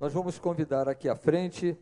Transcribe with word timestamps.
Nós 0.00 0.14
vamos 0.14 0.38
convidar 0.38 0.88
aqui 0.88 1.10
à 1.10 1.14
frente 1.14 1.76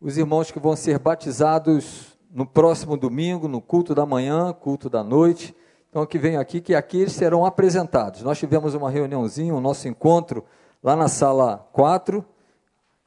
os 0.00 0.16
irmãos 0.16 0.52
que 0.52 0.60
vão 0.60 0.76
ser 0.76 0.96
batizados 0.96 2.16
no 2.30 2.46
próximo 2.46 2.96
domingo, 2.96 3.48
no 3.48 3.60
culto 3.60 3.96
da 3.96 4.06
manhã, 4.06 4.52
culto 4.52 4.88
da 4.88 5.02
noite. 5.02 5.52
Então, 5.90 6.06
que 6.06 6.20
venham 6.20 6.40
aqui, 6.40 6.60
que 6.60 6.72
aqui 6.72 6.98
eles 6.98 7.14
serão 7.14 7.44
apresentados. 7.44 8.22
Nós 8.22 8.38
tivemos 8.38 8.74
uma 8.74 8.88
reuniãozinha, 8.88 9.52
o 9.52 9.56
um 9.56 9.60
nosso 9.60 9.88
encontro 9.88 10.44
lá 10.80 10.94
na 10.94 11.08
sala 11.08 11.68
4. 11.72 12.24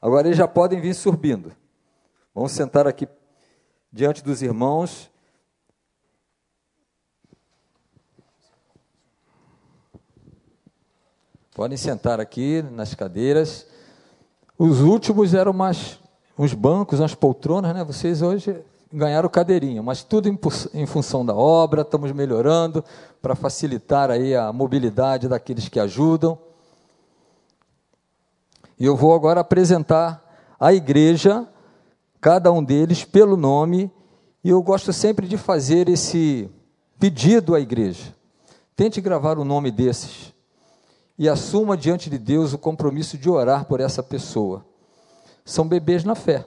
Agora 0.02 0.28
eles 0.28 0.36
já 0.36 0.46
podem 0.46 0.82
vir 0.82 0.92
subindo. 0.92 1.56
Vamos 2.34 2.52
sentar 2.52 2.86
aqui 2.86 3.08
diante 3.90 4.22
dos 4.22 4.42
irmãos. 4.42 5.10
Podem 11.54 11.78
sentar 11.78 12.20
aqui 12.20 12.60
nas 12.70 12.94
cadeiras. 12.94 13.79
Os 14.62 14.82
últimos 14.82 15.32
eram 15.32 15.52
umas, 15.52 15.98
uns 16.38 16.52
bancos, 16.52 17.00
umas 17.00 17.14
poltronas, 17.14 17.72
né? 17.72 17.82
Vocês 17.82 18.20
hoje 18.20 18.62
ganharam 18.92 19.26
cadeirinha, 19.26 19.82
mas 19.82 20.02
tudo 20.02 20.28
em, 20.28 20.38
em 20.74 20.84
função 20.84 21.24
da 21.24 21.34
obra, 21.34 21.80
estamos 21.80 22.12
melhorando 22.12 22.84
para 23.22 23.34
facilitar 23.34 24.10
aí 24.10 24.36
a 24.36 24.52
mobilidade 24.52 25.28
daqueles 25.28 25.66
que 25.66 25.80
ajudam. 25.80 26.38
E 28.78 28.84
eu 28.84 28.94
vou 28.94 29.14
agora 29.14 29.40
apresentar 29.40 30.22
a 30.60 30.74
igreja, 30.74 31.48
cada 32.20 32.52
um 32.52 32.62
deles 32.62 33.02
pelo 33.02 33.38
nome, 33.38 33.90
e 34.44 34.50
eu 34.50 34.62
gosto 34.62 34.92
sempre 34.92 35.26
de 35.26 35.38
fazer 35.38 35.88
esse 35.88 36.50
pedido 36.98 37.54
à 37.54 37.60
igreja. 37.60 38.14
Tente 38.76 39.00
gravar 39.00 39.38
o 39.38 39.44
nome 39.44 39.70
desses 39.70 40.29
e 41.20 41.28
assuma 41.28 41.76
diante 41.76 42.08
de 42.08 42.16
Deus 42.16 42.54
o 42.54 42.58
compromisso 42.58 43.18
de 43.18 43.28
orar 43.28 43.66
por 43.66 43.78
essa 43.78 44.02
pessoa. 44.02 44.64
São 45.44 45.68
bebês 45.68 46.02
na 46.02 46.14
fé. 46.14 46.46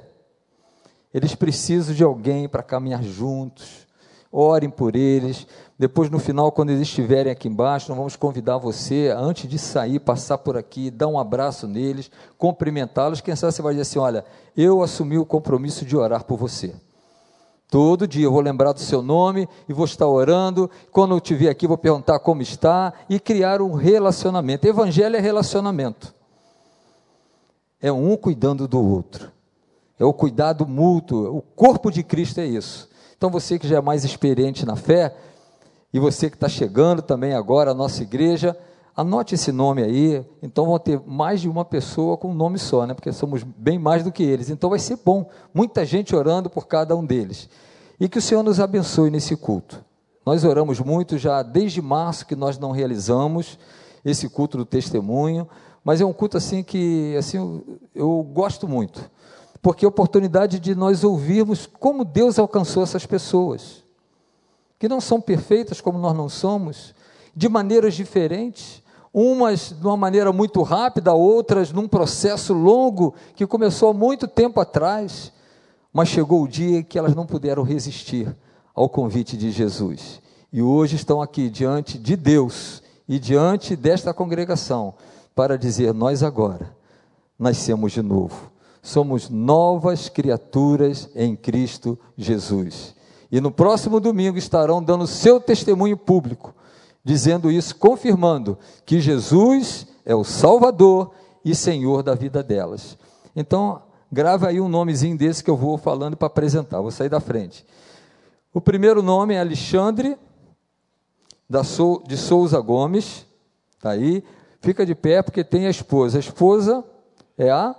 Eles 1.13 1.35
precisam 1.35 1.93
de 1.93 2.03
alguém 2.03 2.49
para 2.49 2.63
caminhar 2.63 3.03
juntos. 3.03 3.85
Orem 4.31 4.71
por 4.71 4.95
eles. 4.95 5.45
Depois, 5.77 6.09
no 6.09 6.17
final, 6.17 6.51
quando 6.51 6.71
eles 6.71 6.81
estiverem 6.81 7.31
aqui 7.31 7.47
embaixo, 7.47 7.87
nós 7.89 7.97
vamos 7.99 8.15
convidar 8.15 8.57
você, 8.57 9.13
antes 9.15 9.47
de 9.47 9.59
sair, 9.59 9.99
passar 9.99 10.39
por 10.39 10.57
aqui, 10.57 10.89
dar 10.89 11.07
um 11.07 11.19
abraço 11.19 11.67
neles, 11.67 12.09
cumprimentá-los. 12.35 13.21
Quem 13.21 13.35
sabe 13.35 13.53
você 13.53 13.61
vai 13.61 13.73
dizer 13.73 13.83
assim: 13.83 13.99
Olha, 13.99 14.25
eu 14.57 14.81
assumi 14.81 15.19
o 15.19 15.25
compromisso 15.25 15.85
de 15.85 15.95
orar 15.95 16.23
por 16.23 16.35
você. 16.35 16.73
Todo 17.73 18.07
dia 18.07 18.25
eu 18.25 18.31
vou 18.31 18.39
lembrar 18.39 18.71
do 18.71 18.79
seu 18.79 19.01
nome 19.01 19.49
e 19.67 19.73
vou 19.73 19.85
estar 19.85 20.07
orando. 20.07 20.69
Quando 20.91 21.15
eu 21.15 21.19
te 21.19 21.49
aqui, 21.49 21.65
vou 21.65 21.75
perguntar 21.75 22.19
como 22.19 22.39
está 22.43 22.93
e 23.09 23.19
criar 23.19 23.63
um 23.63 23.73
relacionamento. 23.73 24.67
Evangelho 24.67 25.15
é 25.15 25.19
relacionamento. 25.19 26.13
É 27.81 27.91
um 27.91 28.15
cuidando 28.15 28.67
do 28.67 28.79
outro. 28.79 29.31
É 29.97 30.05
o 30.05 30.13
cuidado 30.13 30.67
mútuo. 30.67 31.37
O 31.37 31.41
corpo 31.41 31.89
de 31.89 32.03
Cristo 32.03 32.39
é 32.41 32.45
isso. 32.45 32.87
Então 33.17 33.31
você 33.31 33.57
que 33.57 33.67
já 33.67 33.77
é 33.77 33.81
mais 33.81 34.03
experiente 34.03 34.67
na 34.67 34.75
fé 34.75 35.17
e 35.91 35.97
você 35.97 36.29
que 36.29 36.35
está 36.35 36.47
chegando 36.47 37.01
também 37.01 37.33
agora 37.33 37.71
à 37.71 37.73
nossa 37.73 38.03
igreja, 38.03 38.55
anote 38.95 39.35
esse 39.35 39.51
nome 39.51 39.83
aí. 39.83 40.25
Então 40.41 40.65
vão 40.65 40.79
ter 40.79 41.01
mais 41.05 41.41
de 41.41 41.49
uma 41.49 41.65
pessoa 41.65 42.17
com 42.17 42.31
um 42.31 42.33
nome 42.33 42.57
só, 42.59 42.85
né? 42.85 42.93
Porque 42.93 43.11
somos 43.11 43.43
bem 43.43 43.79
mais 43.79 44.03
do 44.03 44.11
que 44.11 44.23
eles. 44.23 44.49
Então 44.49 44.69
vai 44.69 44.79
ser 44.79 44.97
bom. 45.03 45.29
Muita 45.53 45.85
gente 45.85 46.15
orando 46.15 46.49
por 46.49 46.67
cada 46.67 46.95
um 46.95 47.05
deles. 47.05 47.49
E 47.99 48.07
que 48.07 48.17
o 48.17 48.21
Senhor 48.21 48.43
nos 48.43 48.59
abençoe 48.59 49.09
nesse 49.09 49.35
culto. 49.35 49.83
Nós 50.25 50.43
oramos 50.43 50.79
muito 50.79 51.17
já 51.17 51.41
desde 51.41 51.81
março 51.81 52.25
que 52.25 52.35
nós 52.35 52.57
não 52.57 52.71
realizamos 52.71 53.57
esse 54.05 54.29
culto 54.29 54.57
do 54.57 54.65
testemunho, 54.65 55.47
mas 55.83 55.99
é 55.99 56.05
um 56.05 56.13
culto 56.13 56.37
assim 56.37 56.63
que 56.63 57.15
assim 57.17 57.37
eu, 57.37 57.79
eu 57.93 58.23
gosto 58.23 58.67
muito, 58.67 59.09
porque 59.61 59.85
é 59.85 59.87
a 59.87 59.89
oportunidade 59.89 60.59
de 60.59 60.75
nós 60.75 61.03
ouvirmos 61.03 61.65
como 61.65 62.05
Deus 62.05 62.39
alcançou 62.39 62.83
essas 62.83 63.05
pessoas, 63.05 63.83
que 64.79 64.87
não 64.87 65.01
são 65.01 65.19
perfeitas 65.19 65.81
como 65.81 65.99
nós 65.99 66.15
não 66.15 66.29
somos, 66.29 66.93
de 67.35 67.49
maneiras 67.49 67.93
diferentes, 67.93 68.82
umas 69.13 69.75
de 69.79 69.85
uma 69.85 69.95
maneira 69.95 70.33
muito 70.33 70.61
rápida, 70.63 71.13
outras 71.13 71.71
num 71.71 71.87
processo 71.87 72.53
longo 72.53 73.13
que 73.35 73.45
começou 73.45 73.89
há 73.89 73.93
muito 73.93 74.27
tempo 74.27 74.59
atrás 74.59 75.31
mas 75.93 76.09
chegou 76.09 76.41
o 76.41 76.47
dia 76.47 76.81
que 76.81 76.97
elas 76.97 77.13
não 77.13 77.25
puderam 77.25 77.61
resistir 77.61 78.35
ao 78.73 78.89
convite 78.89 79.37
de 79.37 79.51
Jesus. 79.51 80.19
E 80.51 80.61
hoje 80.61 80.95
estão 80.95 81.21
aqui 81.21 81.49
diante 81.49 81.99
de 81.99 82.15
Deus 82.15 82.81
e 83.07 83.19
diante 83.19 83.75
desta 83.75 84.11
congregação 84.11 84.95
para 85.35 85.57
dizer: 85.57 85.93
Nós 85.93 86.23
agora 86.23 86.75
nascemos 87.37 87.91
de 87.91 88.01
novo. 88.01 88.51
Somos 88.81 89.29
novas 89.29 90.09
criaturas 90.09 91.09
em 91.15 91.35
Cristo 91.35 91.97
Jesus. 92.17 92.95
E 93.31 93.39
no 93.39 93.51
próximo 93.51 93.99
domingo 93.99 94.37
estarão 94.37 94.83
dando 94.83 95.07
seu 95.07 95.39
testemunho 95.39 95.95
público, 95.95 96.53
dizendo 97.03 97.51
isso, 97.51 97.75
confirmando 97.75 98.57
que 98.85 98.99
Jesus 98.99 99.87
é 100.05 100.15
o 100.15 100.23
Salvador 100.23 101.11
e 101.43 101.53
Senhor 101.53 102.03
da 102.03 102.15
vida 102.15 102.41
delas. 102.41 102.97
Então, 103.35 103.81
Grava 104.13 104.49
aí 104.49 104.61
um 104.61 104.69
nomezinho 104.69 105.17
desse 105.17 105.43
que 105.43 105.49
eu 105.49 105.57
vou 105.57 105.75
falando 105.75 106.15
para 106.15 106.27
apresentar. 106.27 106.79
Vou 106.79 106.91
sair 106.91 107.09
da 107.09 107.19
frente. 107.19 107.65
O 108.53 108.61
primeiro 108.61 109.01
nome 109.01 109.33
é 109.33 109.39
Alexandre 109.39 110.15
de 111.49 112.15
Souza 112.15 112.59
Gomes. 112.59 113.25
Está 113.75 113.89
aí. 113.89 114.23
Fica 114.61 114.85
de 114.85 114.93
pé 114.93 115.23
porque 115.23 115.43
tem 115.43 115.65
a 115.65 115.69
esposa. 115.71 116.17
A 116.17 116.19
esposa 116.19 116.85
é 117.35 117.49
a 117.49 117.75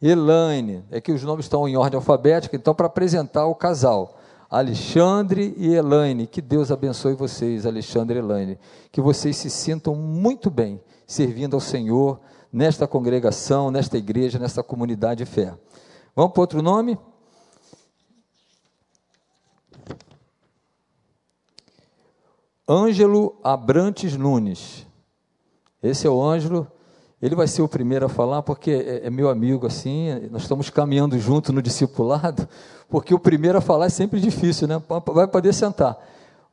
Elaine. 0.00 0.84
É 0.92 1.00
que 1.00 1.10
os 1.10 1.24
nomes 1.24 1.46
estão 1.46 1.68
em 1.68 1.76
ordem 1.76 1.96
alfabética, 1.96 2.54
então 2.54 2.72
para 2.72 2.86
apresentar 2.86 3.46
o 3.46 3.54
casal. 3.56 4.16
Alexandre 4.50 5.54
e 5.56 5.74
Elaine. 5.74 6.26
Que 6.26 6.40
Deus 6.40 6.70
abençoe 6.70 7.14
vocês, 7.14 7.66
Alexandre 7.66 8.18
e 8.18 8.22
Elaine. 8.22 8.58
Que 8.90 9.00
vocês 9.00 9.36
se 9.36 9.50
sintam 9.50 9.94
muito 9.94 10.50
bem 10.50 10.80
servindo 11.06 11.54
ao 11.54 11.60
Senhor 11.60 12.20
nesta 12.52 12.86
congregação, 12.86 13.70
nesta 13.70 13.98
igreja, 13.98 14.38
nesta 14.38 14.62
comunidade 14.62 15.24
de 15.24 15.30
fé. 15.30 15.54
Vamos 16.14 16.32
para 16.32 16.40
outro 16.40 16.62
nome? 16.62 16.98
Ângelo 22.68 23.38
Abrantes 23.42 24.16
Nunes. 24.16 24.86
Esse 25.82 26.06
é 26.06 26.10
o 26.10 26.22
Ângelo. 26.22 26.66
Ele 27.24 27.34
vai 27.34 27.48
ser 27.48 27.62
o 27.62 27.68
primeiro 27.68 28.04
a 28.04 28.08
falar 28.10 28.42
porque 28.42 28.70
é, 28.70 29.06
é 29.06 29.10
meu 29.10 29.30
amigo 29.30 29.66
assim. 29.66 30.28
Nós 30.30 30.42
estamos 30.42 30.68
caminhando 30.68 31.18
junto 31.18 31.54
no 31.54 31.62
discipulado, 31.62 32.46
porque 32.86 33.14
o 33.14 33.18
primeiro 33.18 33.56
a 33.56 33.62
falar 33.62 33.86
é 33.86 33.88
sempre 33.88 34.20
difícil, 34.20 34.68
né? 34.68 34.82
Vai 35.06 35.26
poder 35.26 35.54
sentar. 35.54 35.96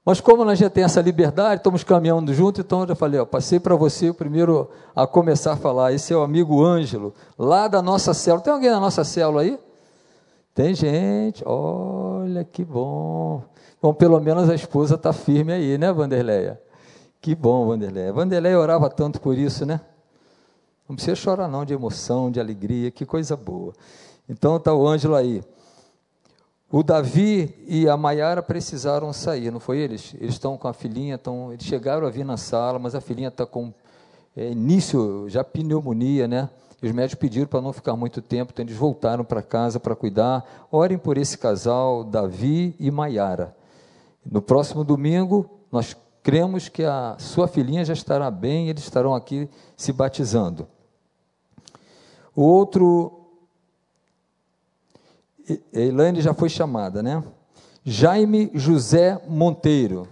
Mas 0.06 0.22
como 0.22 0.46
nós 0.46 0.58
já 0.58 0.70
temos 0.70 0.94
essa 0.94 1.02
liberdade, 1.02 1.60
estamos 1.60 1.84
caminhando 1.84 2.34
junto, 2.34 2.62
então 2.62 2.84
eu 2.84 2.88
já 2.88 2.96
falei, 2.96 3.20
ó, 3.20 3.26
passei 3.26 3.60
para 3.60 3.76
você 3.76 4.12
o 4.12 4.14
primeiro 4.14 4.70
a 4.96 5.06
começar 5.06 5.52
a 5.52 5.56
falar. 5.58 5.92
Esse 5.92 6.14
é 6.14 6.16
o 6.16 6.22
amigo 6.22 6.64
Ângelo, 6.64 7.14
lá 7.38 7.68
da 7.68 7.82
nossa 7.82 8.14
célula. 8.14 8.42
Tem 8.42 8.54
alguém 8.54 8.70
na 8.70 8.80
nossa 8.80 9.04
célula 9.04 9.42
aí? 9.42 9.60
Tem 10.56 10.74
gente, 10.74 11.44
olha 11.46 12.46
que 12.46 12.64
bom. 12.64 13.44
Bom, 13.82 13.94
pelo 13.94 14.22
menos 14.22 14.50
a 14.50 14.56
esposa 14.56 14.96
está 14.96 15.12
firme 15.12 15.52
aí, 15.52 15.78
né, 15.78 15.92
Vanderleia? 15.92 16.62
Que 17.20 17.36
bom, 17.36 17.68
Vanderleia. 17.68 18.14
Vanderleia 18.14 18.58
orava 18.58 18.90
tanto 18.90 19.20
por 19.20 19.38
isso, 19.38 19.66
né? 19.66 19.82
Não 20.92 20.96
precisa 20.98 21.16
chorar 21.16 21.48
não, 21.48 21.64
de 21.64 21.74
emoção, 21.74 22.30
de 22.30 22.38
alegria, 22.38 22.92
que 22.92 23.06
coisa 23.06 23.38
boa. 23.38 23.74
Então 24.28 24.58
está 24.58 24.74
o 24.74 24.86
Ângelo 24.86 25.16
aí. 25.16 25.42
O 26.70 26.84
Davi 26.84 27.56
e 27.66 27.88
a 27.88 27.96
Maiara 27.96 28.44
precisaram 28.44 29.14
sair, 29.14 29.52
não 29.52 29.60
foi 29.62 29.78
eles? 29.78 30.14
Eles 30.20 30.34
estão 30.34 30.58
com 30.58 30.68
a 30.68 30.74
filhinha, 30.74 31.16
estão, 31.16 31.54
eles 31.54 31.66
chegaram 31.66 32.06
a 32.06 32.10
vir 32.10 32.26
na 32.26 32.36
sala, 32.36 32.78
mas 32.78 32.94
a 32.94 33.00
filhinha 33.00 33.30
está 33.30 33.46
com 33.46 33.74
é, 34.36 34.52
início, 34.52 35.30
já 35.30 35.46
pneumonia, 35.46 36.28
né? 36.28 36.50
E 36.82 36.88
os 36.88 36.92
médicos 36.92 37.22
pediram 37.22 37.48
para 37.48 37.62
não 37.62 37.72
ficar 37.72 37.96
muito 37.96 38.22
tempo, 38.22 38.52
então 38.52 38.66
eles 38.66 38.76
voltaram 38.76 39.24
para 39.24 39.42
casa 39.42 39.80
para 39.80 39.96
cuidar. 39.96 40.68
Orem 40.70 40.98
por 40.98 41.18
esse 41.18 41.38
casal, 41.38 42.04
Davi 42.04 42.76
e 42.78 42.92
Maiara. 42.92 43.56
No 44.30 44.42
próximo 44.42 44.84
domingo, 44.84 45.50
nós 45.72 45.96
cremos 46.22 46.68
que 46.68 46.84
a 46.84 47.16
sua 47.18 47.48
filhinha 47.48 47.86
já 47.86 47.94
estará 47.94 48.30
bem, 48.30 48.68
eles 48.68 48.84
estarão 48.84 49.16
aqui 49.16 49.50
se 49.78 49.94
batizando. 49.94 50.68
O 52.36 52.44
outro 52.44 53.22
Elaine 55.74 56.22
já 56.22 56.34
foi 56.34 56.50
chamada, 56.50 57.04
né? 57.04 57.24
Jaime 57.84 58.52
José 58.54 59.20
Monteiro. 59.28 60.08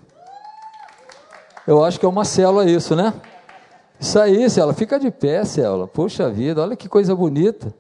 Eu 1.68 1.84
acho 1.84 2.00
que 2.00 2.06
é 2.06 2.10
uma 2.10 2.26
célula 2.26 2.70
isso, 2.70 2.96
né? 2.96 3.14
Isso 4.00 4.18
aí, 4.18 4.50
Célula, 4.50 4.74
fica 4.74 5.00
de 5.00 5.12
pé, 5.12 5.44
Célula. 5.44 5.88
Poxa 5.88 6.30
vida, 6.30 6.62
olha 6.62 6.76
que 6.76 6.90
coisa 6.90 7.16
bonita. 7.16 7.74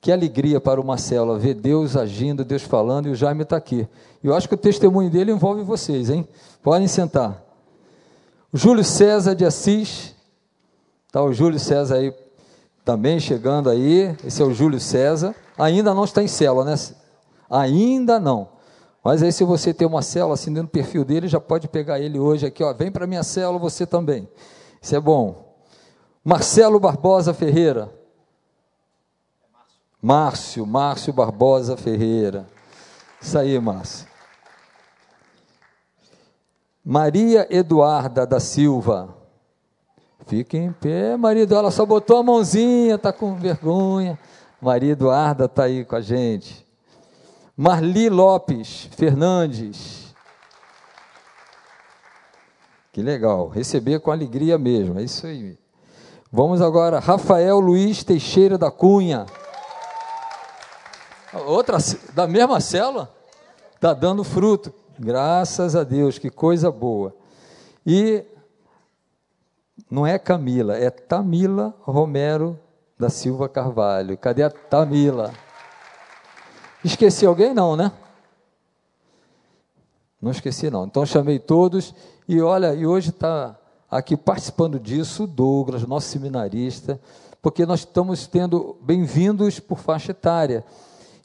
Que 0.00 0.10
alegria 0.10 0.60
para 0.60 0.80
uma 0.80 0.98
célula 0.98 1.38
ver 1.38 1.54
Deus 1.54 1.96
agindo, 1.96 2.44
Deus 2.44 2.62
falando, 2.62 3.06
e 3.06 3.12
o 3.12 3.14
Jaime 3.14 3.44
está 3.44 3.56
aqui. 3.56 3.88
Eu 4.22 4.34
acho 4.34 4.48
que 4.48 4.54
o 4.54 4.58
testemunho 4.58 5.08
dele 5.08 5.30
envolve 5.30 5.62
vocês, 5.62 6.10
hein? 6.10 6.28
Podem 6.62 6.88
sentar. 6.88 7.40
Júlio 8.52 8.84
César 8.84 9.34
de 9.34 9.44
Assis, 9.44 10.14
está 11.06 11.22
o 11.22 11.32
Júlio 11.32 11.58
César 11.58 11.94
aí 11.96 12.12
também 12.84 13.20
chegando 13.20 13.70
aí. 13.70 14.16
Esse 14.24 14.42
é 14.42 14.44
o 14.44 14.52
Júlio 14.52 14.80
César. 14.80 15.34
Ainda 15.58 15.94
não 15.94 16.04
está 16.04 16.22
em 16.22 16.28
célula, 16.28 16.64
né? 16.64 16.74
Ainda 17.48 18.18
não. 18.18 18.48
Mas 19.04 19.22
aí, 19.22 19.32
se 19.32 19.44
você 19.44 19.74
tem 19.74 19.86
uma 19.86 20.02
célula 20.02 20.34
assim 20.34 20.52
dentro 20.52 20.68
do 20.68 20.72
perfil 20.72 21.04
dele, 21.04 21.26
já 21.26 21.40
pode 21.40 21.68
pegar 21.68 21.98
ele 21.98 22.18
hoje 22.18 22.46
aqui, 22.46 22.62
ó. 22.62 22.72
Vem 22.72 22.90
para 22.90 23.06
minha 23.06 23.22
célula, 23.22 23.58
você 23.58 23.84
também. 23.84 24.28
Isso 24.80 24.94
é 24.94 25.00
bom. 25.00 25.56
Marcelo 26.24 26.78
Barbosa 26.78 27.34
Ferreira. 27.34 27.92
Márcio, 30.00 30.66
Márcio 30.66 31.12
Barbosa 31.12 31.76
Ferreira. 31.76 32.46
Isso 33.20 33.38
aí, 33.38 33.58
Márcio. 33.58 34.06
Maria 36.84 37.46
Eduarda 37.50 38.26
da 38.26 38.40
Silva. 38.40 39.21
Fique 40.26 40.56
em 40.56 40.72
pé, 40.72 41.16
marido. 41.16 41.54
Ela 41.54 41.70
só 41.70 41.84
botou 41.84 42.18
a 42.18 42.22
mãozinha, 42.22 42.94
está 42.94 43.12
com 43.12 43.34
vergonha. 43.34 44.18
Maria 44.60 44.92
Eduarda 44.92 45.46
está 45.46 45.64
aí 45.64 45.84
com 45.84 45.96
a 45.96 46.00
gente. 46.00 46.64
Marli 47.56 48.08
Lopes 48.08 48.88
Fernandes. 48.92 50.14
Que 52.92 53.02
legal, 53.02 53.48
receber 53.48 54.00
com 54.00 54.10
alegria 54.10 54.58
mesmo, 54.58 54.98
é 54.98 55.02
isso 55.02 55.26
aí. 55.26 55.58
Vamos 56.30 56.60
agora, 56.60 56.98
Rafael 56.98 57.58
Luiz 57.58 58.04
Teixeira 58.04 58.56
da 58.56 58.70
Cunha. 58.70 59.26
Outra, 61.46 61.78
da 62.14 62.26
mesma 62.26 62.60
célula? 62.60 63.12
Está 63.74 63.94
dando 63.94 64.22
fruto. 64.22 64.72
Graças 64.98 65.74
a 65.74 65.82
Deus, 65.82 66.18
que 66.18 66.30
coisa 66.30 66.70
boa. 66.70 67.14
E 67.86 68.24
não 69.92 70.06
é 70.06 70.18
Camila, 70.18 70.74
é 70.74 70.88
Tamila 70.88 71.74
Romero 71.82 72.58
da 72.98 73.10
Silva 73.10 73.46
Carvalho. 73.46 74.16
Cadê 74.16 74.42
a 74.42 74.48
Tamila? 74.48 75.34
Esqueci 76.82 77.26
alguém? 77.26 77.52
Não, 77.52 77.76
né? 77.76 77.92
Não 80.18 80.30
esqueci, 80.30 80.70
não. 80.70 80.86
Então 80.86 81.04
chamei 81.04 81.38
todos 81.38 81.94
e 82.26 82.40
olha, 82.40 82.72
e 82.74 82.86
hoje 82.86 83.10
está 83.10 83.54
aqui 83.90 84.16
participando 84.16 84.80
disso 84.80 85.24
o 85.24 85.26
Douglas, 85.26 85.86
nosso 85.86 86.08
seminarista, 86.08 86.98
porque 87.42 87.66
nós 87.66 87.80
estamos 87.80 88.26
tendo 88.26 88.78
bem-vindos 88.80 89.60
por 89.60 89.78
faixa 89.78 90.12
etária. 90.12 90.64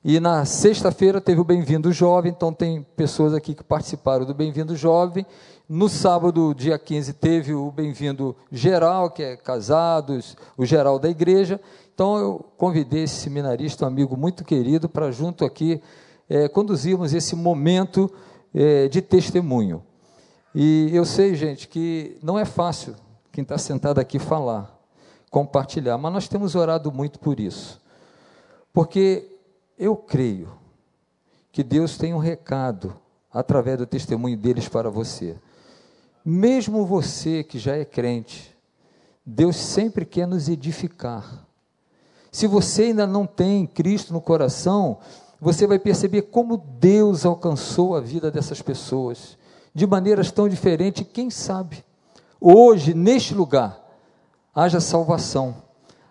E 0.10 0.22
na 0.22 0.46
sexta-feira 0.46 1.20
teve 1.20 1.42
o 1.42 1.44
Bem-vindo 1.44 1.92
Jovem, 1.92 2.32
então 2.32 2.54
tem 2.54 2.82
pessoas 2.96 3.34
aqui 3.34 3.54
que 3.54 3.62
participaram 3.62 4.26
do 4.26 4.34
Bem-vindo 4.34 4.74
Jovem. 4.74 5.26
No 5.68 5.90
sábado, 5.90 6.56
dia 6.56 6.80
15, 6.80 7.12
teve 7.12 7.54
o 7.54 7.70
Bem-vindo 7.70 8.34
Geral, 8.50 9.12
que 9.12 9.22
é 9.22 9.36
casados, 9.36 10.38
o 10.58 10.66
geral 10.66 10.98
da 10.98 11.10
igreja. 11.10 11.60
Então 11.94 12.18
eu 12.18 12.46
convidei 12.56 13.04
esse 13.04 13.16
seminarista, 13.16 13.84
um 13.84 13.90
amigo 13.90 14.16
muito 14.16 14.46
querido, 14.46 14.88
para 14.88 15.12
junto 15.12 15.44
aqui 15.44 15.82
é, 16.30 16.48
conduzirmos 16.48 17.14
esse 17.14 17.36
momento 17.36 18.10
é, 18.56 18.88
de 18.88 19.02
testemunho. 19.02 19.84
E 20.56 20.90
eu 20.94 21.04
sei, 21.04 21.36
gente, 21.36 21.68
que 21.68 22.18
não 22.24 22.40
é 22.40 22.46
fácil 22.46 22.96
quem 23.30 23.42
está 23.42 23.58
sentado 23.58 24.00
aqui 24.00 24.20
falar, 24.20 24.74
compartilhar, 25.30 25.98
mas 25.98 26.14
nós 26.14 26.30
temos 26.30 26.56
orado 26.56 26.94
muito 26.94 27.20
por 27.20 27.42
isso. 27.42 27.82
Porque 28.72 29.37
eu 29.78 29.96
creio 29.96 30.50
que 31.52 31.64
Deus 31.64 31.98
tem 31.98 32.14
um 32.14 32.20
recado 32.20 32.96
através 33.32 33.78
do 33.78 33.86
testemunho 33.86 34.38
deles 34.38 34.68
para 34.68 34.90
você. 34.90 35.38
Mesmo 36.26 36.86
você 36.86 37.44
que 37.44 37.60
já 37.60 37.76
é 37.76 37.86
crente, 37.86 38.56
Deus 39.26 39.56
sempre 39.56 40.06
quer 40.06 40.28
nos 40.28 40.50
edificar. 40.50 41.46
Se 42.32 42.48
você 42.48 42.84
ainda 42.84 43.06
não 43.06 43.26
tem 43.26 43.66
Cristo 43.66 44.14
no 44.14 44.22
coração, 44.22 44.98
você 45.40 45.68
vai 45.68 45.80
perceber 45.80 46.24
como 46.24 46.58
Deus 46.58 47.26
alcançou 47.26 47.96
a 47.96 48.02
vida 48.02 48.32
dessas 48.32 48.62
pessoas 48.62 49.38
de 49.74 49.86
maneiras 49.86 50.32
tão 50.32 50.50
diferentes. 50.50 51.06
Quem 51.14 51.30
sabe 51.30 51.84
hoje, 52.42 52.94
neste 52.94 53.34
lugar, 53.34 53.80
haja 54.54 54.80
salvação 54.80 55.67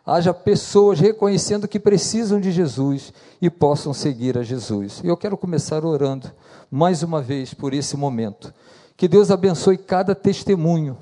haja 0.06 0.32
pessoas 0.32 1.00
reconhecendo 1.00 1.66
que 1.66 1.80
precisam 1.80 2.40
de 2.40 2.52
Jesus 2.52 3.12
e 3.42 3.50
possam 3.50 3.92
seguir 3.92 4.38
a 4.38 4.42
Jesus. 4.44 5.00
E 5.02 5.08
eu 5.08 5.16
quero 5.16 5.36
começar 5.36 5.84
orando 5.84 6.30
mais 6.70 7.02
uma 7.02 7.20
vez 7.20 7.52
por 7.52 7.74
esse 7.74 7.96
momento. 7.96 8.54
Que 8.96 9.08
Deus 9.08 9.32
abençoe 9.32 9.76
cada 9.76 10.14
testemunho 10.14 10.96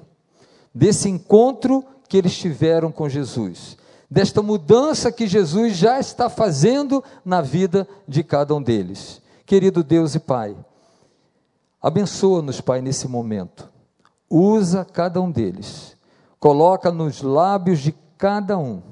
desse 0.75 1.11
encontro 1.11 1.85
que 2.09 2.17
eles 2.17 2.37
tiveram 2.37 2.91
com 2.91 3.09
Jesus, 3.09 3.77
desta 4.11 4.43
mudança 4.43 5.13
que 5.13 5.27
Jesus 5.27 5.77
já 5.77 6.01
está 6.01 6.31
fazendo 6.31 7.05
na 7.25 7.43
vida 7.43 7.87
de 8.09 8.25
cada 8.25 8.55
um 8.55 8.63
deles. 8.63 9.21
Querido 9.45 9.85
Deus 9.85 10.15
e 10.15 10.19
Pai, 10.19 10.57
abençoa-nos, 11.81 12.61
Pai, 12.61 12.81
nesse 12.81 13.07
momento. 13.07 13.69
Usa 14.31 14.85
cada 14.85 15.21
um 15.21 15.31
deles. 15.31 15.95
Coloca 16.41 16.91
nos 16.91 17.23
lábios 17.23 17.79
de 17.81 17.93
cada 18.19 18.59
um 18.59 18.83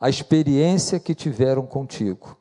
a 0.00 0.10
experiência 0.10 1.00
que 1.00 1.14
tiveram 1.14 1.64
contigo, 1.64 2.36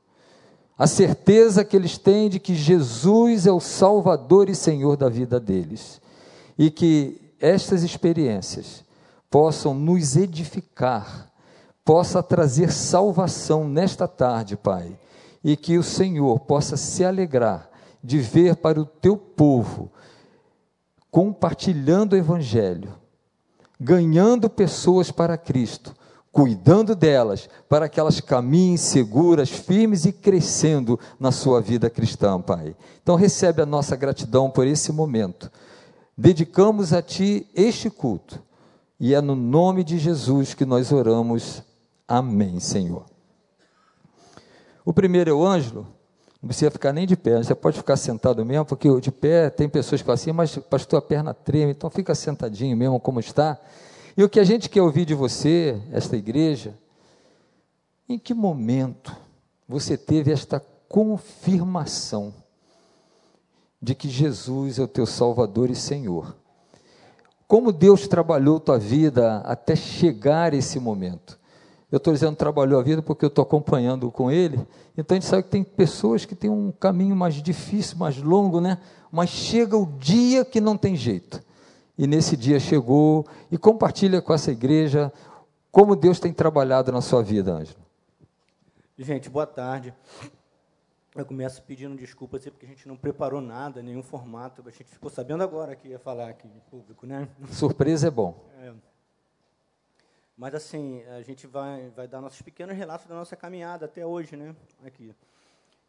a 0.78 0.86
certeza 0.86 1.64
que 1.64 1.78
eles 1.78 1.98
têm 1.98 2.30
de 2.30 2.40
que 2.40 2.56
Jesus 2.56 3.48
é 3.48 3.52
o 3.52 3.60
Salvador 3.60 4.50
e 4.50 4.56
Senhor 4.56 4.98
da 4.98 5.08
vida 5.08 5.40
deles, 5.40 6.02
e 6.58 6.70
que 6.70 7.22
estas 7.40 7.84
experiências 7.84 8.84
possam 9.30 9.74
nos 9.74 10.18
edificar, 10.18 11.31
possa 11.86 12.22
trazer 12.22 12.72
salvação 12.72 13.68
nesta 13.68 14.08
tarde, 14.08 14.58
Pai, 14.58 14.98
e 15.44 15.56
que 15.56 15.78
o 15.78 15.84
Senhor 15.84 16.40
possa 16.42 16.76
se 16.76 17.06
alegrar 17.06 17.69
de 18.04 18.19
ver 18.19 18.58
para 18.58 18.80
o 18.80 18.86
teu 18.86 19.16
povo 19.16 19.90
compartilhando 21.10 22.14
o 22.14 22.18
Evangelho, 22.18 22.92
ganhando 23.80 24.50
pessoas 24.50 25.12
para 25.12 25.38
Cristo 25.38 25.94
cuidando 26.33 26.95
delas, 26.95 27.47
para 27.69 27.88
que 27.88 28.00
elas 28.00 28.19
caminhem 28.19 28.75
seguras, 28.75 29.51
firmes 29.51 30.03
e 30.03 30.12
crescendo 30.12 31.00
na 31.19 31.31
sua 31.31 31.62
vida 31.62 31.91
cristã, 31.91 32.41
Pai. 32.41 32.75
Então 33.03 33.15
recebe 33.15 33.62
a 33.62 33.68
nossa 33.68 33.95
gratidão 33.95 34.50
por 34.50 34.65
esse 34.65 34.91
momento. 34.91 35.51
Dedicamos 36.18 36.91
a 36.91 37.03
Ti 37.03 37.47
este 37.53 37.88
culto. 37.88 38.41
E 39.00 39.13
é 39.13 39.21
no 39.21 39.35
nome 39.35 39.83
de 39.83 40.00
Jesus 40.00 40.56
que 40.56 40.65
nós 40.65 40.91
oramos. 40.91 41.62
Amém, 42.07 42.59
Senhor. 42.59 43.06
O 44.83 44.92
primeiro 44.92 45.30
é 45.30 45.33
o 45.33 45.45
Ângelo. 45.45 45.87
Não 46.42 46.47
precisa 46.47 46.71
ficar 46.71 46.92
nem 46.92 47.06
de 47.06 47.16
pé, 47.16 47.37
você 47.37 47.54
pode 47.54 47.78
ficar 47.78 47.95
sentado 47.95 48.44
mesmo, 48.44 48.66
porque 48.66 48.90
de 48.99 49.11
pé 49.11 49.49
tem 49.49 49.69
pessoas 49.69 50.02
que 50.02 50.06
falam 50.06 50.16
assim, 50.16 50.31
mas 50.31 50.57
pastor, 50.57 50.97
a 50.97 51.02
perna 51.02 51.33
treme, 51.33 51.71
então 51.71 51.90
fica 51.90 52.13
sentadinho 52.16 52.75
mesmo 52.75 52.99
como 52.99 53.19
está. 53.19 53.57
E 54.16 54.24
o 54.24 54.30
que 54.30 54.40
a 54.40 54.44
gente 54.44 54.70
quer 54.70 54.82
ouvir 54.82 55.06
de 55.06 55.16
você, 55.16 55.82
esta 55.92 56.16
igreja, 56.16 56.78
em 58.08 58.20
que 58.20 58.34
momento 58.34 59.16
você 59.68 59.98
teve 59.98 60.32
esta 60.32 60.64
confirmação 60.88 62.32
de 63.82 63.96
que 63.96 64.08
Jesus 64.08 64.78
é 64.78 64.84
o 64.84 64.88
teu 64.88 65.08
Salvador 65.08 65.72
e 65.72 65.76
Senhor? 65.76 66.36
Como 67.48 67.72
Deus 67.72 68.08
trabalhou 68.08 68.60
tua 68.60 68.78
vida 68.78 69.38
até 69.40 69.76
chegar 69.76 70.54
esse 70.54 70.80
momento? 70.80 71.40
Eu 71.92 71.98
estou 71.98 72.14
dizendo 72.14 72.36
trabalhou 72.36 72.80
a 72.80 72.84
vida 72.84 73.02
porque 73.02 73.26
eu 73.26 73.30
estou 73.30 73.42
acompanhando 73.42 74.12
com 74.12 74.30
ele. 74.30 74.60
Então 74.96 75.16
a 75.16 75.20
gente 75.20 75.30
sabe 75.30 75.44
que 75.44 75.50
tem 75.50 75.64
pessoas 75.64 76.24
que 76.24 76.36
têm 76.36 76.52
um 76.52 76.72
caminho 76.72 77.16
mais 77.16 77.36
difícil, 77.36 77.98
mais 77.98 78.18
longo, 78.18 78.62
né? 78.62 78.78
Mas 79.12 79.32
chega 79.32 79.76
o 79.76 79.88
dia 80.00 80.46
que 80.46 80.62
não 80.62 80.78
tem 80.78 80.96
jeito 80.96 81.42
e 81.97 82.07
nesse 82.07 82.35
dia 82.35 82.59
chegou 82.59 83.26
e 83.52 83.57
compartilha 83.57 84.21
com 84.21 84.33
essa 84.33 84.52
igreja 84.52 85.12
como 85.71 85.95
Deus 85.95 86.19
tem 86.19 86.33
trabalhado 86.33 86.92
na 86.92 87.02
sua 87.02 87.23
vida, 87.23 87.52
Ângelo. 87.52 87.83
Gente, 88.97 89.30
boa 89.30 89.47
tarde. 89.47 89.94
Eu 91.16 91.26
começo 91.26 91.62
pedindo 91.64 91.95
desculpas 91.95 92.44
porque 92.44 92.66
a 92.66 92.69
gente 92.69 92.88
não 92.88 92.95
preparou 92.95 93.40
nada, 93.40 93.81
nenhum 93.81 94.02
formato. 94.02 94.64
A 94.66 94.71
gente 94.71 94.85
ficou 94.85 95.09
sabendo 95.09 95.44
agora 95.44 95.76
que 95.76 95.88
ia 95.88 96.00
falar 96.00 96.30
aqui 96.30 96.47
em 96.47 96.59
público, 96.71 97.06
né? 97.06 97.28
Surpresa 97.52 98.07
é 98.07 98.12
bom. 98.12 98.44
É. 98.59 98.73
Mas 100.35 100.56
assim, 100.56 101.04
a 101.04 101.21
gente 101.21 101.45
vai, 101.45 101.90
vai 101.92 102.07
dar 102.07 102.19
nossos 102.19 102.42
pequenos 102.42 102.76
relatos 102.76 103.06
da 103.06 103.14
nossa 103.14 103.35
caminhada 103.35 103.85
até 103.85 104.06
hoje, 104.06 104.35
né? 104.35 104.56
Aqui. 104.83 105.14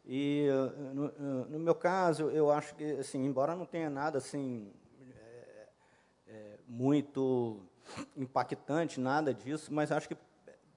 E 0.05 0.47
no, 0.93 1.45
no 1.45 1.59
meu 1.59 1.73
caso, 1.73 2.29
eu 2.29 2.51
acho 2.51 2.75
que, 2.75 2.83
assim, 2.93 3.25
embora 3.25 3.55
não 3.55 3.65
tenha 3.65 3.89
nada 3.89 4.19
assim 4.19 4.71
muito 6.67 7.61
impactante, 8.15 8.99
nada 8.99 9.33
disso, 9.33 9.73
mas 9.73 9.91
acho 9.91 10.07
que 10.07 10.17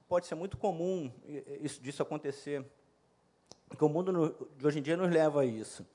pode 0.08 0.26
ser 0.26 0.34
muito 0.34 0.56
comum 0.56 1.12
isso 1.60 1.80
disso 1.82 2.02
acontecer, 2.02 2.64
porque 3.68 3.84
o 3.84 3.88
mundo 3.88 4.50
de 4.56 4.66
hoje 4.66 4.78
em 4.78 4.82
dia 4.82 4.96
nos 4.96 5.10
leva 5.10 5.42
a 5.42 5.44
isso. 5.44 5.86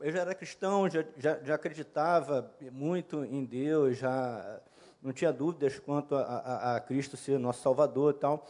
Eu 0.00 0.10
já 0.10 0.20
era 0.20 0.34
cristão, 0.34 0.88
já, 0.90 1.04
já, 1.16 1.38
já 1.42 1.54
acreditava 1.54 2.52
muito 2.72 3.24
em 3.24 3.44
Deus, 3.44 3.98
já 3.98 4.60
não 5.00 5.12
tinha 5.12 5.32
dúvidas 5.32 5.78
quanto 5.78 6.14
a, 6.14 6.22
a, 6.22 6.76
a 6.76 6.80
Cristo 6.80 7.16
ser 7.16 7.38
nosso 7.38 7.62
Salvador 7.62 8.14
e 8.14 8.18
tal, 8.18 8.46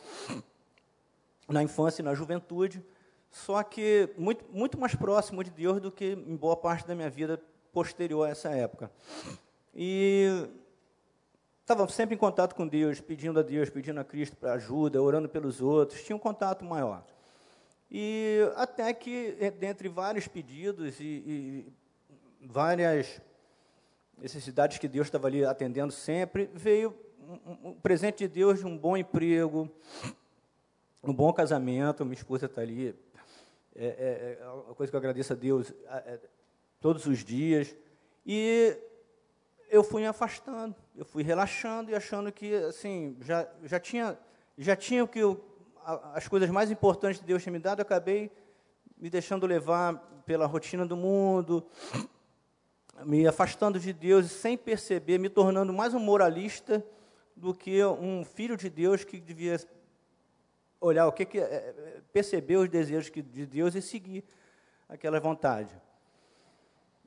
na 1.49 1.63
infância 1.63 2.03
e 2.03 2.05
na 2.05 2.15
juventude, 2.15 2.85
só 3.31 3.63
que 3.63 4.11
muito, 4.17 4.45
muito 4.51 4.79
mais 4.79 4.95
próximo 4.95 5.43
de 5.43 5.51
Deus 5.51 5.81
do 5.81 5.91
que 5.91 6.13
em 6.13 6.37
boa 6.37 6.57
parte 6.57 6.87
da 6.87 6.95
minha 6.95 7.11
vida 7.11 7.41
posterior 7.73 8.27
a 8.27 8.31
essa 8.31 8.51
época. 8.51 8.91
E 9.75 10.49
estava 11.61 11.89
sempre 11.89 12.15
em 12.15 12.19
contato 12.19 12.55
com 12.55 12.67
Deus, 12.67 13.01
pedindo 13.01 13.39
a 13.41 13.43
Deus, 13.43 13.71
pedindo 13.71 13.99
a 14.01 14.05
Cristo 14.05 14.37
para 14.37 14.55
ajuda, 14.55 15.01
orando 15.01 15.29
pelos 15.29 15.61
outros, 15.61 16.03
tinha 16.03 16.17
um 16.17 16.19
contato 16.19 16.65
maior. 16.65 17.05
E 17.91 18.41
até 18.57 18.93
que, 18.93 19.33
dentre 19.59 19.89
vários 19.89 20.27
pedidos 20.27 20.99
e, 21.01 21.05
e 21.05 21.73
várias 22.47 23.21
necessidades 24.19 24.79
que 24.79 24.89
Deus 24.89 25.07
estava 25.07 25.27
ali 25.27 25.45
atendendo 25.45 25.93
sempre, 25.93 26.49
veio 26.55 26.95
um, 27.47 27.69
um 27.71 27.75
presente 27.75 28.19
de 28.19 28.29
Deus 28.29 28.61
de 28.61 28.67
um 28.67 28.77
bom 28.77 28.97
emprego, 28.97 29.71
um 31.03 31.13
bom 31.13 31.33
casamento. 31.33 32.05
Minha 32.05 32.15
esposa 32.15 32.47
está 32.47 32.63
ali. 32.63 32.95
É, 33.75 33.87
é, 33.87 34.39
é, 34.41 34.49
uma 34.49 34.75
coisa 34.75 34.91
que 34.91 34.97
eu 34.97 35.01
agradeço 35.01 35.33
a 35.33 35.37
Deus 35.37 35.73
é, 35.87 36.19
todos 36.81 37.07
os 37.07 37.25
dias. 37.25 37.75
E 38.25 38.77
eu 39.73 39.83
fui 39.83 40.03
me 40.03 40.07
afastando, 40.07 40.77
eu 40.95 41.03
fui 41.03 41.23
relaxando 41.23 41.91
e 41.91 41.95
achando 41.95 42.31
que 42.31 42.55
assim 42.57 43.17
já, 43.23 43.49
já 43.65 43.81
tinha 43.81 44.19
já 44.59 44.77
tinha 44.77 45.03
o 45.03 45.09
que 45.09 45.19
eu, 45.19 45.43
as 46.13 46.29
coisas 46.29 46.51
mais 46.51 46.71
importantes 46.71 47.21
que 47.21 47.27
Deus 47.27 47.43
tinha 47.43 47.55
me 47.55 47.59
dado, 47.59 47.81
eu 47.81 47.83
acabei 47.83 48.31
me 48.99 49.09
deixando 49.09 49.47
levar 49.47 49.95
pela 50.27 50.45
rotina 50.45 50.85
do 50.85 50.95
mundo, 50.95 51.67
me 53.03 53.27
afastando 53.27 53.81
de 53.81 53.95
Deus 53.95 54.31
sem 54.31 54.59
perceber, 54.59 55.17
me 55.17 55.31
tornando 55.31 55.73
mais 55.73 55.95
um 55.95 55.99
moralista 55.99 56.85
do 57.35 57.55
que 57.55 57.83
um 57.83 58.27
filho 58.27 58.59
de 58.59 58.69
Deus 58.69 59.05
que 59.05 59.19
devia 59.19 59.59
olhar 60.79 61.07
o 61.07 61.13
que, 61.13 61.25
que 61.25 61.39
é, 61.39 62.03
perceber 62.13 62.57
os 62.59 62.69
desejos 62.69 63.11
de 63.11 63.47
Deus 63.47 63.75
e 63.75 63.81
seguir 63.81 64.23
aquela 64.87 65.19
vontade. 65.19 65.75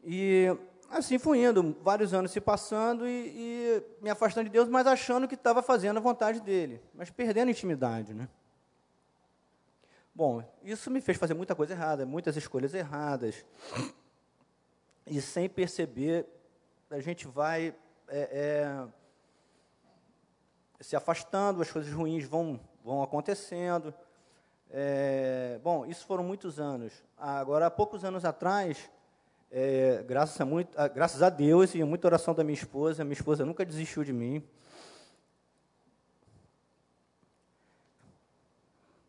E 0.03 0.48
assim 0.89 1.17
fui 1.17 1.43
indo, 1.43 1.75
vários 1.81 2.13
anos 2.13 2.31
se 2.31 2.39
passando 2.39 3.07
e, 3.07 3.33
e 3.35 3.83
me 4.01 4.09
afastando 4.09 4.45
de 4.45 4.51
Deus, 4.51 4.69
mas 4.69 4.87
achando 4.87 5.27
que 5.27 5.35
estava 5.35 5.61
fazendo 5.61 5.97
a 5.97 6.01
vontade 6.01 6.39
dele, 6.39 6.81
mas 6.93 7.09
perdendo 7.09 7.49
a 7.49 7.51
intimidade, 7.51 8.13
né? 8.13 8.29
Bom, 10.13 10.43
isso 10.63 10.89
me 10.89 11.01
fez 11.01 11.17
fazer 11.17 11.33
muita 11.33 11.53
coisa 11.53 11.73
errada, 11.73 12.05
muitas 12.05 12.37
escolhas 12.37 12.73
erradas 12.73 13.43
e 15.05 15.21
sem 15.21 15.47
perceber, 15.47 16.25
a 16.89 16.99
gente 16.99 17.27
vai 17.27 17.75
é, 18.07 18.29
é, 18.31 18.87
se 20.79 20.95
afastando, 20.95 21.61
as 21.61 21.71
coisas 21.71 21.91
ruins 21.93 22.25
vão, 22.25 22.59
vão 22.83 23.03
acontecendo. 23.03 23.93
É, 24.71 25.59
bom, 25.63 25.85
isso 25.85 26.05
foram 26.05 26.23
muitos 26.23 26.59
anos. 26.59 26.91
Agora, 27.17 27.67
há 27.67 27.71
poucos 27.71 28.03
anos 28.03 28.25
atrás, 28.25 28.89
é, 29.51 30.03
graças, 30.07 30.39
a 30.39 30.45
muito, 30.45 30.77
a, 30.77 30.87
graças 30.87 31.21
a 31.21 31.29
Deus 31.29 31.73
e 31.75 31.83
muita 31.83 32.07
oração 32.07 32.33
da 32.33 32.43
minha 32.43 32.57
esposa, 32.57 33.03
minha 33.03 33.13
esposa 33.13 33.45
nunca 33.45 33.65
desistiu 33.65 34.03
de 34.03 34.11
mim. 34.11 34.43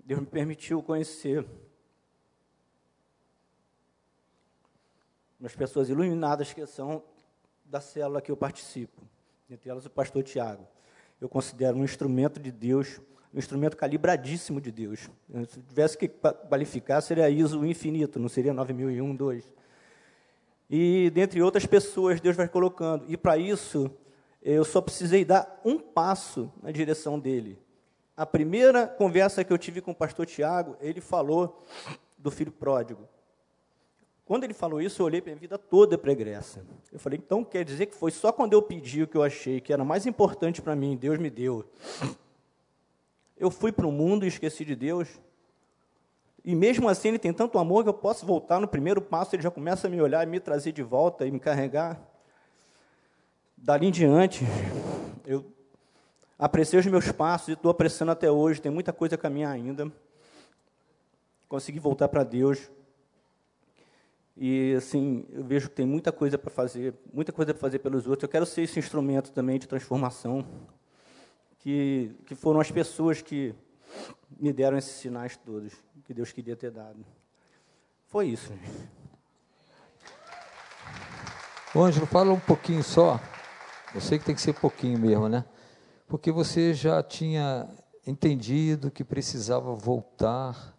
Deus 0.05 0.21
me 0.21 0.26
permitiu 0.26 0.83
conhecer 0.83 1.45
umas 5.40 5.55
pessoas 5.55 5.88
iluminadas 5.88 6.52
que 6.52 6.64
são 6.66 7.02
da 7.64 7.81
célula 7.81 8.23
que 8.23 8.31
eu 8.31 8.37
participo, 8.37 9.02
entre 9.50 9.69
elas 9.69 9.85
o 9.85 9.90
pastor 9.90 10.23
Tiago. 10.23 10.66
Eu 11.21 11.28
considero 11.28 11.76
um 11.76 11.85
instrumento 11.85 12.38
de 12.38 12.52
Deus, 12.52 13.00
um 13.35 13.38
instrumento 13.38 13.76
calibradíssimo 13.76 14.61
de 14.61 14.71
Deus. 14.71 15.11
Se 15.49 15.61
tivesse 15.61 15.99
que 15.99 16.09
qualificar, 16.09 17.00
seria 17.00 17.28
ISO 17.28 17.64
infinito, 17.66 18.21
não 18.21 18.28
seria 18.28 18.52
9001, 18.52 19.16
2. 19.16 19.52
E 20.69 21.11
dentre 21.11 21.41
outras 21.43 21.67
pessoas, 21.67 22.21
Deus 22.21 22.37
vai 22.37 22.49
colocando. 22.49 23.05
E 23.09 23.17
para 23.17 23.39
isso, 23.39 23.91
eu 24.43 24.65
só 24.65 24.81
precisei 24.81 25.25
dar 25.25 25.61
um 25.65 25.79
passo 25.79 26.53
na 26.63 26.71
direção 26.71 27.19
dele. 27.19 27.59
A 28.17 28.25
primeira 28.25 28.87
conversa 28.87 29.45
que 29.45 29.53
eu 29.53 29.59
tive 29.59 29.81
com 29.81 29.91
o 29.91 29.95
pastor 29.95 30.27
Tiago, 30.27 30.77
ele 30.81 31.01
falou 31.01 31.65
do 32.17 32.31
filho 32.31 32.51
pródigo. 32.51 33.09
Quando 34.25 34.43
ele 34.43 34.55
falou 34.55 34.81
isso, 34.81 35.03
eu 35.03 35.07
olhei 35.07 35.21
para 35.21 35.33
a 35.33 35.37
vida 35.37 35.57
toda 35.57 35.97
pregressa. 35.97 36.65
Eu 36.91 36.99
falei, 36.99 37.21
então 37.25 37.45
quer 37.45 37.65
dizer 37.65 37.87
que 37.87 37.95
foi 37.95 38.11
só 38.11 38.33
quando 38.33 38.55
eu 38.55 38.63
pedi 38.63 39.03
o 39.03 39.07
que 39.07 39.17
eu 39.17 39.23
achei 39.23 39.61
que 39.61 39.73
era 39.73 39.85
mais 39.85 40.05
importante 40.05 40.61
para 40.61 40.75
mim, 40.75 40.97
Deus 40.97 41.17
me 41.19 41.31
deu. 41.31 41.65
Eu 43.39 43.51
fui 43.51 43.71
para 43.71 43.87
o 43.87 43.93
mundo 43.93 44.25
e 44.25 44.29
esqueci 44.29 44.65
de 44.65 44.75
Deus. 44.75 45.09
E 46.47 46.55
mesmo 46.55 46.88
assim, 46.88 47.09
ele 47.09 47.19
tem 47.19 47.33
tanto 47.33 47.59
amor 47.59 47.83
que 47.83 47.88
eu 47.88 47.95
posso 47.95 48.25
voltar 48.25 48.61
no 48.61 48.69
primeiro 48.69 49.03
passo, 49.03 49.35
ele 49.35 49.43
já 49.43 49.50
começa 49.50 49.88
a 49.88 49.91
me 49.91 50.00
olhar 50.00 50.25
e 50.25 50.31
me 50.31 50.38
trazer 50.38 50.71
de 50.71 50.81
volta 50.81 51.26
e 51.26 51.31
me 51.33 51.41
carregar. 51.41 52.00
Dali 53.57 53.88
em 53.88 53.91
diante, 53.91 54.45
eu 55.26 55.45
apreciei 56.38 56.79
os 56.79 56.87
meus 56.87 57.11
passos 57.11 57.49
e 57.49 57.53
estou 57.55 57.69
apreciando 57.69 58.12
até 58.12 58.31
hoje. 58.31 58.61
Tem 58.61 58.71
muita 58.71 58.93
coisa 58.93 59.17
a 59.17 59.19
caminhar 59.19 59.53
ainda. 59.53 59.91
Consegui 61.49 61.81
voltar 61.81 62.07
para 62.07 62.23
Deus. 62.23 62.71
E 64.37 64.73
assim, 64.76 65.26
eu 65.33 65.43
vejo 65.43 65.69
que 65.69 65.75
tem 65.75 65.87
muita 65.87 66.12
coisa 66.12 66.38
para 66.38 66.50
fazer, 66.50 66.95
muita 67.12 67.33
coisa 67.33 67.53
para 67.53 67.61
fazer 67.61 67.81
pelos 67.81 68.07
outros. 68.07 68.23
Eu 68.23 68.29
quero 68.29 68.47
ser 68.47 68.62
esse 68.62 68.79
instrumento 68.79 69.33
também 69.33 69.59
de 69.59 69.67
transformação, 69.67 70.47
que, 71.59 72.15
que 72.25 72.37
foram 72.37 72.61
as 72.61 72.71
pessoas 72.71 73.21
que 73.21 73.53
me 74.38 74.53
deram 74.53 74.76
esses 74.76 74.93
sinais 74.93 75.37
todos, 75.37 75.73
que 76.05 76.15
Deus 76.15 76.33
queria 76.33 76.57
ter 76.57 76.71
dado. 76.71 77.05
Foi 78.07 78.26
isso. 78.26 78.53
Ô, 81.75 81.83
Ângelo, 81.83 82.07
fala 82.07 82.33
um 82.33 82.41
pouquinho 82.41 82.83
só. 82.83 83.21
Eu 83.95 84.00
sei 84.00 84.19
que 84.19 84.25
tem 84.25 84.35
que 84.35 84.41
ser 84.41 84.53
pouquinho 84.55 84.99
mesmo, 84.99 85.29
né? 85.29 85.45
Porque 86.07 86.31
você 86.31 86.73
já 86.73 87.03
tinha 87.03 87.69
entendido 88.07 88.91
que 88.91 89.03
precisava 89.03 89.75
voltar 89.75 90.76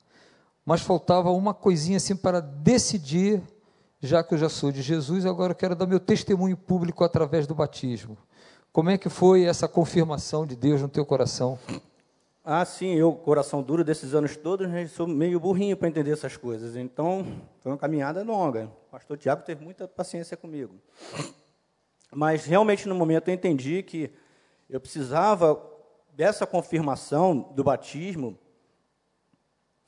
mas 0.67 0.81
faltava 0.81 1.31
uma 1.31 1.53
coisinha 1.53 1.95
assim 1.95 2.13
para 2.13 2.41
decidir, 2.41 3.41
já 4.01 4.21
que 4.21 4.33
eu 4.33 4.37
já 4.37 4.49
sou 4.49 4.69
de 4.69 4.81
Jesus, 4.81 5.25
agora 5.25 5.51
eu 5.53 5.55
quero 5.55 5.73
dar 5.73 5.87
meu 5.87 5.97
testemunho 5.97 6.57
público 6.57 7.05
através 7.05 7.47
do 7.47 7.55
batismo. 7.55 8.17
Como 8.73 8.89
é 8.89 8.97
que 8.97 9.07
foi 9.07 9.45
essa 9.45 9.65
confirmação 9.65 10.45
de 10.45 10.57
Deus 10.57 10.81
no 10.81 10.89
teu 10.89 11.05
coração? 11.05 11.57
Ah, 12.49 12.63
sim, 12.63 12.95
eu, 12.95 13.11
coração 13.11 13.61
duro 13.61 13.83
desses 13.83 14.13
anos 14.13 14.37
todos, 14.37 14.69
né, 14.69 14.87
sou 14.87 15.05
meio 15.05 15.37
burrinho 15.37 15.75
para 15.75 15.89
entender 15.89 16.11
essas 16.11 16.37
coisas. 16.37 16.77
Então, 16.77 17.27
foi 17.59 17.73
uma 17.73 17.77
caminhada 17.77 18.23
longa. 18.23 18.71
O 18.87 18.89
pastor 18.89 19.17
Tiago 19.17 19.43
teve 19.43 19.61
muita 19.61 19.85
paciência 19.85 20.37
comigo. 20.37 20.73
Mas, 22.09 22.45
realmente, 22.45 22.87
no 22.87 22.95
momento, 22.95 23.27
eu 23.27 23.33
entendi 23.33 23.83
que 23.83 24.09
eu 24.69 24.79
precisava 24.79 25.61
dessa 26.13 26.47
confirmação 26.47 27.51
do 27.53 27.65
batismo 27.65 28.39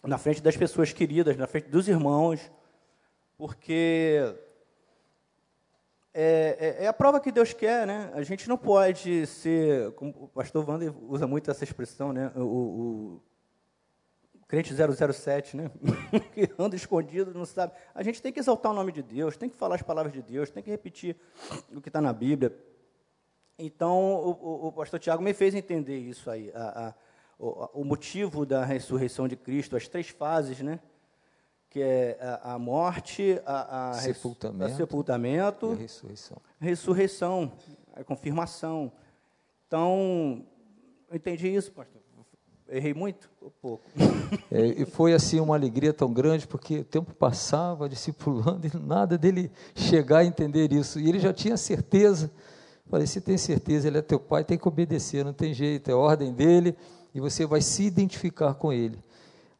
na 0.03 0.17
frente 0.17 0.41
das 0.41 0.57
pessoas 0.57 0.91
queridas, 0.91 1.37
na 1.37 1.47
frente 1.47 1.69
dos 1.69 1.87
irmãos, 1.87 2.51
porque 3.37 4.35
é, 6.21 6.57
é, 6.59 6.83
é, 6.83 6.88
a 6.88 6.91
prova 6.91 7.21
que 7.21 7.31
Deus 7.31 7.53
quer, 7.53 7.88
né? 7.88 8.11
A 8.13 8.21
gente 8.23 8.49
não 8.49 8.57
pode 8.57 9.25
ser, 9.25 9.91
como 9.93 10.13
o 10.23 10.27
pastor 10.27 10.69
Wander 10.69 10.93
usa 11.09 11.25
muito 11.25 11.49
essa 11.49 11.63
expressão, 11.63 12.11
né? 12.11 12.29
O, 12.35 12.41
o, 12.41 13.21
o 14.35 14.45
crente 14.45 14.73
007, 14.75 15.55
né? 15.55 15.71
que 16.35 16.49
anda 16.59 16.75
escondido, 16.75 17.33
não 17.33 17.45
sabe. 17.45 17.71
A 17.95 18.03
gente 18.03 18.21
tem 18.21 18.33
que 18.33 18.39
exaltar 18.39 18.73
o 18.73 18.75
nome 18.75 18.91
de 18.91 19.01
Deus, 19.01 19.38
tem 19.38 19.49
que 19.49 19.55
falar 19.55 19.75
as 19.75 19.81
palavras 19.81 20.11
de 20.11 20.21
Deus, 20.21 20.49
tem 20.49 20.61
que 20.61 20.69
repetir 20.69 21.15
o 21.73 21.79
que 21.79 21.88
está 21.88 22.01
na 22.01 22.11
Bíblia. 22.11 22.53
Então, 23.57 23.97
o, 23.97 24.67
o, 24.67 24.71
pastor 24.73 24.99
Tiago 24.99 25.23
me 25.23 25.33
fez 25.33 25.55
entender 25.55 25.99
isso 25.99 26.29
aí, 26.29 26.51
a, 26.53 26.89
a 26.89 26.93
o, 27.38 27.81
o 27.81 27.85
motivo 27.85 28.45
da 28.45 28.65
ressurreição 28.65 29.25
de 29.25 29.38
Cristo, 29.38 29.77
as 29.77 29.88
três 29.88 30.09
fases, 30.09 30.59
né? 30.59 30.81
Que 31.69 31.81
é 31.81 32.17
a, 32.19 32.53
a 32.53 32.59
morte, 32.59 33.39
a, 33.45 33.91
a 33.91 33.93
sepultamento, 33.93 34.63
a 34.65 34.75
sepultamento 34.75 35.67
e 35.67 35.73
a 35.73 35.75
ressurreição. 35.75 36.38
ressurreição, 36.59 37.51
a 37.93 38.03
confirmação. 38.03 38.91
Então, 39.67 40.43
eu 41.09 41.15
entendi 41.15 41.47
isso, 41.47 41.71
pastor. 41.71 41.99
Errei 42.71 42.93
muito 42.93 43.29
ou 43.41 43.51
pouco? 43.51 43.83
É, 44.51 44.65
e 44.65 44.85
foi 44.85 45.13
assim 45.13 45.39
uma 45.39 45.55
alegria 45.55 45.93
tão 45.93 46.11
grande, 46.11 46.47
porque 46.47 46.79
o 46.79 46.83
tempo 46.83 47.13
passava 47.13 47.88
discipulando 47.88 48.65
e 48.65 48.77
nada 48.77 49.15
dele 49.15 49.51
chegar 49.75 50.19
a 50.19 50.25
entender 50.25 50.71
isso. 50.71 50.99
E 50.99 51.07
ele 51.07 51.19
já 51.19 51.31
tinha 51.31 51.55
certeza. 51.55 52.31
Falei, 52.89 53.05
se 53.05 53.21
tem 53.21 53.38
certeza, 53.38 53.88
ele 53.88 53.99
é 53.99 54.01
teu 54.01 54.19
pai, 54.19 54.43
tem 54.43 54.57
que 54.57 54.67
obedecer, 54.67 55.23
não 55.23 55.33
tem 55.33 55.53
jeito, 55.53 55.89
é 55.89 55.93
ordem 55.93 56.33
dele 56.33 56.75
e 57.13 57.19
você 57.19 57.45
vai 57.45 57.61
se 57.61 57.83
identificar 57.83 58.55
com 58.55 58.73
ele. 58.73 58.97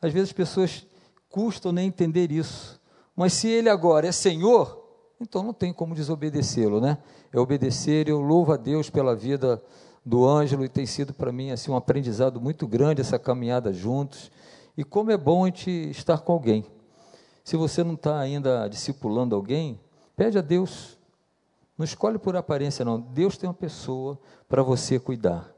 Às 0.01 0.11
vezes 0.11 0.29
as 0.29 0.33
pessoas 0.33 0.87
custam 1.29 1.71
nem 1.71 1.88
entender 1.88 2.31
isso, 2.31 2.79
mas 3.15 3.33
se 3.33 3.48
ele 3.48 3.69
agora 3.69 4.07
é 4.07 4.12
Senhor, 4.12 4.83
então 5.19 5.43
não 5.43 5.53
tem 5.53 5.74
como 5.74 5.93
desobedecê-lo, 5.93 6.79
né? 6.79 6.98
É 7.31 7.39
obedecer, 7.39 8.07
eu 8.07 8.19
louvo 8.19 8.53
a 8.53 8.57
Deus 8.57 8.89
pela 8.89 9.15
vida 9.15 9.62
do 10.05 10.25
Ângelo 10.25 10.63
e 10.63 10.69
tem 10.69 10.86
sido 10.86 11.13
para 11.13 11.31
mim 11.31 11.51
assim 11.51 11.69
um 11.69 11.75
aprendizado 11.75 12.39
muito 12.39 12.65
grande 12.65 13.01
essa 13.01 13.19
caminhada 13.19 13.71
juntos. 13.71 14.31
E 14.77 14.83
como 14.83 15.12
é 15.12 15.17
bom 15.17 15.43
a 15.43 15.48
gente 15.48 15.69
estar 15.89 16.19
com 16.19 16.31
alguém. 16.31 16.65
Se 17.43 17.57
você 17.57 17.83
não 17.83 17.95
está 17.95 18.17
ainda 18.19 18.67
discipulando 18.67 19.36
alguém, 19.36 19.79
pede 20.15 20.38
a 20.38 20.41
Deus. 20.41 20.98
Não 21.77 21.83
escolhe 21.83 22.17
por 22.17 22.36
aparência, 22.36 22.83
não. 22.86 23.00
Deus 23.00 23.38
tem 23.38 23.50
uma 23.50 23.53
pessoa 23.53 24.19
para 24.48 24.63
você 24.63 25.00
cuidar, 25.00 25.53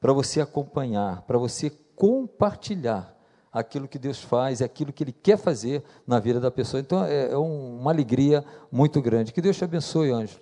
para 0.00 0.12
você 0.12 0.40
acompanhar, 0.40 1.22
para 1.22 1.38
você 1.38 1.70
compartilhar 1.94 3.17
aquilo 3.52 3.88
que 3.88 3.98
Deus 3.98 4.22
faz, 4.22 4.62
aquilo 4.62 4.92
que 4.92 5.04
Ele 5.04 5.12
quer 5.12 5.36
fazer 5.36 5.82
na 6.06 6.18
vida 6.18 6.40
da 6.40 6.50
pessoa. 6.50 6.80
Então 6.80 7.04
é, 7.04 7.32
é 7.32 7.38
um, 7.38 7.78
uma 7.80 7.90
alegria 7.90 8.44
muito 8.70 9.00
grande. 9.00 9.32
Que 9.32 9.40
Deus 9.40 9.56
te 9.56 9.64
abençoe, 9.64 10.10
Ângelo. 10.10 10.40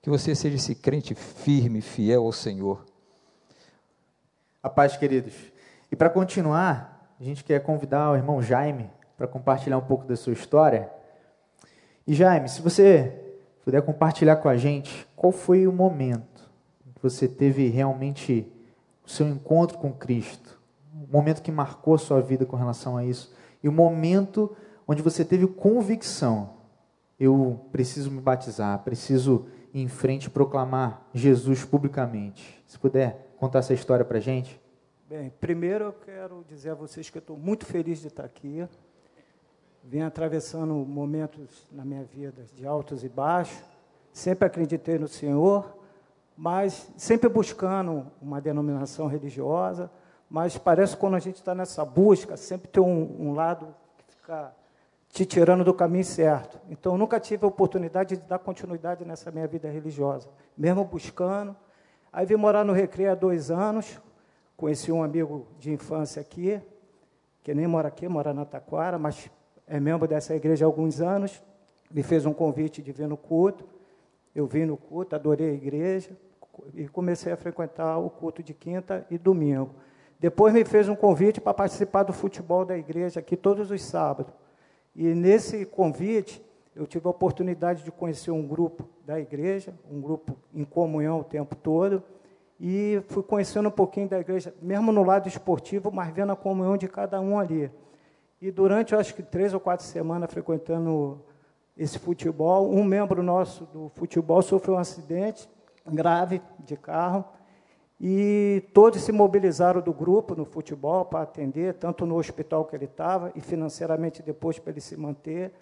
Que 0.00 0.10
você 0.10 0.34
seja 0.34 0.56
esse 0.56 0.74
crente 0.74 1.14
firme, 1.14 1.80
fiel 1.80 2.24
ao 2.24 2.32
Senhor. 2.32 2.84
A 4.62 4.68
paz, 4.68 4.96
queridos. 4.96 5.34
E 5.90 5.96
para 5.96 6.10
continuar, 6.10 7.14
a 7.20 7.24
gente 7.24 7.44
quer 7.44 7.62
convidar 7.62 8.12
o 8.12 8.16
irmão 8.16 8.42
Jaime 8.42 8.90
para 9.16 9.26
compartilhar 9.26 9.78
um 9.78 9.84
pouco 9.84 10.06
da 10.06 10.16
sua 10.16 10.32
história. 10.32 10.90
E 12.06 12.14
Jaime, 12.14 12.48
se 12.48 12.62
você 12.62 13.12
puder 13.64 13.82
compartilhar 13.82 14.36
com 14.36 14.48
a 14.48 14.56
gente 14.56 15.06
qual 15.14 15.32
foi 15.32 15.66
o 15.66 15.72
momento 15.72 16.48
que 16.94 17.02
você 17.02 17.28
teve 17.28 17.68
realmente 17.68 18.50
o 19.06 19.10
seu 19.10 19.26
encontro 19.26 19.78
com 19.78 19.92
Cristo, 19.92 20.57
momento 21.10 21.42
que 21.42 21.50
marcou 21.50 21.94
a 21.94 21.98
sua 21.98 22.20
vida 22.20 22.44
com 22.44 22.56
relação 22.56 22.96
a 22.96 23.04
isso, 23.04 23.34
e 23.62 23.68
o 23.68 23.72
momento 23.72 24.54
onde 24.86 25.02
você 25.02 25.24
teve 25.24 25.46
convicção: 25.46 26.50
eu 27.18 27.66
preciso 27.72 28.10
me 28.10 28.20
batizar, 28.20 28.78
preciso 28.84 29.46
ir 29.72 29.80
em 29.80 29.88
frente 29.88 30.30
proclamar 30.30 31.08
Jesus 31.12 31.64
publicamente. 31.64 32.62
Se 32.66 32.78
puder 32.78 33.34
contar 33.38 33.60
essa 33.60 33.74
história 33.74 34.04
para 34.04 34.20
gente. 34.20 34.60
Bem, 35.08 35.32
primeiro 35.40 35.86
eu 35.86 35.92
quero 35.92 36.44
dizer 36.46 36.70
a 36.70 36.74
vocês 36.74 37.08
que 37.08 37.18
eu 37.18 37.20
estou 37.20 37.36
muito 37.36 37.64
feliz 37.64 38.00
de 38.00 38.08
estar 38.08 38.24
aqui. 38.24 38.66
Venho 39.82 40.06
atravessando 40.06 40.74
momentos 40.74 41.66
na 41.72 41.84
minha 41.84 42.04
vida 42.04 42.44
de 42.54 42.66
altos 42.66 43.02
e 43.02 43.08
baixos. 43.08 43.64
Sempre 44.12 44.46
acreditei 44.46 44.98
no 44.98 45.08
Senhor, 45.08 45.78
mas 46.36 46.90
sempre 46.96 47.28
buscando 47.28 48.06
uma 48.20 48.40
denominação 48.40 49.06
religiosa, 49.06 49.90
mas 50.30 50.58
parece 50.58 50.94
que 50.94 51.00
quando 51.00 51.14
a 51.14 51.18
gente 51.18 51.36
está 51.36 51.54
nessa 51.54 51.84
busca, 51.84 52.36
sempre 52.36 52.68
tem 52.68 52.82
um, 52.82 53.28
um, 53.28 53.32
lado 53.32 53.74
que 53.96 54.04
fica 54.14 54.52
te 55.08 55.24
tirando 55.24 55.64
do 55.64 55.72
caminho 55.72 56.04
certo. 56.04 56.60
Então, 56.68 56.92
eu 56.92 56.98
nunca 56.98 57.18
tive 57.18 57.44
a 57.44 57.48
oportunidade 57.48 58.16
de 58.16 58.22
dar 58.22 58.38
continuidade 58.38 59.04
nessa 59.04 59.30
minha 59.30 59.46
vida 59.46 59.70
religiosa, 59.70 60.28
mesmo 60.56 60.84
buscando. 60.84 61.56
Aí 62.12 62.26
vim 62.26 62.36
morar 62.36 62.64
no 62.64 62.72
Recreio 62.72 63.12
há 63.12 63.14
dois 63.14 63.50
anos, 63.50 63.98
conheci 64.56 64.92
um 64.92 65.02
amigo 65.02 65.46
de 65.58 65.72
infância 65.72 66.20
aqui, 66.20 66.60
que 67.42 67.54
nem 67.54 67.66
mora 67.66 67.88
aqui, 67.88 68.06
mora 68.06 68.34
na 68.34 68.44
Taquara, 68.44 68.98
mas 68.98 69.30
é 69.66 69.80
membro 69.80 70.06
dessa 70.06 70.34
igreja 70.34 70.66
há 70.66 70.68
alguns 70.68 71.00
anos, 71.00 71.42
me 71.90 72.02
fez 72.02 72.26
um 72.26 72.32
convite 72.34 72.82
de 72.82 72.92
vir 72.92 73.08
no 73.08 73.16
culto. 73.16 73.64
Eu 74.34 74.46
vim 74.46 74.66
no 74.66 74.76
culto, 74.76 75.14
adorei 75.14 75.50
a 75.50 75.54
igreja 75.54 76.10
e 76.74 76.86
comecei 76.86 77.32
a 77.32 77.36
frequentar 77.36 77.98
o 77.98 78.10
culto 78.10 78.42
de 78.42 78.52
quinta 78.52 79.06
e 79.10 79.16
domingo. 79.16 79.74
Depois 80.20 80.52
me 80.52 80.64
fez 80.64 80.88
um 80.88 80.96
convite 80.96 81.40
para 81.40 81.54
participar 81.54 82.02
do 82.02 82.12
futebol 82.12 82.64
da 82.64 82.76
igreja 82.76 83.20
aqui 83.20 83.36
todos 83.36 83.70
os 83.70 83.82
sábados. 83.82 84.32
E 84.94 85.14
nesse 85.14 85.64
convite, 85.64 86.44
eu 86.74 86.86
tive 86.86 87.06
a 87.06 87.10
oportunidade 87.10 87.84
de 87.84 87.92
conhecer 87.92 88.32
um 88.32 88.46
grupo 88.46 88.88
da 89.06 89.20
igreja, 89.20 89.72
um 89.90 90.00
grupo 90.00 90.36
em 90.52 90.64
comunhão 90.64 91.20
o 91.20 91.24
tempo 91.24 91.54
todo, 91.54 92.02
e 92.60 93.00
fui 93.08 93.22
conhecendo 93.22 93.68
um 93.68 93.72
pouquinho 93.72 94.08
da 94.08 94.18
igreja, 94.18 94.52
mesmo 94.60 94.90
no 94.90 95.04
lado 95.04 95.28
esportivo, 95.28 95.92
mas 95.92 96.12
vendo 96.12 96.32
a 96.32 96.36
comunhão 96.36 96.76
de 96.76 96.88
cada 96.88 97.20
um 97.20 97.38
ali. 97.38 97.70
E 98.40 98.50
durante, 98.50 98.94
acho 98.94 99.14
que 99.14 99.22
três 99.22 99.54
ou 99.54 99.60
quatro 99.60 99.86
semanas 99.86 100.32
frequentando 100.32 101.20
esse 101.76 101.98
futebol, 101.98 102.68
um 102.68 102.82
membro 102.82 103.22
nosso 103.22 103.64
do 103.66 103.88
futebol 103.90 104.42
sofreu 104.42 104.74
um 104.74 104.78
acidente 104.78 105.48
grave 105.86 106.42
de 106.58 106.76
carro, 106.76 107.24
e 108.00 108.62
todos 108.72 109.02
se 109.02 109.10
mobilizaram 109.10 109.80
do 109.80 109.92
grupo 109.92 110.36
no 110.36 110.44
futebol 110.44 111.04
para 111.04 111.22
atender, 111.22 111.74
tanto 111.74 112.06
no 112.06 112.16
hospital 112.16 112.64
que 112.64 112.76
ele 112.76 112.84
estava 112.84 113.32
e 113.34 113.40
financeiramente 113.40 114.22
depois 114.22 114.58
para 114.58 114.70
ele 114.70 114.80
se 114.80 114.96
manter. 114.96 115.52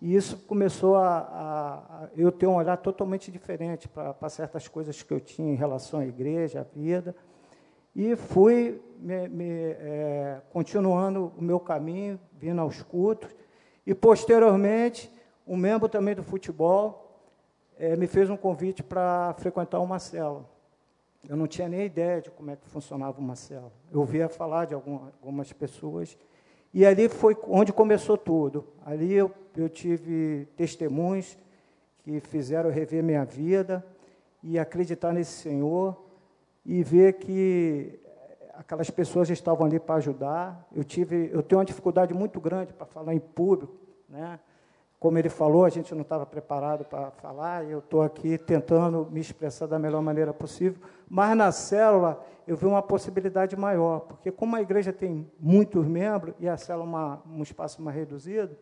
E 0.00 0.14
isso 0.14 0.36
começou 0.38 0.96
a, 0.96 1.18
a, 1.18 1.74
a 2.04 2.08
eu 2.16 2.32
ter 2.32 2.46
um 2.46 2.56
olhar 2.56 2.76
totalmente 2.76 3.30
diferente 3.30 3.88
para 3.88 4.28
certas 4.28 4.66
coisas 4.66 5.02
que 5.02 5.12
eu 5.12 5.20
tinha 5.20 5.52
em 5.52 5.56
relação 5.56 6.00
à 6.00 6.06
igreja, 6.06 6.60
à 6.60 6.62
vida. 6.62 7.14
E 7.94 8.14
fui 8.16 8.80
me, 8.98 9.28
me, 9.28 9.48
é, 9.48 10.40
continuando 10.52 11.32
o 11.36 11.42
meu 11.42 11.58
caminho, 11.60 12.18
vindo 12.32 12.60
aos 12.60 12.82
cultos. 12.82 13.28
E, 13.86 13.94
posteriormente, 13.94 15.12
um 15.46 15.56
membro 15.56 15.88
também 15.88 16.14
do 16.14 16.22
futebol 16.22 17.20
é, 17.76 17.96
me 17.96 18.06
fez 18.06 18.30
um 18.30 18.36
convite 18.36 18.82
para 18.82 19.34
frequentar 19.38 19.80
uma 19.80 19.98
célula. 19.98 20.57
Eu 21.26 21.36
não 21.36 21.46
tinha 21.46 21.68
nem 21.68 21.84
ideia 21.84 22.20
de 22.20 22.30
como 22.30 22.50
é 22.50 22.56
que 22.56 22.68
funcionava 22.68 23.18
uma 23.18 23.34
célula. 23.34 23.72
Eu 23.90 24.00
ouvia 24.00 24.28
falar 24.28 24.66
de 24.66 24.74
algumas 24.74 25.52
pessoas. 25.52 26.16
E 26.72 26.84
ali 26.84 27.08
foi 27.08 27.36
onde 27.48 27.72
começou 27.72 28.16
tudo. 28.16 28.66
Ali 28.84 29.12
eu, 29.12 29.32
eu 29.56 29.68
tive 29.68 30.46
testemunhos 30.56 31.36
que 31.98 32.20
fizeram 32.20 32.70
rever 32.70 33.02
minha 33.02 33.24
vida 33.24 33.84
e 34.42 34.58
acreditar 34.58 35.12
nesse 35.12 35.32
Senhor 35.32 35.96
e 36.64 36.82
ver 36.82 37.14
que 37.14 37.98
aquelas 38.54 38.90
pessoas 38.90 39.30
estavam 39.30 39.66
ali 39.66 39.80
para 39.80 39.96
ajudar. 39.96 40.68
Eu 40.74 40.84
tive, 40.84 41.30
eu 41.32 41.42
tenho 41.42 41.58
uma 41.58 41.64
dificuldade 41.64 42.14
muito 42.14 42.40
grande 42.40 42.72
para 42.72 42.86
falar 42.86 43.14
em 43.14 43.18
público, 43.18 43.74
né? 44.08 44.38
Como 44.98 45.16
ele 45.16 45.28
falou, 45.28 45.64
a 45.64 45.68
gente 45.68 45.94
não 45.94 46.02
estava 46.02 46.26
preparado 46.26 46.84
para 46.84 47.12
falar, 47.12 47.64
eu 47.64 47.78
estou 47.78 48.02
aqui 48.02 48.36
tentando 48.36 49.08
me 49.10 49.20
expressar 49.20 49.66
da 49.66 49.78
melhor 49.78 50.02
maneira 50.02 50.34
possível. 50.34 50.82
Mas 51.08 51.36
na 51.36 51.52
célula 51.52 52.24
eu 52.46 52.56
vi 52.56 52.66
uma 52.66 52.82
possibilidade 52.82 53.56
maior, 53.56 54.00
porque 54.00 54.32
como 54.32 54.56
a 54.56 54.62
igreja 54.62 54.92
tem 54.92 55.30
muitos 55.38 55.86
membros 55.86 56.34
e 56.40 56.48
a 56.48 56.56
célula 56.56 56.84
é 56.84 56.88
uma, 56.88 57.22
um 57.30 57.42
espaço 57.42 57.80
mais 57.80 57.96
reduzido, 57.96 58.56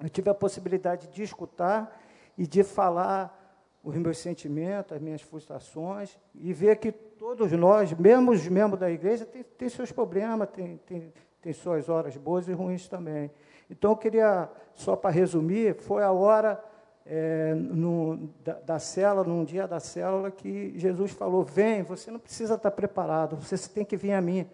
eu 0.00 0.08
tive 0.08 0.30
a 0.30 0.34
possibilidade 0.34 1.08
de 1.08 1.22
escutar 1.22 2.00
e 2.38 2.46
de 2.46 2.62
falar 2.62 3.38
os 3.82 3.96
meus 3.96 4.18
sentimentos, 4.18 4.92
as 4.92 5.00
minhas 5.00 5.22
frustrações, 5.22 6.16
e 6.34 6.52
ver 6.52 6.76
que 6.76 6.92
todos 6.92 7.50
nós, 7.52 7.92
mesmo 7.92 8.30
os 8.30 8.46
membros 8.46 8.78
da 8.78 8.90
igreja, 8.90 9.24
têm, 9.24 9.42
têm 9.42 9.68
seus 9.68 9.90
problemas, 9.90 10.48
têm, 10.50 10.76
têm, 10.86 11.12
têm 11.40 11.52
suas 11.52 11.88
horas 11.88 12.16
boas 12.16 12.46
e 12.46 12.52
ruins 12.52 12.88
também. 12.88 13.30
Então, 13.72 13.92
eu 13.92 13.96
queria, 13.96 14.50
só 14.74 14.94
para 14.94 15.10
resumir, 15.10 15.74
foi 15.74 16.04
a 16.04 16.12
hora 16.12 16.62
é, 17.06 17.54
no, 17.54 18.28
da, 18.44 18.52
da 18.60 18.78
célula, 18.78 19.24
num 19.24 19.44
dia 19.44 19.66
da 19.66 19.80
célula, 19.80 20.30
que 20.30 20.78
Jesus 20.78 21.12
falou: 21.12 21.42
Vem, 21.42 21.82
você 21.82 22.10
não 22.10 22.18
precisa 22.18 22.54
estar 22.54 22.70
preparado, 22.70 23.34
você 23.34 23.56
tem 23.70 23.82
que 23.82 23.96
vir 23.96 24.12
a 24.12 24.20
mim. 24.20 24.46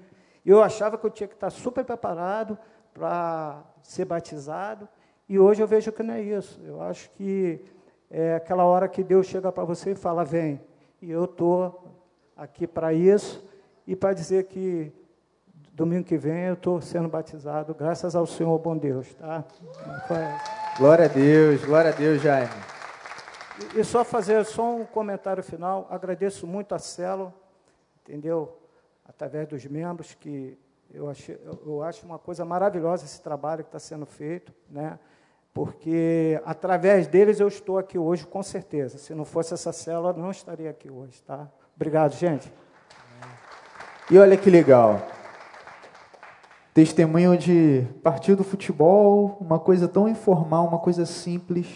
Eu 0.46 0.62
achava 0.62 0.96
que 0.96 1.04
eu 1.04 1.11
tinha 1.11 1.26
que 1.26 1.35
estar 1.35 1.50
super 1.50 1.85
preparado 1.85 2.57
para 2.94 3.61
ser 3.83 4.04
batizado, 4.04 4.88
e 5.28 5.37
hoje 5.37 5.61
eu 5.61 5.66
vejo 5.66 5.90
que 5.90 6.02
não 6.04 6.14
é 6.14 6.22
isso. 6.22 6.61
Eu 6.64 6.81
acho 6.81 7.11
que 7.11 7.64
é 8.09 8.37
aquela 8.37 8.64
hora 8.64 8.88
que 8.88 9.02
Deus 9.02 9.26
chega 9.26 9.50
para 9.50 9.64
você 9.64 9.90
e 9.90 9.96
fala: 9.96 10.24
Vem. 10.24 10.61
E 11.02 11.11
eu 11.11 11.24
estou 11.24 11.92
aqui 12.37 12.68
para 12.68 12.92
isso 12.92 13.44
e 13.85 13.96
para 13.96 14.12
dizer 14.12 14.44
que 14.44 14.92
Domingo 15.78 16.02
que 16.02 16.16
vem 16.16 16.46
eu 16.46 16.54
estou 16.54 16.80
sendo 16.80 17.08
batizado, 17.08 17.72
graças 17.72 18.16
ao 18.16 18.26
Senhor 18.26 18.58
bom 18.58 18.76
Deus, 18.76 19.14
tá? 19.14 19.44
Glória 20.76 21.04
a 21.04 21.08
Deus, 21.08 21.64
glória 21.64 21.92
a 21.92 21.94
Deus, 21.94 22.20
Jaime. 22.20 22.50
E, 23.76 23.78
e 23.78 23.84
só 23.84 24.04
fazer 24.04 24.44
só 24.44 24.74
um 24.74 24.84
comentário 24.84 25.40
final. 25.40 25.86
Agradeço 25.88 26.48
muito 26.48 26.74
a 26.74 26.80
Celo, 26.80 27.32
entendeu? 28.02 28.58
Através 29.04 29.46
dos 29.46 29.64
membros 29.66 30.14
que 30.14 30.58
eu, 30.92 31.08
achei, 31.08 31.38
eu, 31.64 31.80
acho 31.84 32.04
uma 32.04 32.18
coisa 32.18 32.44
maravilhosa 32.44 33.04
esse 33.04 33.22
trabalho 33.22 33.62
que 33.62 33.68
está 33.68 33.78
sendo 33.78 34.04
feito, 34.04 34.52
né? 34.68 34.98
Porque 35.54 36.42
através 36.44 37.06
deles 37.06 37.38
eu 37.38 37.46
estou 37.46 37.78
aqui 37.78 37.96
hoje, 37.96 38.26
com 38.26 38.42
certeza. 38.42 38.98
Se 38.98 39.14
não 39.14 39.24
fosse 39.24 39.54
essa 39.54 39.72
célula, 39.72 40.12
não 40.12 40.32
estaria 40.32 40.70
aqui 40.70 40.90
hoje, 40.90 41.22
tá? 41.22 41.48
Obrigado, 41.76 42.16
gente. 42.16 42.52
E 44.10 44.18
olha 44.18 44.36
que 44.36 44.50
legal 44.50 45.17
testemunho 46.78 47.36
de 47.36 47.84
partir 48.04 48.36
do 48.36 48.44
futebol, 48.44 49.36
uma 49.40 49.58
coisa 49.58 49.88
tão 49.88 50.08
informal, 50.08 50.68
uma 50.68 50.78
coisa 50.78 51.04
simples. 51.04 51.66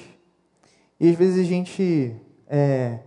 E 1.00 1.10
às 1.10 1.16
vezes 1.16 1.40
a 1.40 1.42
gente 1.42 2.14
é, 2.46 3.00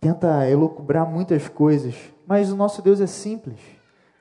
tenta 0.00 0.48
elocubrar 0.48 1.06
muitas 1.06 1.46
coisas, 1.46 1.94
mas 2.26 2.50
o 2.50 2.56
nosso 2.56 2.80
Deus 2.80 2.98
é 2.98 3.06
simples. 3.06 3.60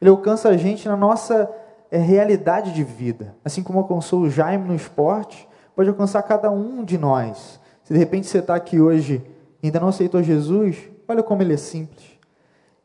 Ele 0.01 0.09
alcança 0.09 0.49
a 0.49 0.57
gente 0.57 0.85
na 0.85 0.97
nossa 0.97 1.49
é, 1.89 1.97
realidade 1.97 2.73
de 2.73 2.83
vida. 2.83 3.33
Assim 3.45 3.63
como 3.63 3.79
alcançou 3.79 4.23
o 4.23 4.29
Jaime 4.29 4.67
no 4.67 4.75
esporte, 4.75 5.47
pode 5.77 5.87
alcançar 5.87 6.21
cada 6.23 6.51
um 6.51 6.83
de 6.83 6.97
nós. 6.97 7.57
Se 7.85 7.93
de 7.93 7.99
repente 7.99 8.27
você 8.27 8.39
está 8.39 8.53
aqui 8.53 8.81
hoje 8.81 9.23
e 9.63 9.67
ainda 9.67 9.79
não 9.79 9.87
aceitou 9.87 10.21
Jesus, 10.21 10.77
olha 11.07 11.23
como 11.23 11.41
ele 11.41 11.53
é 11.53 11.57
simples. 11.57 12.16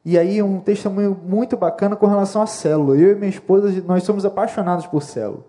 E 0.04 0.18
aí 0.18 0.42
um 0.42 0.60
testemunho 0.60 1.18
muito 1.24 1.56
bacana 1.56 1.94
com 1.94 2.06
relação 2.06 2.42
à 2.42 2.46
célula. 2.46 2.96
Eu 2.96 3.12
e 3.12 3.14
minha 3.14 3.28
esposa, 3.28 3.82
nós 3.86 4.02
somos 4.02 4.24
apaixonados 4.24 4.86
por 4.86 5.02
célula. 5.02 5.44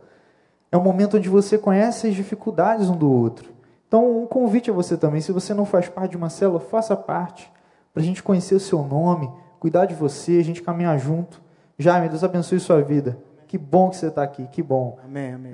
É 0.71 0.77
um 0.77 0.81
momento 0.81 1.17
onde 1.17 1.29
você 1.29 1.57
conhece 1.57 2.07
as 2.07 2.15
dificuldades 2.15 2.89
um 2.89 2.95
do 2.95 3.11
outro. 3.11 3.51
Então, 3.87 4.23
um 4.23 4.25
convite 4.25 4.71
a 4.71 4.73
você 4.73 4.97
também, 4.97 5.21
se 5.21 5.31
você 5.31 5.53
não 5.53 5.65
faz 5.65 5.87
parte 5.87 6.11
de 6.11 6.17
uma 6.17 6.29
célula, 6.29 6.59
faça 6.59 6.95
parte, 6.95 7.51
para 7.93 8.01
a 8.01 8.05
gente 8.05 8.23
conhecer 8.23 8.55
o 8.55 8.59
seu 8.59 8.81
nome, 8.83 9.31
cuidar 9.59 9.85
de 9.85 9.93
você, 9.93 10.39
a 10.39 10.43
gente 10.43 10.63
caminhar 10.63 10.97
junto. 10.97 11.39
Jaime, 11.77 12.09
Deus 12.09 12.23
abençoe 12.23 12.59
sua 12.59 12.81
vida. 12.81 13.19
Que 13.47 13.55
bom 13.55 13.91
que 13.91 13.97
você 13.97 14.07
está 14.07 14.23
aqui, 14.23 14.47
que 14.47 14.63
bom. 14.63 14.97
Amém, 15.03 15.33
amém. 15.33 15.53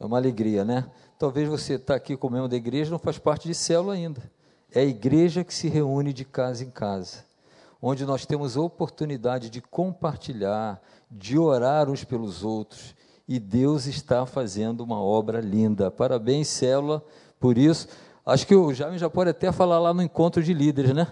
É 0.00 0.06
uma 0.06 0.16
alegria, 0.16 0.64
né? 0.64 0.86
Talvez 1.18 1.46
você 1.46 1.74
está 1.74 1.94
aqui 1.94 2.16
como 2.16 2.34
membro 2.34 2.48
da 2.48 2.56
igreja 2.56 2.90
não 2.90 2.98
faz 2.98 3.18
parte 3.18 3.46
de 3.46 3.54
célula 3.54 3.92
ainda. 3.92 4.22
É 4.72 4.80
a 4.80 4.84
igreja 4.84 5.44
que 5.44 5.52
se 5.52 5.68
reúne 5.68 6.14
de 6.14 6.24
casa 6.24 6.64
em 6.64 6.70
casa, 6.70 7.18
onde 7.80 8.04
nós 8.04 8.26
temos 8.26 8.56
a 8.56 8.60
oportunidade 8.60 9.50
de 9.50 9.60
compartilhar, 9.60 10.80
de 11.10 11.38
orar 11.38 11.88
uns 11.88 12.04
pelos 12.04 12.44
outros, 12.44 12.94
e 13.26 13.38
Deus 13.38 13.86
está 13.86 14.24
fazendo 14.24 14.80
uma 14.80 15.00
obra 15.00 15.40
linda. 15.40 15.90
Parabéns, 15.90 16.48
célula, 16.48 17.04
por 17.38 17.58
isso. 17.58 17.86
Acho 18.24 18.46
que 18.46 18.54
o 18.54 18.72
Jaime 18.72 18.98
já 18.98 19.08
pode 19.08 19.30
até 19.30 19.52
falar 19.52 19.78
lá 19.78 19.92
no 19.92 20.02
encontro 20.02 20.42
de 20.42 20.54
líderes, 20.54 20.94
né? 20.94 21.06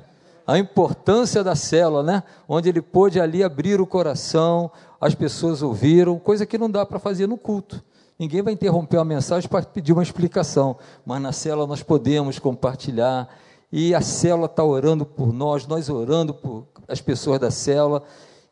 A 0.46 0.58
importância 0.58 1.44
da 1.44 1.54
célula, 1.54 2.02
né? 2.02 2.22
Onde 2.48 2.68
ele 2.68 2.80
pôde 2.80 3.20
ali 3.20 3.44
abrir 3.44 3.80
o 3.80 3.86
coração, 3.86 4.70
as 5.00 5.14
pessoas 5.14 5.60
ouviram, 5.60 6.18
coisa 6.18 6.46
que 6.46 6.56
não 6.56 6.70
dá 6.70 6.86
para 6.86 6.98
fazer 6.98 7.26
no 7.26 7.36
culto. 7.36 7.82
Ninguém 8.18 8.40
vai 8.40 8.54
interromper 8.54 8.96
uma 8.96 9.04
mensagem 9.04 9.48
para 9.48 9.62
pedir 9.62 9.92
uma 9.92 10.02
explicação, 10.02 10.76
mas 11.04 11.20
na 11.20 11.32
célula 11.32 11.66
nós 11.66 11.82
podemos 11.82 12.38
compartilhar. 12.38 13.28
E 13.78 13.94
a 13.94 14.00
célula 14.00 14.46
está 14.46 14.64
orando 14.64 15.04
por 15.04 15.34
nós, 15.34 15.66
nós 15.66 15.90
orando 15.90 16.32
por 16.32 16.66
as 16.88 16.98
pessoas 17.02 17.38
da 17.38 17.50
célula. 17.50 18.02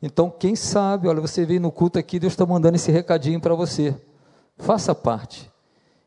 Então, 0.02 0.28
quem 0.28 0.54
sabe, 0.54 1.08
olha, 1.08 1.18
você 1.18 1.46
veio 1.46 1.62
no 1.62 1.72
culto 1.72 1.98
aqui, 1.98 2.18
Deus 2.18 2.34
está 2.34 2.44
mandando 2.44 2.76
esse 2.76 2.92
recadinho 2.92 3.40
para 3.40 3.54
você. 3.54 3.96
Faça 4.58 4.94
parte 4.94 5.50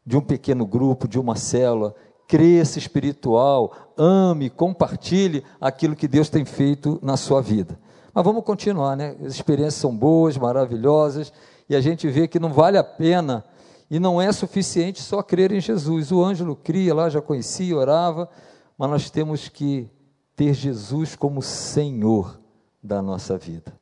de 0.05 0.15
um 0.15 0.21
pequeno 0.21 0.67
grupo, 0.67 1.07
de 1.07 1.17
uma 1.17 1.35
célula, 1.35 1.95
cresça 2.27 2.77
espiritual, 2.77 3.73
ame, 3.97 4.51
compartilhe 4.51 5.43
aquilo 5.59 5.95
que 5.95 6.07
Deus 6.07 6.29
tem 6.29 6.45
feito 6.45 6.99
na 7.01 7.17
sua 7.17 7.41
vida. 7.41 7.75
Mas 8.13 8.23
vamos 8.23 8.43
continuar, 8.43 8.95
né? 8.95 9.15
As 9.25 9.33
experiências 9.33 9.81
são 9.81 9.97
boas, 9.97 10.37
maravilhosas, 10.37 11.33
e 11.67 11.75
a 11.75 11.81
gente 11.81 12.07
vê 12.07 12.27
que 12.27 12.39
não 12.39 12.53
vale 12.53 12.77
a 12.77 12.83
pena 12.83 13.43
e 13.89 13.99
não 13.99 14.21
é 14.21 14.31
suficiente 14.31 15.01
só 15.01 15.23
crer 15.23 15.51
em 15.51 15.59
Jesus. 15.59 16.11
O 16.11 16.23
Ângelo 16.23 16.55
cria 16.55 16.93
lá, 16.93 17.09
já 17.09 17.19
conhecia, 17.19 17.75
orava, 17.75 18.29
mas 18.77 18.89
nós 18.89 19.09
temos 19.09 19.49
que 19.49 19.89
ter 20.35 20.53
Jesus 20.53 21.15
como 21.15 21.41
Senhor 21.41 22.39
da 22.81 23.01
nossa 23.01 23.37
vida. 23.37 23.73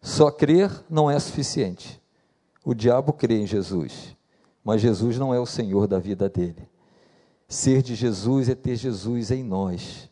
Só 0.00 0.30
crer 0.30 0.70
não 0.88 1.10
é 1.10 1.18
suficiente. 1.18 2.00
O 2.64 2.74
diabo 2.74 3.12
crê 3.12 3.42
em 3.42 3.46
Jesus, 3.46 4.16
mas 4.64 4.80
Jesus 4.80 5.18
não 5.18 5.34
é 5.34 5.38
o 5.38 5.46
Senhor 5.46 5.86
da 5.86 5.98
vida 5.98 6.28
dele. 6.28 6.68
Ser 7.46 7.82
de 7.82 7.94
Jesus 7.94 8.48
é 8.48 8.54
ter 8.54 8.76
Jesus 8.76 9.30
em 9.30 9.42
nós, 9.42 10.10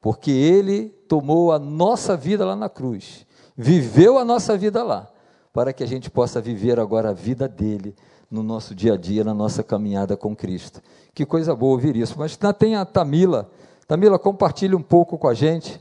porque 0.00 0.32
ele 0.32 0.88
tomou 1.08 1.52
a 1.52 1.58
nossa 1.58 2.16
vida 2.16 2.44
lá 2.44 2.56
na 2.56 2.68
cruz, 2.68 3.24
viveu 3.56 4.18
a 4.18 4.24
nossa 4.24 4.58
vida 4.58 4.82
lá, 4.82 5.08
para 5.52 5.72
que 5.72 5.84
a 5.84 5.86
gente 5.86 6.10
possa 6.10 6.40
viver 6.40 6.80
agora 6.80 7.10
a 7.10 7.12
vida 7.12 7.46
dele 7.46 7.94
no 8.34 8.42
nosso 8.42 8.74
dia 8.74 8.94
a 8.94 8.96
dia, 8.96 9.22
na 9.22 9.32
nossa 9.32 9.62
caminhada 9.62 10.16
com 10.16 10.34
Cristo. 10.34 10.82
Que 11.14 11.24
coisa 11.24 11.54
boa 11.54 11.72
ouvir 11.72 11.94
isso. 11.94 12.18
Mas 12.18 12.36
tem 12.58 12.74
a 12.74 12.84
Tamila. 12.84 13.48
Tamila, 13.86 14.18
compartilhe 14.18 14.74
um 14.74 14.82
pouco 14.82 15.16
com 15.16 15.28
a 15.28 15.34
gente. 15.34 15.80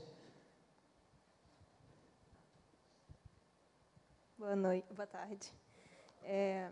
Boa 4.37 4.55
noite, 4.55 4.85
boa 4.93 5.07
tarde. 5.07 5.51
É, 6.23 6.69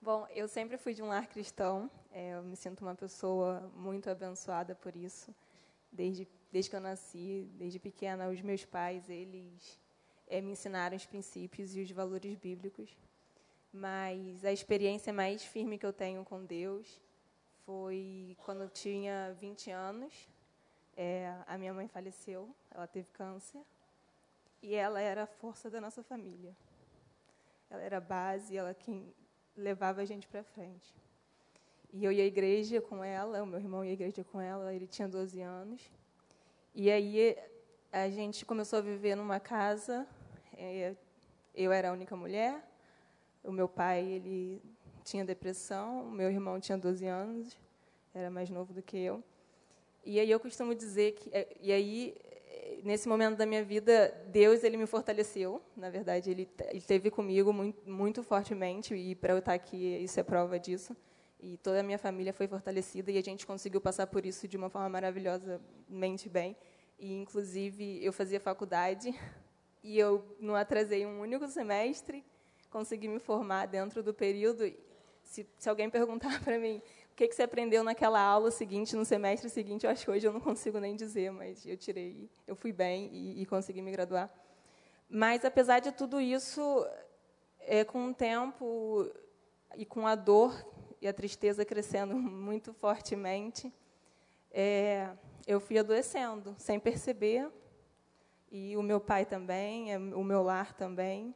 bom, 0.00 0.26
eu 0.34 0.48
sempre 0.48 0.76
fui 0.76 0.92
de 0.92 1.02
um 1.02 1.06
lar 1.06 1.28
cristão. 1.28 1.88
É, 2.10 2.34
eu 2.34 2.42
me 2.42 2.56
sinto 2.56 2.80
uma 2.82 2.96
pessoa 2.96 3.70
muito 3.76 4.10
abençoada 4.10 4.74
por 4.74 4.96
isso. 4.96 5.32
Desde 5.92 6.26
desde 6.50 6.68
que 6.68 6.76
eu 6.76 6.80
nasci, 6.80 7.48
desde 7.54 7.78
pequena, 7.78 8.28
os 8.28 8.42
meus 8.42 8.62
pais 8.62 9.08
eles 9.08 9.80
é, 10.26 10.40
me 10.42 10.52
ensinaram 10.52 10.94
os 10.94 11.06
princípios 11.06 11.74
e 11.74 11.80
os 11.80 11.90
valores 11.90 12.34
bíblicos. 12.34 12.90
Mas 13.72 14.44
a 14.44 14.52
experiência 14.52 15.12
mais 15.12 15.42
firme 15.42 15.78
que 15.78 15.86
eu 15.86 15.92
tenho 15.92 16.24
com 16.24 16.44
Deus 16.44 17.00
foi 17.64 18.36
quando 18.44 18.62
eu 18.62 18.68
tinha 18.68 19.34
20 19.40 19.70
anos. 19.70 20.28
É, 20.96 21.34
a 21.46 21.56
minha 21.56 21.72
mãe 21.72 21.88
faleceu, 21.88 22.54
ela 22.70 22.86
teve 22.86 23.08
câncer. 23.12 23.62
E 24.62 24.74
ela 24.74 25.00
era 25.00 25.24
a 25.24 25.26
força 25.26 25.70
da 25.70 25.80
nossa 25.80 26.02
família. 26.02 26.54
Ela 27.70 27.82
era 27.82 27.96
a 27.96 28.00
base, 28.00 28.56
ela 28.56 28.74
quem 28.74 29.12
levava 29.56 30.02
a 30.02 30.04
gente 30.04 30.28
para 30.28 30.44
frente. 30.44 30.94
E 31.92 32.04
eu 32.04 32.12
ia 32.12 32.22
à 32.22 32.26
igreja 32.26 32.80
com 32.80 33.02
ela, 33.02 33.42
o 33.42 33.46
meu 33.46 33.58
irmão 33.58 33.84
ia 33.84 33.90
à 33.90 33.94
igreja 33.94 34.22
com 34.24 34.40
ela, 34.40 34.74
ele 34.74 34.86
tinha 34.86 35.08
12 35.08 35.40
anos. 35.40 35.90
E 36.74 36.90
aí 36.90 37.36
a 37.90 38.08
gente 38.08 38.44
começou 38.44 38.78
a 38.78 38.82
viver 38.82 39.14
numa 39.14 39.40
casa 39.40 40.06
é, 40.56 40.94
eu 41.54 41.72
era 41.72 41.90
a 41.90 41.92
única 41.92 42.14
mulher. 42.14 42.62
O 43.44 43.52
meu 43.52 43.68
pai 43.68 44.04
ele 44.04 44.62
tinha 45.04 45.24
depressão. 45.24 46.08
O 46.08 46.10
meu 46.10 46.30
irmão 46.30 46.60
tinha 46.60 46.78
12 46.78 47.06
anos, 47.06 47.58
era 48.14 48.30
mais 48.30 48.50
novo 48.50 48.72
do 48.72 48.82
que 48.82 48.98
eu. 48.98 49.22
E 50.04 50.18
aí 50.18 50.30
eu 50.30 50.40
costumo 50.40 50.74
dizer 50.74 51.12
que 51.12 51.30
é, 51.32 51.48
e 51.60 51.72
aí 51.72 52.16
nesse 52.82 53.08
momento 53.08 53.36
da 53.36 53.46
minha 53.46 53.62
vida 53.64 54.12
Deus 54.28 54.64
ele 54.64 54.76
me 54.76 54.86
fortaleceu. 54.86 55.62
Na 55.76 55.90
verdade 55.90 56.30
ele, 56.30 56.48
esteve 56.72 57.10
comigo 57.10 57.52
muito, 57.52 57.88
muito 57.88 58.22
fortemente 58.22 58.94
e 58.94 59.14
para 59.14 59.32
eu 59.32 59.38
estar 59.38 59.54
aqui 59.54 59.76
isso 60.02 60.18
é 60.18 60.22
prova 60.22 60.58
disso. 60.58 60.96
E 61.40 61.56
toda 61.56 61.80
a 61.80 61.82
minha 61.82 61.98
família 61.98 62.32
foi 62.32 62.46
fortalecida 62.46 63.10
e 63.10 63.18
a 63.18 63.22
gente 63.22 63.46
conseguiu 63.46 63.80
passar 63.80 64.06
por 64.06 64.24
isso 64.24 64.46
de 64.46 64.56
uma 64.56 64.70
forma 64.70 64.88
maravilhosamente 64.88 66.28
bem. 66.28 66.56
E 66.98 67.12
inclusive 67.12 68.04
eu 68.04 68.12
fazia 68.12 68.38
faculdade 68.38 69.12
e 69.82 69.98
eu 69.98 70.24
não 70.38 70.54
atrasei 70.54 71.04
um 71.04 71.20
único 71.20 71.46
semestre, 71.48 72.24
consegui 72.72 73.06
me 73.06 73.18
formar 73.18 73.66
dentro 73.66 74.02
do 74.02 74.14
período. 74.14 74.64
Se, 75.22 75.46
se 75.58 75.68
alguém 75.68 75.88
perguntar 75.88 76.40
para 76.42 76.58
mim 76.58 76.82
o 77.12 77.14
que, 77.14 77.28
que 77.28 77.34
você 77.34 77.42
aprendeu 77.42 77.84
naquela 77.84 78.20
aula 78.20 78.50
seguinte, 78.50 78.96
no 78.96 79.04
semestre 79.04 79.50
seguinte, 79.50 79.84
eu 79.84 79.90
acho 79.90 80.04
que 80.04 80.10
hoje 80.10 80.26
eu 80.26 80.32
não 80.32 80.40
consigo 80.40 80.80
nem 80.80 80.96
dizer, 80.96 81.30
mas 81.30 81.64
eu 81.66 81.76
tirei, 81.76 82.30
eu 82.46 82.56
fui 82.56 82.72
bem 82.72 83.10
e, 83.12 83.42
e 83.42 83.46
consegui 83.46 83.82
me 83.82 83.92
graduar. 83.92 84.32
Mas, 85.10 85.44
apesar 85.44 85.80
de 85.80 85.92
tudo 85.92 86.18
isso, 86.18 86.86
é, 87.60 87.84
com 87.84 88.08
o 88.08 88.14
tempo 88.14 89.06
e 89.76 89.84
com 89.84 90.06
a 90.06 90.14
dor 90.14 90.66
e 91.02 91.06
a 91.06 91.12
tristeza 91.12 91.66
crescendo 91.66 92.16
muito 92.16 92.72
fortemente, 92.72 93.70
é, 94.50 95.10
eu 95.46 95.60
fui 95.60 95.78
adoecendo, 95.78 96.54
sem 96.58 96.80
perceber, 96.80 97.50
e 98.50 98.74
o 98.76 98.82
meu 98.82 99.00
pai 99.00 99.26
também, 99.26 99.92
é, 99.92 99.98
o 99.98 100.24
meu 100.24 100.42
lar 100.42 100.72
também. 100.72 101.34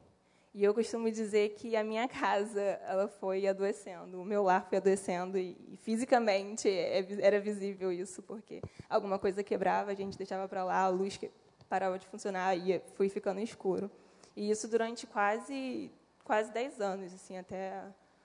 E 0.56 0.64
eu 0.64 0.72
costumo 0.72 1.10
dizer 1.10 1.50
que 1.50 1.76
a 1.76 1.84
minha 1.84 2.08
casa 2.08 2.62
ela 2.88 3.06
foi 3.06 3.46
adoecendo, 3.46 4.18
o 4.18 4.24
meu 4.24 4.42
lar 4.42 4.66
foi 4.66 4.78
adoecendo 4.78 5.36
e, 5.36 5.78
fisicamente 5.82 6.66
é, 6.66 7.06
era 7.20 7.38
visível 7.38 7.92
isso, 7.92 8.22
porque 8.22 8.62
alguma 8.88 9.18
coisa 9.18 9.44
quebrava, 9.44 9.90
a 9.90 9.94
gente 9.94 10.16
deixava 10.16 10.48
para 10.48 10.64
lá, 10.64 10.78
a 10.78 10.88
luz 10.88 11.20
parava 11.68 11.98
de 11.98 12.06
funcionar 12.06 12.56
e 12.56 12.80
fui 12.94 13.10
ficando 13.10 13.38
escuro. 13.38 13.90
E 14.34 14.50
isso 14.50 14.66
durante 14.66 15.06
quase 15.06 15.90
quase 16.24 16.50
10 16.50 16.80
anos, 16.80 17.12
assim, 17.12 17.36
até 17.36 17.82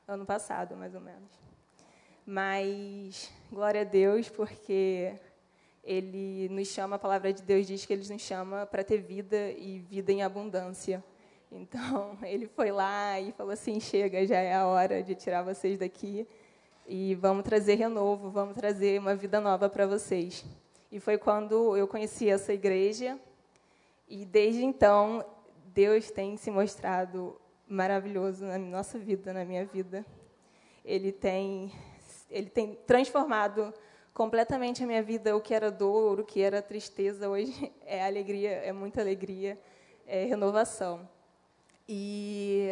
ano 0.08 0.26
passado, 0.26 0.74
mais 0.78 0.96
ou 0.96 1.02
menos. 1.02 1.38
Mas 2.26 3.30
glória 3.52 3.82
a 3.82 3.84
Deus, 3.84 4.30
porque 4.30 5.20
ele 5.84 6.48
nos 6.48 6.70
chama, 6.70 6.96
a 6.96 7.00
palavra 7.00 7.34
de 7.34 7.44
Deus 7.44 7.68
diz 7.68 7.86
que 7.86 7.92
ele 7.92 8.08
nos 8.08 8.22
chama 8.22 8.66
para 8.66 8.86
ter 8.86 9.00
vida 9.02 9.52
e 9.52 9.80
vida 9.80 10.14
em 10.14 10.24
abundância. 10.24 11.04
Então, 11.52 12.18
ele 12.24 12.48
foi 12.48 12.72
lá 12.72 13.20
e 13.20 13.32
falou 13.34 13.52
assim: 13.52 13.80
chega, 13.80 14.26
já 14.26 14.38
é 14.38 14.54
a 14.54 14.66
hora 14.66 15.04
de 15.04 15.14
tirar 15.14 15.44
vocês 15.44 15.78
daqui 15.78 16.26
e 16.88 17.14
vamos 17.16 17.44
trazer 17.44 17.76
renovo, 17.76 18.30
vamos 18.30 18.56
trazer 18.56 19.00
uma 19.00 19.16
vida 19.16 19.42
nova 19.42 19.70
para 19.70 19.86
vocês. 19.86 20.46
E 20.92 21.00
foi 21.00 21.18
quando 21.18 21.76
eu 21.76 21.88
conheci 21.88 22.30
essa 22.30 22.54
igreja 22.54 23.20
e 24.08 24.26
desde 24.26 24.64
então 24.64 25.24
Deus 25.66 26.10
tem 26.12 26.36
se 26.38 26.52
mostrado 26.52 27.40
maravilhoso 27.68 28.46
na 28.46 28.58
nossa 28.58 28.98
vida, 29.00 29.34
na 29.34 29.46
minha 29.46 29.66
vida. 29.66 30.06
Ele 30.84 31.12
tem 31.12 31.72
ele 32.30 32.50
tem 32.50 32.76
transformado 32.88 33.74
completamente 34.14 34.84
a 34.84 34.88
minha 34.88 35.04
vida, 35.04 35.36
o 35.36 35.42
que 35.42 35.54
era 35.54 35.70
dor, 35.70 36.20
o 36.20 36.26
que 36.26 36.42
era 36.42 36.62
tristeza, 36.62 37.30
hoje 37.30 37.72
é 37.86 38.06
alegria, 38.06 38.52
é 38.52 38.72
muita 38.72 39.02
alegria, 39.02 39.60
é 40.08 40.24
renovação. 40.26 41.08
E 41.94 42.70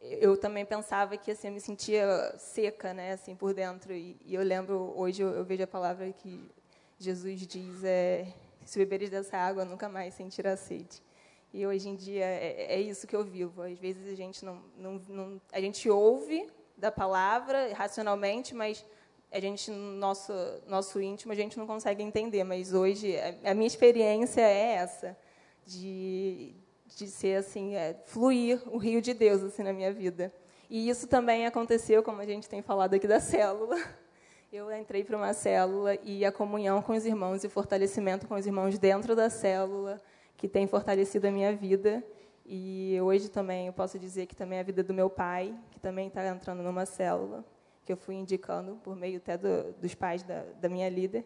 eu 0.00 0.36
também 0.36 0.64
pensava 0.64 1.16
que 1.16 1.32
assim 1.32 1.48
eu 1.48 1.52
me 1.52 1.60
sentia 1.60 2.32
seca, 2.38 2.94
né, 2.94 3.10
assim 3.10 3.34
por 3.34 3.52
dentro. 3.52 3.92
E, 3.92 4.16
e 4.24 4.36
eu 4.36 4.42
lembro 4.44 4.94
hoje 4.96 5.20
eu, 5.20 5.30
eu, 5.30 5.44
vejo 5.44 5.64
a 5.64 5.66
palavra 5.66 6.12
que 6.12 6.48
Jesus 6.96 7.44
diz 7.44 7.82
é 7.82 8.32
se 8.64 8.78
beberes 8.78 9.10
dessa 9.10 9.36
água, 9.36 9.64
nunca 9.64 9.88
mais 9.88 10.14
sentirá 10.14 10.56
sede. 10.56 11.02
E 11.52 11.66
hoje 11.66 11.88
em 11.88 11.96
dia 11.96 12.24
é, 12.24 12.74
é, 12.74 12.80
isso 12.80 13.04
que 13.04 13.16
eu 13.16 13.24
vivo. 13.24 13.62
Às 13.62 13.80
vezes 13.80 14.06
a 14.06 14.14
gente 14.14 14.44
não, 14.44 14.62
não, 14.76 14.92
não, 15.08 15.40
a 15.52 15.60
gente 15.60 15.90
ouve 15.90 16.48
da 16.76 16.92
palavra 16.92 17.74
racionalmente, 17.74 18.54
mas 18.54 18.86
a 19.32 19.40
gente 19.40 19.72
nosso 19.72 20.32
nosso 20.68 21.00
íntimo 21.00 21.32
a 21.32 21.36
gente 21.36 21.58
não 21.58 21.66
consegue 21.66 22.00
entender. 22.00 22.44
Mas 22.44 22.72
hoje 22.72 23.18
a, 23.18 23.50
a 23.50 23.54
minha 23.54 23.66
experiência 23.66 24.40
é 24.40 24.74
essa 24.74 25.18
de 25.66 26.54
de 26.96 27.08
ser 27.08 27.36
assim 27.36 27.74
é, 27.74 27.94
fluir 28.06 28.62
o 28.66 28.78
rio 28.78 29.00
de 29.00 29.14
Deus 29.14 29.42
assim 29.42 29.62
na 29.62 29.72
minha 29.72 29.92
vida. 29.92 30.32
E 30.68 30.88
isso 30.88 31.06
também 31.06 31.46
aconteceu, 31.46 32.02
como 32.02 32.20
a 32.20 32.26
gente 32.26 32.48
tem 32.48 32.62
falado 32.62 32.94
aqui 32.94 33.06
da 33.06 33.20
célula. 33.20 33.76
Eu 34.52 34.72
entrei 34.72 35.02
para 35.02 35.16
uma 35.16 35.32
célula 35.32 35.96
e 36.02 36.24
a 36.24 36.30
comunhão 36.30 36.80
com 36.80 36.92
os 36.92 37.04
irmãos 37.04 37.42
e 37.42 37.48
o 37.48 37.50
fortalecimento 37.50 38.26
com 38.28 38.34
os 38.36 38.46
irmãos 38.46 38.78
dentro 38.78 39.16
da 39.16 39.28
célula 39.28 40.00
que 40.36 40.48
tem 40.48 40.66
fortalecido 40.66 41.26
a 41.26 41.30
minha 41.30 41.54
vida. 41.54 42.04
E 42.46 42.98
hoje 43.00 43.28
também 43.28 43.66
eu 43.66 43.72
posso 43.72 43.98
dizer 43.98 44.26
que 44.26 44.36
também 44.36 44.58
é 44.58 44.60
a 44.60 44.64
vida 44.64 44.82
do 44.82 44.92
meu 44.92 45.08
pai, 45.08 45.58
que 45.70 45.80
também 45.80 46.08
está 46.08 46.26
entrando 46.26 46.62
numa 46.62 46.84
célula, 46.84 47.44
que 47.84 47.92
eu 47.92 47.96
fui 47.96 48.14
indicando 48.14 48.76
por 48.76 48.94
meio 48.94 49.16
até 49.16 49.38
do, 49.38 49.72
dos 49.72 49.94
pais 49.94 50.22
da, 50.22 50.42
da 50.60 50.68
minha 50.68 50.88
líder. 50.88 51.24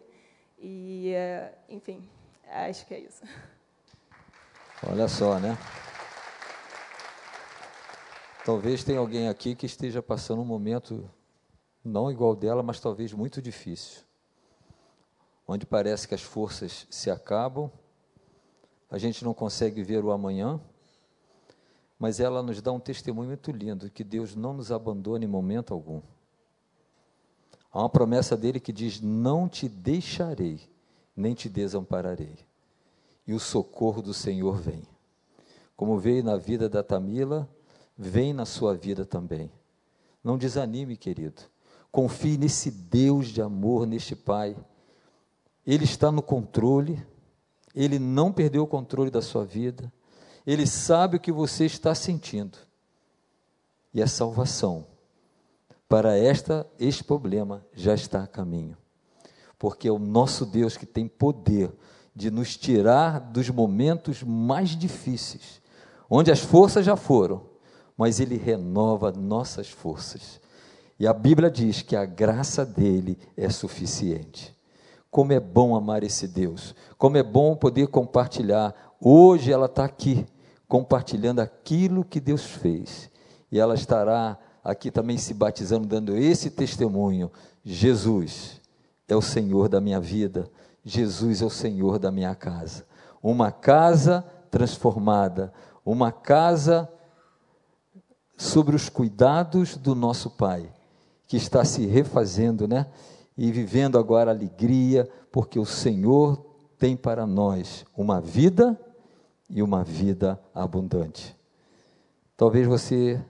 E, 0.57 1.11
eh, 1.13 1.53
enfim, 1.67 2.09
acho 2.47 2.85
que 2.85 2.93
é 2.93 2.99
isso. 2.99 3.21
Olha 4.87 5.07
só, 5.07 5.39
né? 5.39 5.57
Talvez 8.45 8.83
tenha 8.83 8.99
alguém 8.99 9.27
aqui 9.27 9.55
que 9.55 9.65
esteja 9.65 10.01
passando 10.01 10.41
um 10.41 10.45
momento 10.45 11.09
não 11.83 12.11
igual 12.11 12.35
dela, 12.35 12.63
mas 12.63 12.79
talvez 12.79 13.13
muito 13.13 13.41
difícil, 13.41 14.01
onde 15.47 15.65
parece 15.65 16.07
que 16.07 16.15
as 16.15 16.21
forças 16.21 16.87
se 16.89 17.11
acabam 17.11 17.71
a 18.89 18.97
gente 18.97 19.23
não 19.23 19.33
consegue 19.33 19.83
ver 19.83 20.03
o 20.03 20.11
amanhã, 20.11 20.59
mas 21.97 22.19
ela 22.19 22.41
nos 22.41 22.61
dá 22.61 22.71
um 22.71 22.79
testemunho 22.79 23.27
muito 23.27 23.51
lindo 23.51 23.91
que 23.91 24.03
Deus 24.03 24.35
não 24.35 24.53
nos 24.53 24.71
abandona 24.71 25.23
em 25.23 25.27
momento 25.27 25.73
algum. 25.73 26.01
Há 27.71 27.79
uma 27.79 27.89
promessa 27.89 28.35
dele 28.35 28.59
que 28.59 28.73
diz: 28.73 28.99
Não 28.99 29.47
te 29.47 29.69
deixarei, 29.69 30.67
nem 31.15 31.35
te 31.35 31.47
desampararei. 31.47 32.48
E 33.29 33.33
o 33.33 33.39
socorro 33.39 34.01
do 34.01 34.13
Senhor 34.13 34.57
vem. 34.57 34.81
Como 35.75 35.99
veio 35.99 36.23
na 36.23 36.35
vida 36.35 36.67
da 36.67 36.81
Tamila, 36.81 37.47
vem 37.97 38.33
na 38.33 38.45
sua 38.45 38.75
vida 38.75 39.05
também. 39.05 39.51
Não 40.23 40.37
desanime, 40.37 40.97
querido. 40.97 41.41
Confie 41.91 42.37
nesse 42.37 42.71
Deus 42.71 43.27
de 43.27 43.41
amor, 43.41 43.85
neste 43.85 44.15
Pai. 44.15 44.57
Ele 45.65 45.85
está 45.85 46.11
no 46.11 46.21
controle 46.21 47.01
ele 47.75 47.99
não 47.99 48.31
perdeu 48.31 48.63
o 48.63 48.67
controle 48.67 49.11
da 49.11 49.21
sua 49.21 49.45
vida. 49.45 49.91
Ele 50.45 50.65
sabe 50.65 51.17
o 51.17 51.19
que 51.19 51.31
você 51.31 51.65
está 51.65 51.93
sentindo. 51.93 52.57
E 53.93 54.01
a 54.01 54.07
salvação 54.07 54.85
para 55.87 56.17
esta 56.17 56.67
este 56.79 57.03
problema 57.03 57.65
já 57.73 57.93
está 57.93 58.23
a 58.23 58.27
caminho. 58.27 58.77
Porque 59.57 59.87
é 59.87 59.91
o 59.91 59.99
nosso 59.99 60.45
Deus 60.45 60.77
que 60.77 60.85
tem 60.85 61.07
poder 61.07 61.71
de 62.19 62.29
nos 62.29 62.57
tirar 62.57 63.17
dos 63.17 63.49
momentos 63.49 64.21
mais 64.23 64.71
difíceis, 64.71 65.61
onde 66.09 66.29
as 66.29 66.41
forças 66.41 66.85
já 66.85 66.97
foram, 66.97 67.43
mas 67.97 68.19
ele 68.19 68.35
renova 68.35 69.09
nossas 69.09 69.69
forças. 69.69 70.41
E 70.99 71.07
a 71.07 71.13
Bíblia 71.13 71.49
diz 71.49 71.81
que 71.81 71.95
a 71.95 72.03
graça 72.03 72.65
dele 72.65 73.17
é 73.37 73.49
suficiente. 73.49 74.53
Como 75.09 75.31
é 75.31 75.39
bom 75.39 75.77
amar 75.77 76.03
esse 76.03 76.27
Deus, 76.27 76.75
como 76.97 77.15
é 77.15 77.23
bom 77.23 77.55
poder 77.55 77.87
compartilhar. 77.87 78.75
Hoje 78.99 79.49
ela 79.49 79.67
está 79.67 79.85
aqui, 79.85 80.25
compartilhando 80.67 81.39
aquilo 81.39 82.03
que 82.03 82.19
Deus 82.19 82.43
fez. 82.43 83.09
E 83.49 83.57
ela 83.57 83.75
estará 83.75 84.37
aqui 84.61 84.91
também 84.91 85.17
se 85.17 85.33
batizando, 85.33 85.87
dando 85.87 86.17
esse 86.17 86.51
testemunho: 86.51 87.31
Jesus 87.63 88.59
é 89.07 89.15
o 89.15 89.21
Senhor 89.21 89.69
da 89.69 89.79
minha 89.79 90.01
vida, 90.01 90.51
Jesus 90.89 91.41
é 91.41 91.45
o 91.45 91.49
Senhor 91.49 91.99
da 91.99 92.11
minha 92.11 92.33
casa. 92.35 92.85
Uma 93.21 93.51
casa 93.51 94.25
transformada, 94.49 95.53
uma 95.85 96.11
casa 96.11 96.89
sobre 98.37 98.75
os 98.75 98.89
cuidados 98.89 99.75
do 99.75 99.93
nosso 99.93 100.29
Pai, 100.29 100.71
que 101.27 101.37
está 101.37 101.63
se 101.65 101.85
refazendo, 101.85 102.67
né? 102.67 102.87
e 103.41 103.53
vivendo 103.53 103.97
agora 103.97 104.31
alegria, 104.31 105.09
porque 105.31 105.57
o 105.57 105.65
Senhor 105.65 106.45
tem 106.77 106.97
para 106.97 107.25
nós 107.25 107.85
uma 107.95 108.19
vida 108.19 108.77
e 109.49 109.63
uma 109.63 109.81
vida 109.81 110.37
abundante. 110.53 111.33
Talvez 112.35 112.67
você 112.67 113.23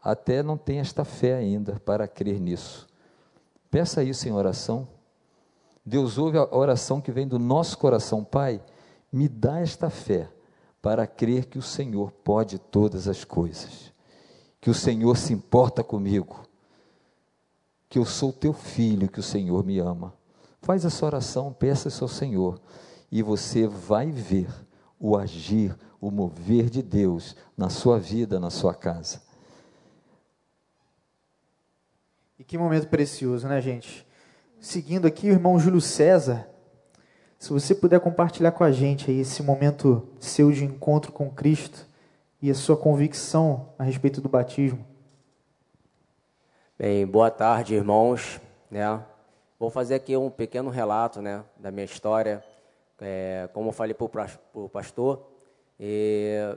até 0.00 0.40
não 0.40 0.56
tenha 0.56 0.82
esta 0.82 1.04
fé 1.04 1.34
ainda 1.34 1.80
para 1.80 2.06
crer 2.06 2.38
nisso. 2.38 2.86
Peça 3.72 4.04
isso 4.04 4.28
em 4.28 4.32
oração. 4.32 4.86
Deus 5.90 6.18
ouve 6.18 6.38
a 6.38 6.56
oração 6.56 7.00
que 7.00 7.10
vem 7.10 7.26
do 7.26 7.36
nosso 7.36 7.76
coração, 7.76 8.22
Pai, 8.22 8.62
me 9.12 9.28
dá 9.28 9.58
esta 9.58 9.90
fé 9.90 10.30
para 10.80 11.04
crer 11.04 11.46
que 11.46 11.58
o 11.58 11.62
Senhor 11.62 12.12
pode 12.12 12.60
todas 12.60 13.08
as 13.08 13.24
coisas, 13.24 13.92
que 14.60 14.70
o 14.70 14.74
Senhor 14.74 15.16
se 15.16 15.32
importa 15.32 15.82
comigo, 15.82 16.46
que 17.88 17.98
eu 17.98 18.04
sou 18.04 18.32
teu 18.32 18.52
filho, 18.52 19.10
que 19.10 19.18
o 19.18 19.22
Senhor 19.22 19.64
me 19.64 19.80
ama. 19.80 20.14
Faz 20.62 20.84
essa 20.84 21.04
oração, 21.04 21.52
peça 21.52 21.88
isso 21.88 22.04
ao 22.04 22.08
Senhor, 22.08 22.60
e 23.10 23.20
você 23.20 23.66
vai 23.66 24.12
ver 24.12 24.48
o 24.96 25.16
agir, 25.16 25.76
o 26.00 26.08
mover 26.08 26.70
de 26.70 26.82
Deus 26.82 27.34
na 27.56 27.68
sua 27.68 27.98
vida, 27.98 28.38
na 28.38 28.48
sua 28.48 28.74
casa. 28.74 29.20
E 32.38 32.44
que 32.44 32.56
momento 32.56 32.86
precioso, 32.86 33.48
né, 33.48 33.60
gente? 33.60 34.08
Seguindo 34.60 35.06
aqui, 35.06 35.30
o 35.30 35.32
irmão 35.32 35.58
Júlio 35.58 35.80
César, 35.80 36.46
se 37.38 37.50
você 37.50 37.74
puder 37.74 37.98
compartilhar 37.98 38.52
com 38.52 38.62
a 38.62 38.70
gente 38.70 39.10
aí 39.10 39.20
esse 39.20 39.42
momento 39.42 40.06
seu 40.20 40.52
de 40.52 40.66
encontro 40.66 41.10
com 41.12 41.30
Cristo 41.30 41.86
e 42.42 42.50
a 42.50 42.54
sua 42.54 42.76
convicção 42.76 43.72
a 43.78 43.82
respeito 43.84 44.20
do 44.20 44.28
batismo. 44.28 44.84
Bem, 46.78 47.06
boa 47.06 47.30
tarde, 47.30 47.74
irmãos. 47.74 48.38
Né? 48.70 49.02
Vou 49.58 49.70
fazer 49.70 49.94
aqui 49.94 50.14
um 50.14 50.28
pequeno 50.28 50.68
relato 50.68 51.22
né, 51.22 51.42
da 51.56 51.70
minha 51.70 51.86
história. 51.86 52.44
É, 53.00 53.48
como 53.54 53.70
eu 53.70 53.72
falei 53.72 53.94
para 53.94 54.28
o 54.52 54.68
pastor, 54.68 55.26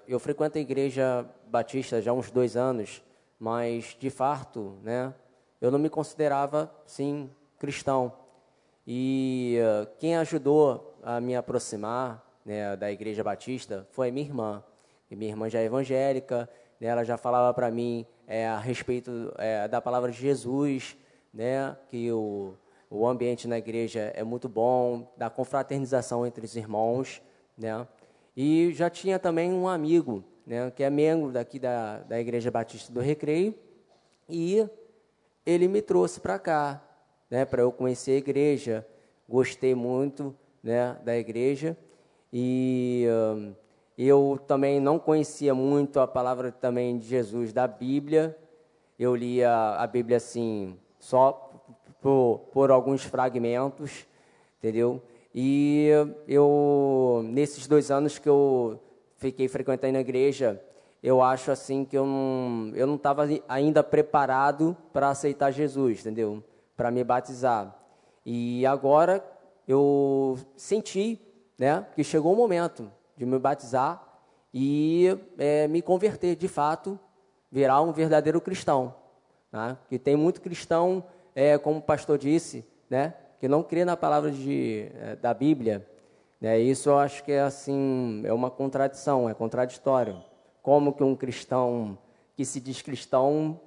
eu 0.05 0.19
frequento 0.19 0.57
a 0.57 0.61
igreja 0.61 1.25
batista 1.47 2.01
já 2.01 2.11
há 2.11 2.13
uns 2.13 2.29
dois 2.29 2.57
anos, 2.57 3.01
mas 3.39 3.95
de 3.97 4.09
fato, 4.09 4.75
né, 4.83 5.13
eu 5.61 5.71
não 5.71 5.79
me 5.79 5.89
considerava, 5.89 6.69
sim, 6.85 7.29
cristão. 7.63 8.11
E 8.85 9.57
uh, 9.61 9.87
quem 9.97 10.17
ajudou 10.17 10.99
a 11.01 11.21
me 11.21 11.33
aproximar 11.33 12.21
né, 12.45 12.75
da 12.75 12.91
igreja 12.91 13.23
batista 13.23 13.87
foi 13.91 14.11
minha 14.11 14.27
irmã. 14.27 14.61
E 15.09 15.15
minha 15.15 15.31
irmã 15.31 15.49
já 15.49 15.59
é 15.59 15.63
evangélica, 15.63 16.49
né, 16.77 16.87
ela 16.87 17.05
já 17.05 17.15
falava 17.15 17.53
para 17.53 17.71
mim 17.71 18.05
é, 18.27 18.45
a 18.45 18.57
respeito 18.57 19.33
é, 19.37 19.65
da 19.69 19.79
palavra 19.79 20.11
de 20.11 20.17
Jesus, 20.17 20.97
né, 21.33 21.77
que 21.87 22.11
o, 22.11 22.53
o 22.89 23.07
ambiente 23.07 23.47
na 23.47 23.57
igreja 23.57 24.11
é 24.13 24.23
muito 24.23 24.49
bom, 24.49 25.09
da 25.15 25.29
confraternização 25.29 26.27
entre 26.27 26.43
os 26.43 26.57
irmãos, 26.57 27.21
né, 27.57 27.87
e 28.35 28.73
já 28.73 28.89
tinha 28.89 29.17
também 29.17 29.53
um 29.53 29.69
amigo, 29.69 30.21
né, 30.45 30.69
que 30.71 30.83
é 30.83 30.89
membro 30.89 31.31
daqui 31.31 31.59
da, 31.59 31.99
da 31.99 32.19
Igreja 32.19 32.51
Batista 32.51 32.91
do 32.91 32.99
Recreio, 32.99 33.55
e 34.27 34.67
ele 35.45 35.69
me 35.69 35.81
trouxe 35.81 36.19
para 36.19 36.37
cá, 36.37 36.81
né, 37.33 37.45
para 37.45 37.63
eu 37.63 37.71
conhecer 37.71 38.11
a 38.11 38.17
igreja, 38.17 38.87
gostei 39.27 39.73
muito, 39.73 40.35
né, 40.63 40.95
da 41.03 41.17
igreja, 41.17 41.75
e... 42.31 43.07
Um, 43.09 43.53
eu 43.97 44.39
também 44.47 44.79
não 44.79 44.97
conhecia 44.97 45.53
muito 45.53 45.99
a 45.99 46.07
palavra 46.07 46.51
também 46.51 46.97
de 46.97 47.05
Jesus 47.05 47.53
da 47.53 47.67
Bíblia. 47.67 48.35
Eu 48.97 49.15
lia 49.15 49.51
a 49.77 49.85
Bíblia 49.85 50.17
assim, 50.17 50.75
só 50.99 51.51
por, 52.01 52.49
por 52.51 52.71
alguns 52.71 53.03
fragmentos, 53.03 54.07
entendeu? 54.57 54.99
E 55.33 55.89
eu, 56.27 57.21
nesses 57.25 57.67
dois 57.67 57.91
anos 57.91 58.17
que 58.17 58.27
eu 58.27 58.79
fiquei 59.17 59.47
frequentando 59.47 59.97
a 59.97 60.01
igreja, 60.01 60.59
eu 61.03 61.21
acho 61.21 61.51
assim 61.51 61.85
que 61.85 61.95
eu 61.95 62.05
não 62.05 62.71
eu 62.73 62.87
não 62.87 62.95
estava 62.95 63.27
ainda 63.47 63.83
preparado 63.83 64.75
para 64.91 65.09
aceitar 65.09 65.51
Jesus, 65.51 65.99
entendeu? 65.99 66.43
Para 66.75 66.91
me 66.91 67.03
batizar. 67.03 67.75
E 68.25 68.65
agora 68.65 69.23
eu 69.67 70.37
senti, 70.55 71.21
né, 71.57 71.85
que 71.95 72.03
chegou 72.03 72.33
o 72.33 72.35
momento 72.35 72.91
de 73.15 73.25
me 73.25 73.37
batizar 73.39 74.01
e 74.53 75.17
é, 75.37 75.67
me 75.67 75.81
converter, 75.81 76.35
de 76.35 76.47
fato, 76.47 76.99
virar 77.51 77.81
um 77.81 77.91
verdadeiro 77.91 78.41
cristão. 78.41 78.95
Né? 79.51 79.77
Que 79.87 79.99
tem 79.99 80.15
muito 80.15 80.41
cristão, 80.41 81.03
é, 81.35 81.57
como 81.57 81.79
o 81.79 81.81
pastor 81.81 82.17
disse, 82.17 82.65
né, 82.89 83.13
que 83.39 83.47
não 83.47 83.63
crê 83.63 83.85
na 83.85 83.95
palavra 83.95 84.31
de, 84.31 84.89
é, 84.95 85.15
da 85.15 85.33
Bíblia, 85.33 85.87
É, 86.45 86.59
isso 86.59 86.89
eu 86.89 86.99
acho 86.99 87.23
que 87.23 87.31
é 87.31 87.39
assim, 87.39 88.21
é 88.25 88.33
uma 88.33 88.51
contradição, 88.51 89.29
é 89.29 89.33
contraditório. 89.33 90.21
Como 90.61 90.91
que 90.91 91.01
um 91.01 91.15
cristão 91.15 91.97
que 92.35 92.43
se 92.43 92.59
diz 92.59 92.81
cristão 92.81 93.57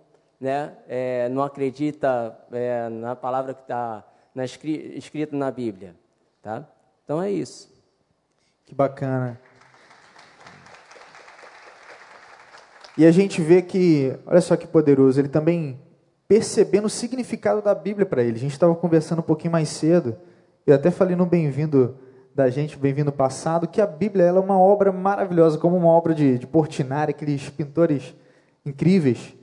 né, 0.41 0.73
é, 0.89 1.29
não 1.29 1.43
acredita 1.43 2.39
é, 2.53 2.89
na 2.89 3.17
palavra 3.17 3.55
que 3.55 3.63
está 3.63 4.05
escrita 4.95 5.35
na 5.37 5.51
Bíblia. 5.51 5.95
Tá? 6.43 6.67
Então 7.05 7.23
é 7.23 7.31
isso. 7.31 7.73
Que 8.65 8.75
bacana. 8.75 9.41
E 12.99 13.05
a 13.05 13.11
gente 13.11 13.43
vê 13.43 13.61
que, 13.61 14.19
olha 14.27 14.41
só 14.41 14.57
que 14.57 14.67
poderoso, 14.67 15.21
ele 15.21 15.29
também 15.29 15.79
percebendo 16.27 16.87
o 16.87 16.91
significado 16.91 17.63
da 17.63 17.75
Bíblia 17.75 18.07
para 18.07 18.23
ele. 18.23 18.37
A 18.37 18.41
gente 18.41 18.53
estava 18.53 18.75
conversando 18.75 19.21
um 19.21 19.23
pouquinho 19.23 19.53
mais 19.53 19.69
cedo, 19.69 20.17
eu 20.67 20.75
até 20.75 20.91
falei 20.91 21.15
no 21.15 21.27
bem-vindo 21.27 21.97
da 22.35 22.51
gente, 22.51 22.77
bem-vindo 22.77 23.13
passado, 23.13 23.69
que 23.69 23.81
a 23.81 23.87
Bíblia 23.87 24.25
ela 24.25 24.39
é 24.39 24.43
uma 24.43 24.59
obra 24.59 24.91
maravilhosa, 24.91 25.59
como 25.59 25.77
uma 25.77 25.89
obra 25.89 26.15
de, 26.15 26.39
de 26.39 26.47
Portinari, 26.47 27.11
aqueles 27.11 27.49
pintores 27.51 28.15
incríveis. 28.65 29.36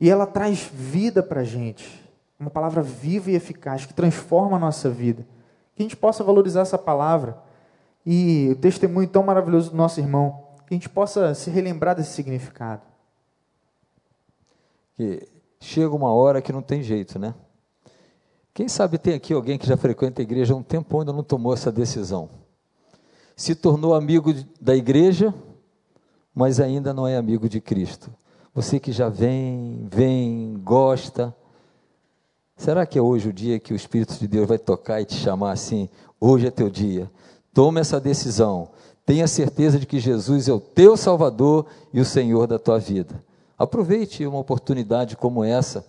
E 0.00 0.08
ela 0.08 0.26
traz 0.26 0.70
vida 0.72 1.22
para 1.22 1.40
a 1.40 1.44
gente, 1.44 2.04
uma 2.38 2.50
palavra 2.50 2.82
viva 2.82 3.30
e 3.30 3.34
eficaz 3.34 3.84
que 3.84 3.92
transforma 3.92 4.56
a 4.56 4.60
nossa 4.60 4.88
vida. 4.88 5.26
Que 5.74 5.82
a 5.82 5.84
gente 5.84 5.96
possa 5.96 6.22
valorizar 6.22 6.60
essa 6.60 6.78
palavra 6.78 7.36
e 8.06 8.48
o 8.52 8.56
testemunho 8.56 9.08
tão 9.08 9.22
maravilhoso 9.22 9.70
do 9.70 9.76
nosso 9.76 10.00
irmão, 10.00 10.44
que 10.66 10.74
a 10.74 10.76
gente 10.76 10.88
possa 10.88 11.34
se 11.34 11.50
relembrar 11.50 11.96
desse 11.96 12.12
significado. 12.12 12.82
Que 14.96 15.28
chega 15.60 15.94
uma 15.94 16.12
hora 16.12 16.40
que 16.40 16.52
não 16.52 16.62
tem 16.62 16.82
jeito, 16.82 17.18
né? 17.18 17.34
Quem 18.54 18.68
sabe 18.68 18.98
tem 18.98 19.14
aqui 19.14 19.32
alguém 19.32 19.58
que 19.58 19.66
já 19.66 19.76
frequenta 19.76 20.20
a 20.20 20.24
igreja 20.24 20.52
há 20.52 20.56
um 20.56 20.62
tempo 20.62 20.98
ainda 20.98 21.12
não 21.12 21.22
tomou 21.22 21.54
essa 21.54 21.70
decisão. 21.70 22.28
Se 23.36 23.54
tornou 23.54 23.94
amigo 23.94 24.32
da 24.60 24.74
igreja, 24.74 25.32
mas 26.34 26.58
ainda 26.58 26.92
não 26.92 27.06
é 27.06 27.16
amigo 27.16 27.48
de 27.48 27.60
Cristo. 27.60 28.10
Você 28.58 28.80
que 28.80 28.90
já 28.90 29.08
vem, 29.08 29.86
vem, 29.88 30.60
gosta. 30.64 31.32
Será 32.56 32.84
que 32.84 32.98
é 32.98 33.00
hoje 33.00 33.28
o 33.28 33.32
dia 33.32 33.60
que 33.60 33.72
o 33.72 33.76
Espírito 33.76 34.18
de 34.18 34.26
Deus 34.26 34.48
vai 34.48 34.58
tocar 34.58 35.00
e 35.00 35.04
te 35.04 35.14
chamar 35.14 35.52
assim? 35.52 35.88
Hoje 36.20 36.48
é 36.48 36.50
teu 36.50 36.68
dia. 36.68 37.08
Toma 37.54 37.78
essa 37.78 38.00
decisão. 38.00 38.70
Tenha 39.06 39.28
certeza 39.28 39.78
de 39.78 39.86
que 39.86 40.00
Jesus 40.00 40.48
é 40.48 40.52
o 40.52 40.58
teu 40.58 40.96
Salvador 40.96 41.66
e 41.94 42.00
o 42.00 42.04
Senhor 42.04 42.48
da 42.48 42.58
tua 42.58 42.80
vida. 42.80 43.22
Aproveite 43.56 44.26
uma 44.26 44.40
oportunidade 44.40 45.16
como 45.16 45.44
essa. 45.44 45.86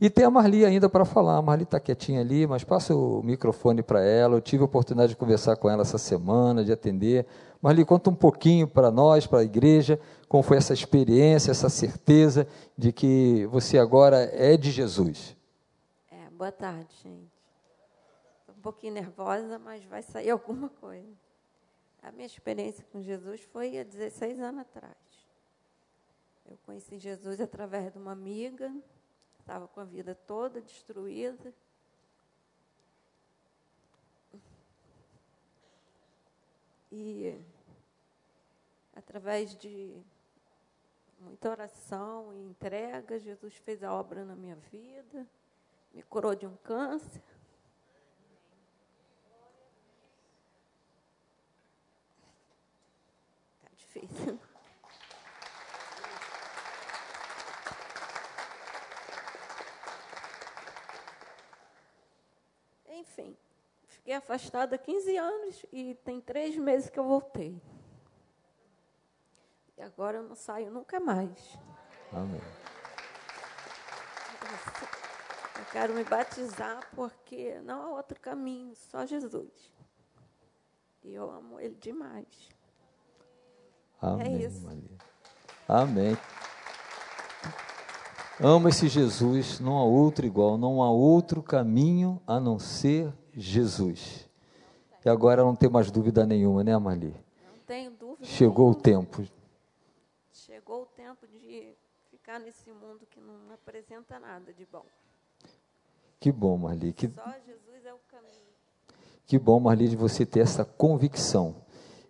E 0.00 0.10
tem 0.10 0.24
a 0.24 0.30
Marli 0.30 0.64
ainda 0.64 0.88
para 0.88 1.04
falar. 1.04 1.36
A 1.36 1.42
Marli 1.42 1.62
está 1.62 1.78
quietinha 1.78 2.22
ali, 2.22 2.44
mas 2.44 2.64
passa 2.64 2.92
o 2.92 3.22
microfone 3.22 3.84
para 3.84 4.02
ela. 4.02 4.34
Eu 4.34 4.40
tive 4.40 4.62
a 4.62 4.66
oportunidade 4.66 5.10
de 5.10 5.16
conversar 5.16 5.54
com 5.54 5.70
ela 5.70 5.82
essa 5.82 5.96
semana, 5.96 6.64
de 6.64 6.72
atender. 6.72 7.24
Marli, 7.62 7.84
conta 7.84 8.10
um 8.10 8.14
pouquinho 8.14 8.66
para 8.66 8.90
nós, 8.90 9.28
para 9.28 9.40
a 9.40 9.44
igreja, 9.44 10.00
como 10.30 10.42
foi 10.42 10.56
essa 10.56 10.72
experiência, 10.72 11.50
essa 11.50 11.68
certeza 11.68 12.48
de 12.78 12.90
que 12.90 13.44
você 13.48 13.76
agora 13.78 14.30
é 14.32 14.56
de 14.56 14.70
Jesus. 14.70 15.36
É, 16.10 16.30
boa 16.30 16.50
tarde, 16.50 16.88
gente 17.02 17.40
um 18.60 18.62
pouquinho 18.62 18.92
nervosa, 18.92 19.58
mas 19.58 19.82
vai 19.84 20.02
sair 20.02 20.28
alguma 20.30 20.68
coisa. 20.68 21.16
A 22.02 22.12
minha 22.12 22.26
experiência 22.26 22.84
com 22.92 23.00
Jesus 23.00 23.40
foi 23.40 23.78
há 23.78 23.82
16 23.82 24.38
anos 24.38 24.60
atrás. 24.60 24.94
Eu 26.46 26.58
conheci 26.66 26.98
Jesus 26.98 27.40
através 27.40 27.90
de 27.90 27.98
uma 27.98 28.12
amiga, 28.12 28.70
estava 29.38 29.66
com 29.66 29.80
a 29.80 29.84
vida 29.84 30.14
toda 30.14 30.60
destruída. 30.60 31.54
E 36.92 37.40
através 38.94 39.56
de 39.56 40.02
muita 41.20 41.50
oração 41.50 42.32
e 42.32 42.42
entrega, 42.42 43.18
Jesus 43.18 43.54
fez 43.56 43.82
a 43.82 43.92
obra 43.92 44.24
na 44.24 44.34
minha 44.34 44.56
vida, 44.56 45.26
me 45.92 46.02
curou 46.02 46.34
de 46.34 46.46
um 46.46 46.56
câncer. 46.56 47.22
difícil. 53.90 54.38
Enfim, 62.88 63.36
fiquei 63.86 64.14
afastada 64.14 64.76
há 64.76 64.78
15 64.78 65.16
anos 65.16 65.66
e 65.72 65.94
tem 66.04 66.20
três 66.20 66.56
meses 66.56 66.88
que 66.88 66.98
eu 66.98 67.04
voltei. 67.04 67.60
E 69.80 69.82
agora 69.82 70.18
eu 70.18 70.22
não 70.22 70.34
saio 70.34 70.70
nunca 70.70 71.00
mais. 71.00 71.58
Amém. 72.12 72.42
Eu 75.58 75.64
quero 75.72 75.94
me 75.94 76.04
batizar 76.04 76.86
porque 76.94 77.58
não 77.64 77.80
há 77.84 77.88
outro 77.96 78.20
caminho, 78.20 78.74
só 78.76 79.06
Jesus. 79.06 79.72
E 81.02 81.14
eu 81.14 81.30
amo 81.30 81.58
Ele 81.58 81.76
demais. 81.76 82.50
Amém, 84.02 84.34
é 84.34 84.46
isso. 84.48 84.66
Maria. 84.66 84.98
Amém. 85.66 86.18
Ama 88.38 88.68
esse 88.68 88.86
Jesus, 88.86 89.60
não 89.60 89.78
há 89.78 89.84
outro 89.84 90.26
igual, 90.26 90.58
não 90.58 90.82
há 90.82 90.90
outro 90.90 91.42
caminho 91.42 92.20
a 92.26 92.38
não 92.38 92.58
ser 92.58 93.14
Jesus. 93.32 94.28
E 95.02 95.08
agora 95.08 95.42
não 95.42 95.56
tem 95.56 95.70
mais 95.70 95.90
dúvida 95.90 96.26
nenhuma, 96.26 96.62
né, 96.62 96.74
Amali? 96.74 97.16
Não 97.46 97.58
tenho 97.66 97.90
dúvida. 97.92 98.26
Chegou 98.26 98.66
nenhuma. 98.66 98.78
o 98.78 98.82
tempo. 98.82 99.39
Chegou 100.60 100.82
o 100.82 100.86
tempo 100.86 101.26
de 101.26 101.74
ficar 102.10 102.38
nesse 102.38 102.70
mundo 102.70 103.06
que 103.10 103.18
não 103.18 103.54
apresenta 103.54 104.20
nada 104.20 104.52
de 104.52 104.66
bom. 104.70 104.84
Que 106.20 106.30
bom, 106.30 106.58
Marli. 106.58 106.92
Que, 106.92 107.08
Só 107.08 107.32
Jesus 107.46 107.86
é 107.86 107.94
o 107.94 107.98
caminho. 108.10 108.52
que 109.26 109.38
bom, 109.38 109.58
Marli, 109.58 109.88
de 109.88 109.96
você 109.96 110.26
ter 110.26 110.40
essa 110.40 110.62
convicção. 110.62 111.56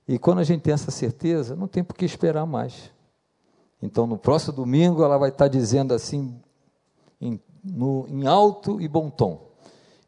E 0.09 0.19
quando 0.19 0.41
a 0.41 0.43
gente 0.43 0.63
tem 0.63 0.75
essa 0.75 0.91
certeza, 0.91 1.55
não 1.55 1.69
tem 1.69 1.85
por 1.85 1.95
que 1.95 2.05
esperar 2.05 2.45
mais. 2.45 2.93
Então, 3.81 4.05
no 4.05 4.19
próximo 4.19 4.55
domingo, 4.55 5.05
ela 5.05 5.17
vai 5.17 5.29
estar 5.29 5.47
dizendo 5.47 5.95
assim, 5.95 6.43
em, 7.21 7.41
no, 7.63 8.05
em 8.09 8.27
alto 8.27 8.81
e 8.81 8.89
bom 8.89 9.09
tom: 9.09 9.49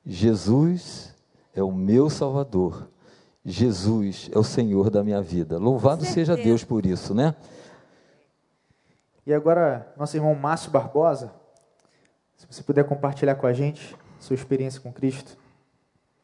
Jesus 0.05 1.15
é 1.55 1.63
o 1.63 1.71
meu 1.71 2.11
Salvador. 2.11 2.89
Jesus 3.45 4.29
é 4.33 4.39
o 4.39 4.43
Senhor 4.43 4.91
da 4.91 5.05
minha 5.05 5.23
vida. 5.23 5.59
Louvado 5.59 6.05
seja 6.05 6.37
Deus 6.37 6.65
por 6.65 6.85
isso, 6.85 7.15
né? 7.15 7.37
E 9.25 9.33
agora, 9.33 9.93
nosso 9.97 10.17
irmão 10.17 10.35
Márcio 10.35 10.69
Barbosa, 10.73 11.33
se 12.37 12.45
você 12.45 12.61
puder 12.61 12.83
compartilhar 12.85 13.37
com 13.37 13.47
a 13.47 13.53
gente 13.53 13.97
sua 14.19 14.35
experiência 14.35 14.81
com 14.81 14.93
Cristo. 14.93 15.39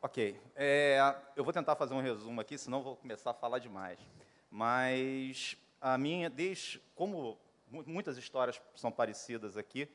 Ok. 0.02 0.37
É, 0.56 1.14
eu 1.37 1.44
vou 1.44 1.52
tentar 1.52 1.76
fazer 1.76 1.94
um 1.94 2.00
resumo 2.00 2.40
aqui, 2.40 2.58
senão 2.58 2.82
vou 2.82 2.96
começar 2.96 3.30
a 3.30 3.34
falar 3.34 3.61
demais. 3.61 4.00
Mas 4.50 5.56
a 5.80 5.96
minha, 5.96 6.28
desde 6.28 6.82
como 6.96 7.38
muitas 7.70 8.18
histórias 8.18 8.61
são 8.74 8.90
parecidas 8.90 9.56
aqui, 9.56 9.88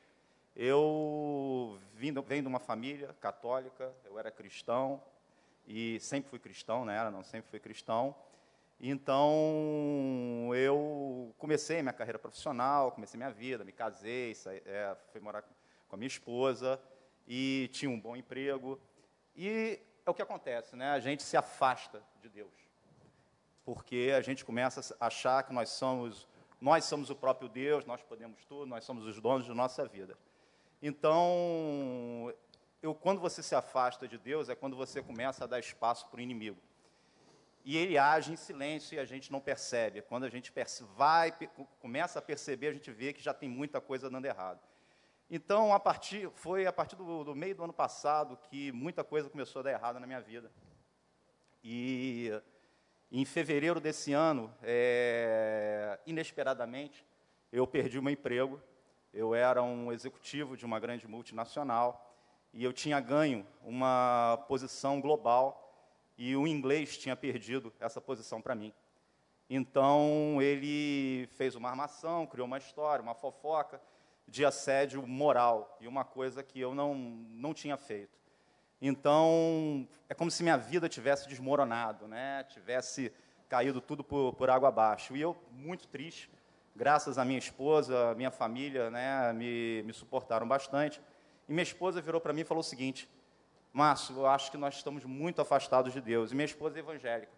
eu 0.56 1.78
vim, 1.92 2.14
venho 2.22 2.42
de 2.42 2.48
uma 2.48 2.58
família 2.58 3.14
católica, 3.20 3.92
eu 4.06 4.18
era 4.18 4.30
cristão 4.30 5.02
e 5.66 6.00
sempre 6.00 6.30
fui 6.30 6.38
cristão, 6.38 6.86
né? 6.86 7.10
Não 7.10 7.22
sempre 7.22 7.50
fui 7.50 7.60
cristão. 7.60 8.16
Então 8.80 10.50
eu 10.54 11.34
comecei 11.38 11.80
minha 11.82 11.92
carreira 11.92 12.18
profissional, 12.18 12.92
comecei 12.92 13.16
minha 13.16 13.30
vida, 13.30 13.64
me 13.64 13.72
casei, 13.72 14.34
saí, 14.34 14.62
é, 14.66 14.96
fui 15.12 15.20
morar 15.20 15.42
com 15.88 15.94
a 15.94 15.96
minha 15.96 16.08
esposa 16.08 16.80
e 17.26 17.68
tinha 17.72 17.90
um 17.90 18.00
bom 18.00 18.16
emprego. 18.16 18.80
E 19.36 19.80
é 20.04 20.10
o 20.10 20.14
que 20.14 20.22
acontece, 20.22 20.76
né? 20.76 20.90
A 20.90 21.00
gente 21.00 21.22
se 21.22 21.36
afasta 21.36 22.02
de 22.20 22.28
Deus. 22.28 22.52
Porque 23.64 24.12
a 24.14 24.20
gente 24.20 24.44
começa 24.44 24.94
a 25.00 25.06
achar 25.06 25.42
que 25.42 25.52
nós 25.52 25.70
somos, 25.70 26.28
nós 26.60 26.84
somos 26.84 27.08
o 27.08 27.16
próprio 27.16 27.48
Deus, 27.48 27.86
nós 27.86 28.02
podemos 28.02 28.44
tudo, 28.44 28.66
nós 28.66 28.84
somos 28.84 29.06
os 29.06 29.18
donos 29.20 29.46
de 29.46 29.54
nossa 29.54 29.86
vida. 29.86 30.18
Então, 30.82 32.30
eu, 32.82 32.94
quando 32.94 33.18
você 33.18 33.42
se 33.42 33.54
afasta 33.54 34.06
de 34.06 34.18
Deus, 34.18 34.50
é 34.50 34.54
quando 34.54 34.76
você 34.76 35.02
começa 35.02 35.44
a 35.44 35.46
dar 35.46 35.58
espaço 35.58 36.06
para 36.08 36.18
o 36.18 36.20
inimigo. 36.20 36.60
E 37.64 37.78
ele 37.78 37.96
age 37.96 38.30
em 38.30 38.36
silêncio 38.36 38.94
e 38.94 38.98
a 38.98 39.06
gente 39.06 39.32
não 39.32 39.40
percebe. 39.40 40.02
Quando 40.02 40.24
a 40.24 40.28
gente 40.28 40.52
vai, 40.94 41.32
começa 41.80 42.18
a 42.18 42.22
perceber, 42.22 42.68
a 42.68 42.72
gente 42.74 42.90
vê 42.90 43.12
que 43.12 43.22
já 43.22 43.32
tem 43.32 43.48
muita 43.48 43.80
coisa 43.80 44.10
dando 44.10 44.26
errado. 44.26 44.60
Então, 45.30 45.72
a 45.72 45.80
partir, 45.80 46.30
foi 46.34 46.66
a 46.66 46.72
partir 46.72 46.94
do, 46.94 47.24
do, 47.24 47.34
meio 47.34 47.54
do 47.54 47.64
ano 47.64 47.72
passado 47.72 48.36
que 48.36 48.70
muita 48.72 49.02
coisa 49.02 49.30
começou 49.30 49.60
a 49.60 49.62
dar 49.62 49.70
errado 49.70 49.98
na 49.98 50.06
minha 50.06 50.20
vida. 50.20 50.52
E 51.62 52.30
em 53.10 53.24
fevereiro 53.24 53.80
desse 53.80 54.12
ano, 54.12 54.54
é, 54.62 55.98
inesperadamente, 56.04 57.06
eu 57.50 57.66
perdi 57.66 57.98
o 57.98 58.02
meu 58.02 58.12
emprego. 58.12 58.60
Eu 59.10 59.34
era 59.34 59.62
um 59.62 59.90
executivo 59.90 60.54
de 60.54 60.66
uma 60.66 60.78
grande 60.78 61.08
multinacional 61.08 62.14
e 62.52 62.62
eu 62.62 62.74
tinha 62.74 63.00
ganho 63.00 63.46
uma 63.62 64.44
posição 64.48 65.00
global 65.00 65.63
e 66.16 66.36
o 66.36 66.46
inglês 66.46 66.96
tinha 66.96 67.16
perdido 67.16 67.72
essa 67.80 68.00
posição 68.00 68.40
para 68.40 68.54
mim. 68.54 68.72
Então, 69.48 70.38
ele 70.40 71.28
fez 71.34 71.54
uma 71.54 71.68
armação, 71.68 72.26
criou 72.26 72.46
uma 72.46 72.58
história, 72.58 73.02
uma 73.02 73.14
fofoca 73.14 73.80
de 74.26 74.44
assédio 74.44 75.06
moral, 75.06 75.76
e 75.80 75.86
uma 75.86 76.04
coisa 76.04 76.42
que 76.42 76.58
eu 76.58 76.74
não, 76.74 76.94
não 76.94 77.52
tinha 77.52 77.76
feito. 77.76 78.18
Então, 78.80 79.86
é 80.08 80.14
como 80.14 80.30
se 80.30 80.42
minha 80.42 80.56
vida 80.56 80.88
tivesse 80.88 81.28
desmoronado, 81.28 82.08
né? 82.08 82.44
tivesse 82.44 83.12
caído 83.48 83.80
tudo 83.80 84.02
por, 84.02 84.34
por 84.34 84.50
água 84.50 84.68
abaixo. 84.68 85.16
E 85.16 85.20
eu, 85.20 85.36
muito 85.52 85.86
triste, 85.88 86.30
graças 86.74 87.18
à 87.18 87.24
minha 87.24 87.38
esposa, 87.38 88.14
minha 88.14 88.30
família, 88.30 88.90
né, 88.90 89.32
me, 89.32 89.82
me 89.84 89.92
suportaram 89.92 90.46
bastante. 90.46 91.00
E 91.48 91.52
minha 91.52 91.62
esposa 91.62 92.00
virou 92.00 92.20
para 92.20 92.32
mim 92.32 92.40
e 92.40 92.44
falou 92.44 92.60
o 92.60 92.64
seguinte: 92.64 93.08
Márcio, 93.74 94.16
eu 94.16 94.26
acho 94.26 94.52
que 94.52 94.56
nós 94.56 94.76
estamos 94.76 95.04
muito 95.04 95.42
afastados 95.42 95.92
de 95.92 96.00
Deus. 96.00 96.30
E 96.30 96.34
minha 96.36 96.44
esposa 96.44 96.76
é 96.76 96.78
evangélica. 96.78 97.32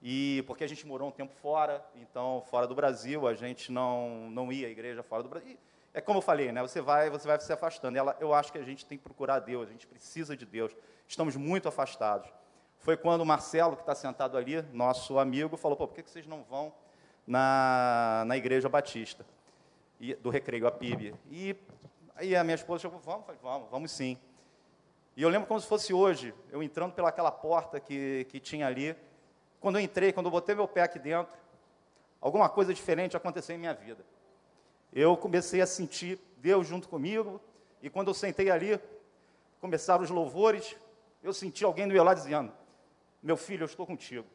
E 0.00 0.44
porque 0.46 0.62
a 0.62 0.68
gente 0.68 0.86
morou 0.86 1.08
um 1.08 1.10
tempo 1.10 1.34
fora, 1.34 1.84
então 1.96 2.44
fora 2.48 2.64
do 2.64 2.76
Brasil, 2.76 3.26
a 3.26 3.34
gente 3.34 3.72
não 3.72 4.30
não 4.30 4.52
ia 4.52 4.68
à 4.68 4.70
igreja 4.70 5.02
fora 5.02 5.24
do 5.24 5.28
Brasil. 5.28 5.58
É 5.92 6.00
como 6.00 6.18
eu 6.18 6.22
falei, 6.22 6.52
né? 6.52 6.62
Você 6.62 6.80
vai, 6.80 7.10
você 7.10 7.26
vai 7.26 7.40
se 7.40 7.52
afastando. 7.52 7.98
Ela, 7.98 8.16
eu 8.20 8.32
acho 8.32 8.52
que 8.52 8.58
a 8.58 8.62
gente 8.62 8.86
tem 8.86 8.96
que 8.96 9.02
procurar 9.02 9.40
Deus, 9.40 9.68
a 9.68 9.72
gente 9.72 9.84
precisa 9.84 10.36
de 10.36 10.46
Deus. 10.46 10.72
Estamos 11.08 11.34
muito 11.34 11.66
afastados. 11.66 12.30
Foi 12.78 12.96
quando 12.96 13.22
o 13.22 13.26
Marcelo, 13.26 13.74
que 13.74 13.82
está 13.82 13.96
sentado 13.96 14.36
ali, 14.36 14.62
nosso 14.72 15.18
amigo, 15.18 15.56
falou: 15.56 15.76
Pô, 15.76 15.88
por 15.88 15.96
que 15.96 16.08
vocês 16.08 16.24
não 16.24 16.44
vão 16.44 16.72
na, 17.26 18.22
na 18.28 18.36
Igreja 18.36 18.68
Batista 18.68 19.26
e, 19.98 20.14
do 20.14 20.30
Recreio, 20.30 20.68
a 20.68 20.70
PIB? 20.70 21.16
E 21.28 21.56
aí 22.14 22.36
a 22.36 22.44
minha 22.44 22.54
esposa 22.54 22.82
chegou: 22.82 23.00
Vamos, 23.00 23.26
falei, 23.26 23.40
vamos, 23.42 23.68
vamos 23.70 23.90
sim. 23.90 24.16
E 25.16 25.22
eu 25.22 25.28
lembro 25.28 25.46
como 25.46 25.60
se 25.60 25.66
fosse 25.66 25.94
hoje, 25.94 26.34
eu 26.50 26.62
entrando 26.62 26.92
pelaquela 26.92 27.30
porta 27.30 27.78
que, 27.78 28.26
que 28.30 28.40
tinha 28.40 28.66
ali. 28.66 28.96
Quando 29.60 29.78
eu 29.78 29.82
entrei, 29.82 30.12
quando 30.12 30.26
eu 30.26 30.32
botei 30.32 30.54
meu 30.54 30.66
pé 30.66 30.82
aqui 30.82 30.98
dentro, 30.98 31.32
alguma 32.20 32.48
coisa 32.48 32.74
diferente 32.74 33.16
aconteceu 33.16 33.54
em 33.54 33.58
minha 33.58 33.74
vida 33.74 34.04
eu 34.94 35.16
comecei 35.16 35.60
a 35.60 35.66
sentir 35.66 36.20
Deus 36.36 36.68
junto 36.68 36.88
comigo, 36.88 37.40
e 37.82 37.90
quando 37.90 38.08
eu 38.08 38.14
sentei 38.14 38.48
ali, 38.48 38.80
começaram 39.60 40.04
os 40.04 40.10
louvores, 40.10 40.76
eu 41.22 41.32
senti 41.32 41.64
alguém 41.64 41.88
do 41.88 41.92
meu 41.92 42.04
lado 42.04 42.18
dizendo: 42.18 42.52
Meu 43.20 43.36
filho, 43.36 43.62
eu 43.62 43.66
estou 43.66 43.84
contigo, 43.84 44.26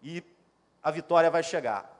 e 0.00 0.22
a 0.80 0.92
vitória 0.92 1.28
vai 1.28 1.42
chegar. 1.42 1.98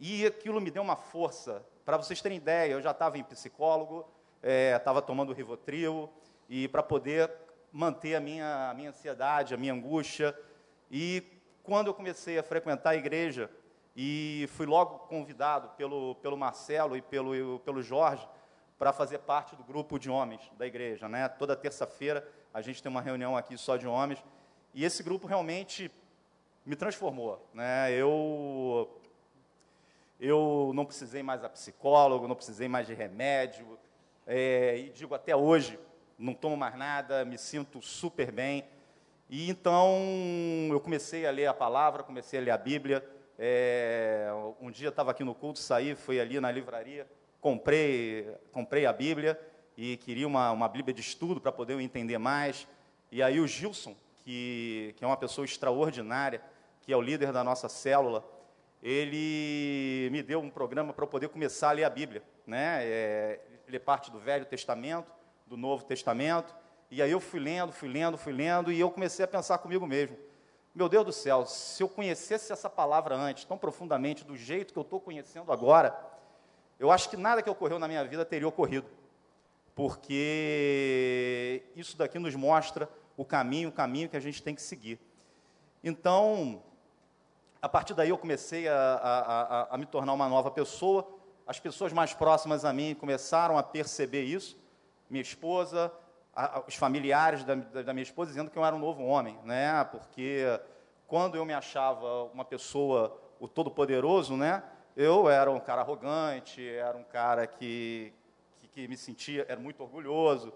E 0.00 0.26
aquilo 0.26 0.60
me 0.60 0.70
deu 0.70 0.82
uma 0.82 0.96
força. 0.96 1.64
Para 1.84 1.96
vocês 1.96 2.20
terem 2.20 2.38
ideia, 2.38 2.72
eu 2.72 2.82
já 2.82 2.90
estava 2.90 3.16
em 3.16 3.22
psicólogo, 3.22 4.06
estava 4.42 4.98
é, 4.98 5.02
tomando 5.02 5.32
Rivotril, 5.32 6.10
e 6.48 6.68
para 6.68 6.82
poder 6.82 7.30
manter 7.72 8.14
a 8.14 8.20
minha, 8.20 8.70
a 8.70 8.74
minha 8.74 8.90
ansiedade, 8.90 9.54
a 9.54 9.56
minha 9.56 9.72
angústia. 9.72 10.36
E 10.90 11.22
quando 11.62 11.88
eu 11.88 11.94
comecei 11.94 12.38
a 12.38 12.42
frequentar 12.42 12.90
a 12.90 12.96
igreja, 12.96 13.50
e 14.00 14.48
fui 14.52 14.64
logo 14.64 15.00
convidado 15.08 15.70
pelo, 15.70 16.14
pelo 16.22 16.36
Marcelo 16.36 16.96
e 16.96 17.02
pelo, 17.02 17.58
pelo 17.58 17.82
Jorge 17.82 18.28
para 18.78 18.92
fazer 18.92 19.18
parte 19.18 19.56
do 19.56 19.64
grupo 19.64 19.98
de 19.98 20.08
homens 20.08 20.40
da 20.56 20.64
igreja. 20.64 21.08
Né? 21.08 21.28
Toda 21.28 21.56
terça-feira 21.56 22.24
a 22.54 22.62
gente 22.62 22.80
tem 22.80 22.88
uma 22.88 23.00
reunião 23.00 23.36
aqui 23.36 23.58
só 23.58 23.76
de 23.76 23.88
homens. 23.88 24.22
E 24.72 24.84
esse 24.84 25.02
grupo 25.02 25.26
realmente 25.26 25.90
me 26.64 26.76
transformou. 26.76 27.44
Né? 27.52 27.92
Eu, 27.92 28.88
eu 30.20 30.70
não 30.76 30.84
precisei 30.84 31.24
mais 31.24 31.42
a 31.42 31.48
psicólogo, 31.48 32.28
não 32.28 32.36
precisei 32.36 32.68
mais 32.68 32.86
de 32.86 32.94
remédio. 32.94 33.76
É, 34.24 34.78
e 34.78 34.90
digo 34.90 35.12
até 35.12 35.34
hoje, 35.34 35.76
não 36.18 36.34
tomo 36.34 36.56
mais 36.56 36.76
nada, 36.76 37.24
me 37.24 37.38
sinto 37.38 37.80
super 37.80 38.32
bem. 38.32 38.64
E 39.30 39.48
então 39.50 39.96
eu 40.70 40.80
comecei 40.80 41.26
a 41.26 41.30
ler 41.30 41.46
a 41.46 41.54
palavra, 41.54 42.02
comecei 42.02 42.40
a 42.40 42.42
ler 42.42 42.50
a 42.50 42.58
Bíblia 42.58 43.04
é, 43.38 44.28
um 44.60 44.68
dia 44.68 44.88
estava 44.88 45.12
aqui 45.12 45.22
no 45.22 45.32
culto, 45.32 45.60
saí, 45.60 45.94
fui 45.94 46.18
ali 46.20 46.40
na 46.40 46.50
livraria, 46.50 47.06
comprei, 47.40 48.28
comprei 48.50 48.84
a 48.84 48.92
Bíblia 48.92 49.40
e 49.76 49.96
queria 49.98 50.26
uma, 50.26 50.50
uma 50.50 50.68
Bíblia 50.68 50.92
de 50.92 51.00
estudo 51.00 51.40
para 51.40 51.52
poder 51.52 51.78
entender 51.78 52.18
mais. 52.18 52.66
E 53.12 53.22
aí 53.22 53.38
o 53.38 53.46
Gilson, 53.46 53.94
que, 54.24 54.92
que 54.96 55.04
é 55.04 55.06
uma 55.06 55.16
pessoa 55.16 55.44
extraordinária, 55.44 56.42
que 56.82 56.92
é 56.92 56.96
o 56.96 57.00
líder 57.00 57.32
da 57.32 57.44
nossa 57.44 57.68
célula, 57.68 58.28
ele 58.82 60.08
me 60.10 60.20
deu 60.20 60.40
um 60.40 60.50
programa 60.50 60.92
para 60.92 61.04
eu 61.04 61.08
poder 61.08 61.28
começar 61.28 61.68
a 61.68 61.72
ler 61.72 61.84
a 61.84 61.90
Bíblia. 61.90 62.24
Né? 62.44 62.80
É, 62.82 63.40
ele 63.68 63.76
é 63.76 63.80
parte 63.80 64.10
do 64.10 64.18
Velho 64.18 64.46
Testamento, 64.46 65.12
do 65.48 65.56
Novo 65.56 65.84
Testamento, 65.84 66.54
e 66.90 67.02
aí 67.02 67.10
eu 67.10 67.20
fui 67.20 67.40
lendo, 67.40 67.72
fui 67.72 67.88
lendo, 67.88 68.16
fui 68.16 68.32
lendo, 68.32 68.70
e 68.70 68.78
eu 68.78 68.90
comecei 68.90 69.24
a 69.24 69.28
pensar 69.28 69.58
comigo 69.58 69.86
mesmo. 69.86 70.16
Meu 70.74 70.88
Deus 70.88 71.04
do 71.04 71.12
céu, 71.12 71.44
se 71.46 71.82
eu 71.82 71.88
conhecesse 71.88 72.52
essa 72.52 72.70
palavra 72.70 73.16
antes, 73.16 73.44
tão 73.44 73.58
profundamente, 73.58 74.24
do 74.24 74.36
jeito 74.36 74.72
que 74.72 74.78
eu 74.78 74.82
estou 74.82 75.00
conhecendo 75.00 75.50
agora, 75.50 75.98
eu 76.78 76.90
acho 76.90 77.10
que 77.10 77.16
nada 77.16 77.42
que 77.42 77.50
ocorreu 77.50 77.78
na 77.78 77.88
minha 77.88 78.04
vida 78.04 78.24
teria 78.24 78.46
ocorrido. 78.46 78.86
Porque 79.74 81.62
isso 81.74 81.96
daqui 81.96 82.18
nos 82.18 82.34
mostra 82.34 82.88
o 83.16 83.24
caminho, 83.24 83.70
o 83.70 83.72
caminho 83.72 84.08
que 84.08 84.16
a 84.16 84.20
gente 84.20 84.42
tem 84.42 84.54
que 84.54 84.62
seguir. 84.62 85.00
Então, 85.82 86.62
a 87.60 87.68
partir 87.68 87.94
daí 87.94 88.10
eu 88.10 88.18
comecei 88.18 88.68
a, 88.68 88.74
a, 88.74 89.42
a, 89.42 89.74
a 89.74 89.78
me 89.78 89.86
tornar 89.86 90.12
uma 90.12 90.28
nova 90.28 90.50
pessoa. 90.50 91.08
As 91.46 91.58
pessoas 91.58 91.92
mais 91.92 92.14
próximas 92.14 92.64
a 92.64 92.72
mim 92.72 92.94
começaram 92.94 93.58
a 93.58 93.62
perceber 93.62 94.22
isso. 94.22 94.56
Minha 95.08 95.22
esposa, 95.22 95.92
os 96.66 96.74
familiares 96.74 97.44
da, 97.44 97.54
da, 97.54 97.92
minha 97.92 98.02
esposa 98.02 98.30
dizendo 98.30 98.50
que 98.50 98.58
eu 98.58 98.64
era 98.64 98.74
um 98.74 98.78
novo 98.78 99.02
homem, 99.04 99.38
né? 99.44 99.84
Porque 99.84 100.44
quando 101.06 101.36
eu 101.36 101.44
me 101.44 101.52
achava 101.52 102.24
uma 102.24 102.44
pessoa, 102.44 103.18
o 103.40 103.48
todo-poderoso, 103.48 104.36
né? 104.36 104.62
Eu 104.94 105.28
era 105.28 105.50
um 105.50 105.60
cara 105.60 105.80
arrogante, 105.80 106.66
era 106.68 106.96
um 106.96 107.04
cara 107.04 107.46
que, 107.46 108.12
que, 108.60 108.68
que 108.68 108.88
me 108.88 108.96
sentia, 108.96 109.46
era 109.48 109.60
muito 109.60 109.82
orgulhoso. 109.82 110.52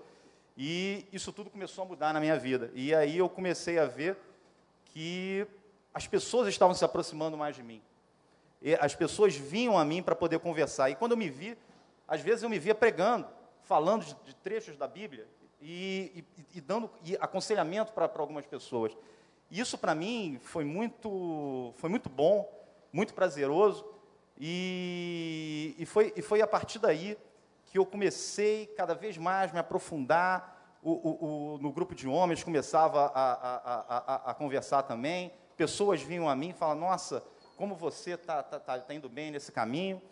E 0.56 1.06
isso 1.12 1.32
tudo 1.32 1.48
começou 1.48 1.84
a 1.84 1.86
mudar 1.86 2.12
na 2.12 2.20
minha 2.20 2.36
vida. 2.36 2.70
E 2.74 2.94
aí 2.94 3.18
eu 3.18 3.28
comecei 3.28 3.78
a 3.78 3.86
ver 3.86 4.16
que 4.86 5.46
as 5.94 6.06
pessoas 6.06 6.48
estavam 6.48 6.74
se 6.74 6.84
aproximando 6.84 7.36
mais 7.36 7.56
de 7.56 7.62
mim. 7.62 7.82
E 8.60 8.74
as 8.74 8.94
pessoas 8.94 9.34
vinham 9.34 9.76
a 9.76 9.84
mim 9.84 10.02
para 10.02 10.14
poder 10.14 10.38
conversar. 10.38 10.90
E 10.90 10.94
quando 10.94 11.12
eu 11.12 11.16
me 11.16 11.28
vi, 11.28 11.56
às 12.06 12.20
vezes 12.20 12.42
eu 12.42 12.48
me 12.48 12.58
via 12.58 12.74
pregando, 12.74 13.26
falando 13.72 14.04
de, 14.04 14.14
de 14.26 14.34
trechos 14.34 14.76
da 14.76 14.86
Bíblia, 14.86 15.26
e, 15.58 16.26
e, 16.52 16.58
e 16.58 16.60
dando 16.60 16.90
e 17.02 17.16
aconselhamento 17.16 17.90
para 17.94 18.10
algumas 18.18 18.44
pessoas. 18.44 18.94
Isso 19.50 19.78
para 19.78 19.94
mim 19.94 20.38
foi 20.42 20.62
muito, 20.62 21.72
foi 21.78 21.88
muito 21.88 22.10
bom, 22.10 22.46
muito 22.92 23.14
prazeroso, 23.14 23.82
e, 24.38 25.74
e, 25.78 25.86
foi, 25.86 26.12
e 26.14 26.20
foi 26.20 26.42
a 26.42 26.46
partir 26.46 26.80
daí 26.80 27.16
que 27.64 27.78
eu 27.78 27.86
comecei 27.86 28.66
cada 28.66 28.94
vez 28.94 29.16
mais 29.16 29.50
me 29.50 29.58
aprofundar. 29.58 30.78
O, 30.82 30.90
o, 30.90 31.54
o, 31.54 31.58
no 31.58 31.72
grupo 31.72 31.94
de 31.94 32.06
homens 32.06 32.44
começava 32.44 33.06
a, 33.14 33.32
a, 33.32 33.96
a, 33.96 34.30
a, 34.32 34.34
conversar 34.34 34.82
também. 34.82 35.32
Pessoas 35.56 36.02
vinham 36.02 36.28
a 36.28 36.36
mim 36.36 36.50
e 36.50 36.52
falavam: 36.52 36.88
Nossa, 36.88 37.24
como 37.56 37.74
você 37.74 38.10
está 38.12 38.42
tá, 38.42 38.60
tá, 38.60 38.78
tá 38.78 38.94
indo 38.94 39.08
bem 39.08 39.30
nesse 39.30 39.50
caminho. 39.50 40.02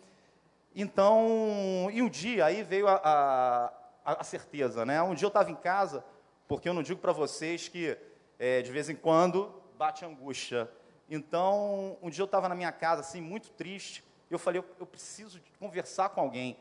Então, 0.75 1.89
e 1.91 2.01
um 2.01 2.09
dia 2.09 2.45
aí 2.45 2.63
veio 2.63 2.87
a, 2.87 3.73
a, 4.05 4.21
a 4.21 4.23
certeza, 4.23 4.85
né? 4.85 5.01
Um 5.01 5.13
dia 5.13 5.25
eu 5.25 5.29
estava 5.29 5.51
em 5.51 5.55
casa, 5.55 6.03
porque 6.47 6.69
eu 6.69 6.73
não 6.73 6.81
digo 6.81 6.99
para 6.99 7.11
vocês 7.11 7.67
que 7.67 7.97
é, 8.39 8.61
de 8.61 8.71
vez 8.71 8.89
em 8.89 8.95
quando 8.95 9.53
bate 9.77 10.05
angústia. 10.05 10.69
Então, 11.09 11.97
um 12.01 12.09
dia 12.09 12.21
eu 12.21 12.25
estava 12.25 12.47
na 12.47 12.55
minha 12.55 12.71
casa, 12.71 13.01
assim, 13.01 13.19
muito 13.19 13.49
triste. 13.51 14.03
Eu 14.29 14.39
falei, 14.39 14.61
eu, 14.61 14.65
eu 14.79 14.85
preciso 14.85 15.41
conversar 15.59 16.09
com 16.09 16.21
alguém. 16.21 16.57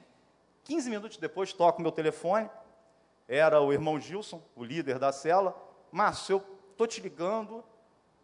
15 0.64 0.90
minutos 0.90 1.16
depois, 1.16 1.52
toco 1.52 1.80
meu 1.80 1.92
telefone. 1.92 2.50
Era 3.28 3.60
o 3.60 3.72
irmão 3.72 4.00
Gilson, 4.00 4.42
o 4.56 4.64
líder 4.64 4.98
da 4.98 5.12
cela. 5.12 5.56
Márcio, 5.92 6.34
eu 6.34 6.58
estou 6.72 6.86
te 6.86 7.00
ligando 7.00 7.64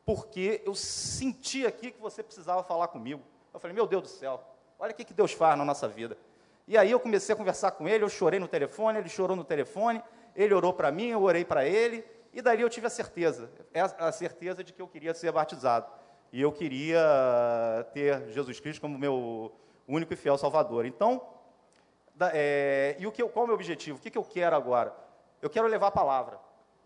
porque 0.04 0.62
eu 0.64 0.74
senti 0.74 1.64
aqui 1.64 1.92
que 1.92 2.00
você 2.00 2.22
precisava 2.22 2.62
falar 2.64 2.88
comigo. 2.88 3.22
Eu 3.54 3.60
falei, 3.60 3.74
meu 3.74 3.86
Deus 3.86 4.02
do 4.02 4.08
céu, 4.08 4.42
olha 4.78 4.92
o 4.92 4.94
que 4.94 5.12
Deus 5.12 5.32
faz 5.32 5.56
na 5.58 5.64
nossa 5.64 5.88
vida. 5.88 6.16
E 6.68 6.76
aí 6.76 6.90
eu 6.90 6.98
comecei 6.98 7.32
a 7.32 7.36
conversar 7.36 7.70
com 7.72 7.88
ele, 7.88 8.02
eu 8.02 8.08
chorei 8.08 8.40
no 8.40 8.48
telefone, 8.48 8.98
ele 8.98 9.08
chorou 9.08 9.36
no 9.36 9.44
telefone, 9.44 10.02
ele 10.34 10.52
orou 10.52 10.72
para 10.72 10.90
mim, 10.90 11.08
eu 11.08 11.22
orei 11.22 11.44
para 11.44 11.64
ele, 11.64 12.04
e 12.32 12.42
dali 12.42 12.62
eu 12.62 12.68
tive 12.68 12.86
a 12.86 12.90
certeza, 12.90 13.50
a 13.98 14.10
certeza 14.10 14.64
de 14.64 14.72
que 14.72 14.82
eu 14.82 14.88
queria 14.88 15.14
ser 15.14 15.30
batizado. 15.32 15.86
E 16.32 16.42
eu 16.42 16.52
queria 16.52 17.86
ter 17.94 18.28
Jesus 18.30 18.58
Cristo 18.60 18.80
como 18.80 18.98
meu 18.98 19.52
único 19.86 20.12
e 20.12 20.16
fiel 20.16 20.36
Salvador. 20.36 20.84
Então, 20.84 21.22
é, 22.32 22.96
e 22.98 23.06
o 23.06 23.12
que 23.12 23.22
qual 23.24 23.42
é 23.42 23.44
o 23.44 23.46
meu 23.46 23.54
objetivo? 23.54 23.98
O 23.98 24.00
que, 24.00 24.10
que 24.10 24.18
eu 24.18 24.24
quero 24.24 24.56
agora? 24.56 24.94
Eu 25.40 25.48
quero 25.48 25.66
levar 25.66 25.88
a 25.88 25.92
palavra. 25.92 26.38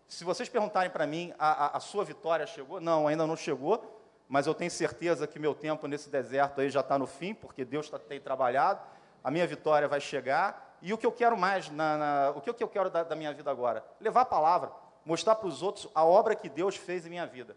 Se 0.07 0.23
vocês 0.23 0.49
perguntarem 0.49 0.91
para 0.91 1.07
mim, 1.07 1.33
a, 1.39 1.65
a, 1.65 1.77
a, 1.77 1.79
sua 1.79 2.03
vitória 2.03 2.45
chegou? 2.45 2.79
Não, 2.81 3.07
ainda 3.07 3.25
não 3.25 3.35
chegou, 3.35 4.00
mas 4.31 4.47
eu 4.47 4.55
tenho 4.55 4.71
certeza 4.71 5.27
que 5.27 5.37
meu 5.37 5.53
tempo 5.53 5.85
nesse 5.85 6.09
deserto 6.09 6.61
aí 6.61 6.71
já 6.71 6.79
está 6.79 6.97
no 6.97 7.05
fim, 7.05 7.35
porque 7.35 7.63
Deus 7.63 7.87
tá, 7.87 7.99
tem 7.99 8.19
trabalhado 8.19 8.81
a 9.23 9.29
minha 9.29 9.45
vitória 9.45 9.87
vai 9.87 9.99
chegar. 9.99 10.77
E 10.81 10.93
o 10.93 10.97
que 10.97 11.05
eu 11.05 11.11
quero 11.11 11.37
mais, 11.37 11.69
na, 11.69 11.97
na, 11.97 12.29
o 12.31 12.41
que 12.41 12.63
eu 12.63 12.67
quero 12.67 12.89
da, 12.89 13.03
da, 13.03 13.15
minha 13.15 13.33
vida 13.33 13.51
agora? 13.51 13.85
Levar 13.99 14.21
a 14.21 14.25
palavra. 14.25 14.71
mostrar 15.05 15.35
para 15.35 15.47
os 15.47 15.61
outros 15.61 15.87
a 15.93 16.03
obra 16.03 16.35
que 16.35 16.49
Deus 16.49 16.75
fez 16.75 17.05
em 17.05 17.09
minha 17.09 17.25
vida. 17.25 17.55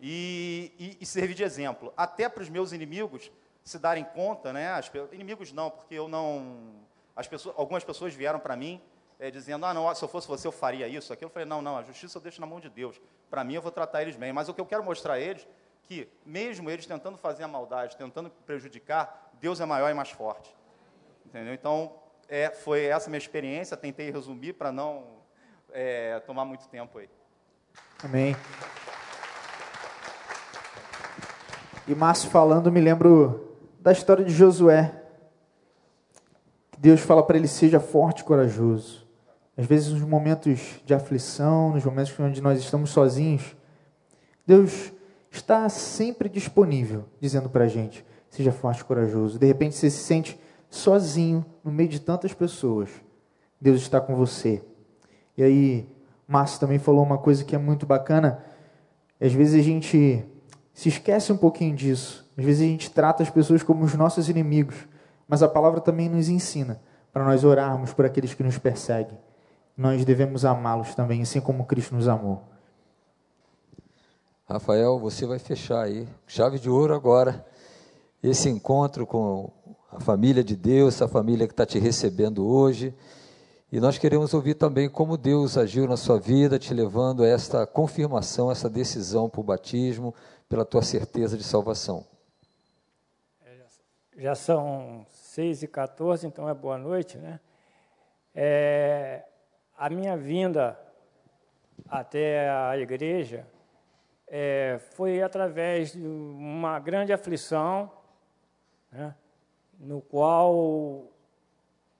E, 0.00 0.72
e, 0.78 0.98
e 1.00 1.06
servir 1.06 1.34
de 1.34 1.44
exemplo, 1.44 1.92
até 1.96 2.28
para 2.28 2.42
os 2.42 2.48
meus 2.48 2.72
inimigos 2.72 3.30
se 3.62 3.78
darem 3.78 4.04
conta, 4.04 4.52
né? 4.52 4.72
As, 4.72 4.90
inimigos 5.12 5.52
não, 5.52 5.70
porque 5.70 5.94
eu 5.94 6.08
não. 6.08 6.74
As 7.14 7.28
pessoas, 7.28 7.54
algumas 7.56 7.84
pessoas 7.84 8.12
vieram 8.12 8.40
para 8.40 8.56
mim 8.56 8.82
é, 9.22 9.30
dizendo: 9.30 9.64
ah, 9.64 9.72
não, 9.72 9.94
se 9.94 10.02
eu 10.02 10.08
fosse 10.08 10.26
você 10.26 10.48
eu 10.48 10.52
faria 10.52 10.88
isso, 10.88 11.12
aquilo. 11.12 11.28
Eu 11.28 11.32
falei: 11.32 11.48
não, 11.48 11.62
não, 11.62 11.78
a 11.78 11.82
justiça 11.84 12.18
eu 12.18 12.22
deixo 12.22 12.40
na 12.40 12.46
mão 12.46 12.58
de 12.58 12.68
Deus. 12.68 13.00
Para 13.30 13.44
mim 13.44 13.54
eu 13.54 13.62
vou 13.62 13.70
tratar 13.70 14.02
eles 14.02 14.16
bem. 14.16 14.32
Mas 14.32 14.48
o 14.48 14.54
que 14.54 14.60
eu 14.60 14.66
quero 14.66 14.82
mostrar 14.82 15.14
a 15.14 15.20
eles 15.20 15.46
que, 15.84 16.08
mesmo 16.26 16.68
eles 16.68 16.86
tentando 16.86 17.16
fazer 17.16 17.44
a 17.44 17.48
maldade, 17.48 17.96
tentando 17.96 18.30
prejudicar, 18.44 19.30
Deus 19.40 19.60
é 19.60 19.64
maior 19.64 19.88
e 19.88 19.94
mais 19.94 20.10
forte. 20.10 20.52
Entendeu? 21.24 21.54
Então, 21.54 21.94
é, 22.28 22.50
foi 22.50 22.86
essa 22.86 23.08
minha 23.08 23.18
experiência. 23.18 23.76
Tentei 23.76 24.10
resumir 24.10 24.54
para 24.54 24.72
não 24.72 25.04
é, 25.72 26.18
tomar 26.26 26.44
muito 26.44 26.66
tempo 26.68 26.98
aí. 26.98 27.08
Amém. 28.02 28.34
E 31.86 31.94
Márcio 31.94 32.28
falando, 32.28 32.72
me 32.72 32.80
lembro 32.80 33.56
da 33.78 33.92
história 33.92 34.24
de 34.24 34.32
Josué. 34.32 35.00
Deus 36.76 37.00
fala 37.00 37.22
para 37.22 37.36
ele: 37.36 37.46
seja 37.46 37.78
forte 37.78 38.22
e 38.22 38.24
corajoso. 38.24 39.02
Às 39.56 39.66
vezes, 39.66 39.92
nos 39.92 40.02
momentos 40.02 40.80
de 40.84 40.94
aflição, 40.94 41.72
nos 41.72 41.84
momentos 41.84 42.18
onde 42.18 42.40
nós 42.40 42.58
estamos 42.58 42.90
sozinhos, 42.90 43.54
Deus 44.46 44.92
está 45.30 45.68
sempre 45.68 46.28
disponível, 46.28 47.04
dizendo 47.20 47.48
para 47.50 47.64
a 47.64 47.68
gente: 47.68 48.04
seja 48.30 48.52
forte 48.52 48.80
e 48.80 48.84
corajoso. 48.84 49.38
De 49.38 49.46
repente, 49.46 49.74
você 49.74 49.90
se 49.90 50.02
sente 50.04 50.40
sozinho 50.70 51.44
no 51.62 51.70
meio 51.70 51.88
de 51.88 52.00
tantas 52.00 52.32
pessoas. 52.32 52.88
Deus 53.60 53.80
está 53.80 54.00
com 54.00 54.16
você. 54.16 54.62
E 55.36 55.42
aí, 55.42 55.88
Márcio 56.26 56.60
também 56.60 56.78
falou 56.78 57.02
uma 57.02 57.18
coisa 57.18 57.44
que 57.44 57.54
é 57.54 57.58
muito 57.58 57.86
bacana. 57.86 58.42
Às 59.20 59.32
vezes 59.32 59.60
a 59.60 59.62
gente 59.62 60.24
se 60.72 60.88
esquece 60.88 61.32
um 61.32 61.36
pouquinho 61.36 61.76
disso. 61.76 62.28
Às 62.36 62.44
vezes 62.44 62.62
a 62.62 62.66
gente 62.66 62.90
trata 62.90 63.22
as 63.22 63.30
pessoas 63.30 63.62
como 63.62 63.84
os 63.84 63.94
nossos 63.94 64.28
inimigos, 64.28 64.88
mas 65.28 65.42
a 65.42 65.48
palavra 65.48 65.80
também 65.80 66.08
nos 66.08 66.28
ensina 66.28 66.80
para 67.12 67.24
nós 67.24 67.44
orarmos 67.44 67.92
por 67.92 68.06
aqueles 68.06 68.32
que 68.32 68.42
nos 68.42 68.58
perseguem. 68.58 69.18
Nós 69.82 70.04
devemos 70.04 70.44
amá-los 70.44 70.94
também, 70.94 71.22
assim 71.22 71.40
como 71.40 71.66
Cristo 71.66 71.96
nos 71.96 72.06
amou. 72.06 72.40
Rafael, 74.48 74.96
você 74.96 75.26
vai 75.26 75.40
fechar 75.40 75.82
aí, 75.82 76.06
chave 76.24 76.60
de 76.60 76.70
ouro 76.70 76.94
agora, 76.94 77.44
esse 78.22 78.48
encontro 78.48 79.04
com 79.04 79.50
a 79.90 79.98
família 79.98 80.44
de 80.44 80.54
Deus, 80.54 80.94
essa 80.94 81.08
família 81.08 81.48
que 81.48 81.52
está 81.52 81.66
te 81.66 81.80
recebendo 81.80 82.46
hoje. 82.46 82.94
E 83.72 83.80
nós 83.80 83.98
queremos 83.98 84.32
ouvir 84.32 84.54
também 84.54 84.88
como 84.88 85.16
Deus 85.16 85.58
agiu 85.58 85.88
na 85.88 85.96
sua 85.96 86.20
vida, 86.20 86.60
te 86.60 86.72
levando 86.72 87.24
a 87.24 87.26
esta 87.26 87.66
confirmação, 87.66 88.52
essa 88.52 88.70
decisão 88.70 89.28
para 89.28 89.40
o 89.40 89.44
batismo, 89.44 90.14
pela 90.48 90.64
tua 90.64 90.82
certeza 90.82 91.36
de 91.36 91.42
salvação. 91.42 92.06
Já 94.16 94.36
são 94.36 95.04
6 95.08 95.64
e 95.64 95.66
14 95.66 96.24
então 96.24 96.48
é 96.48 96.54
boa 96.54 96.78
noite, 96.78 97.18
né? 97.18 97.40
É, 98.32 99.24
a 99.82 99.90
minha 99.90 100.16
vinda 100.16 100.78
até 101.88 102.48
a 102.48 102.78
igreja 102.78 103.44
é, 104.28 104.78
foi 104.92 105.20
através 105.20 105.90
de 105.90 106.06
uma 106.06 106.78
grande 106.78 107.12
aflição, 107.12 107.90
né? 108.92 109.12
no 109.80 110.00
qual 110.00 111.06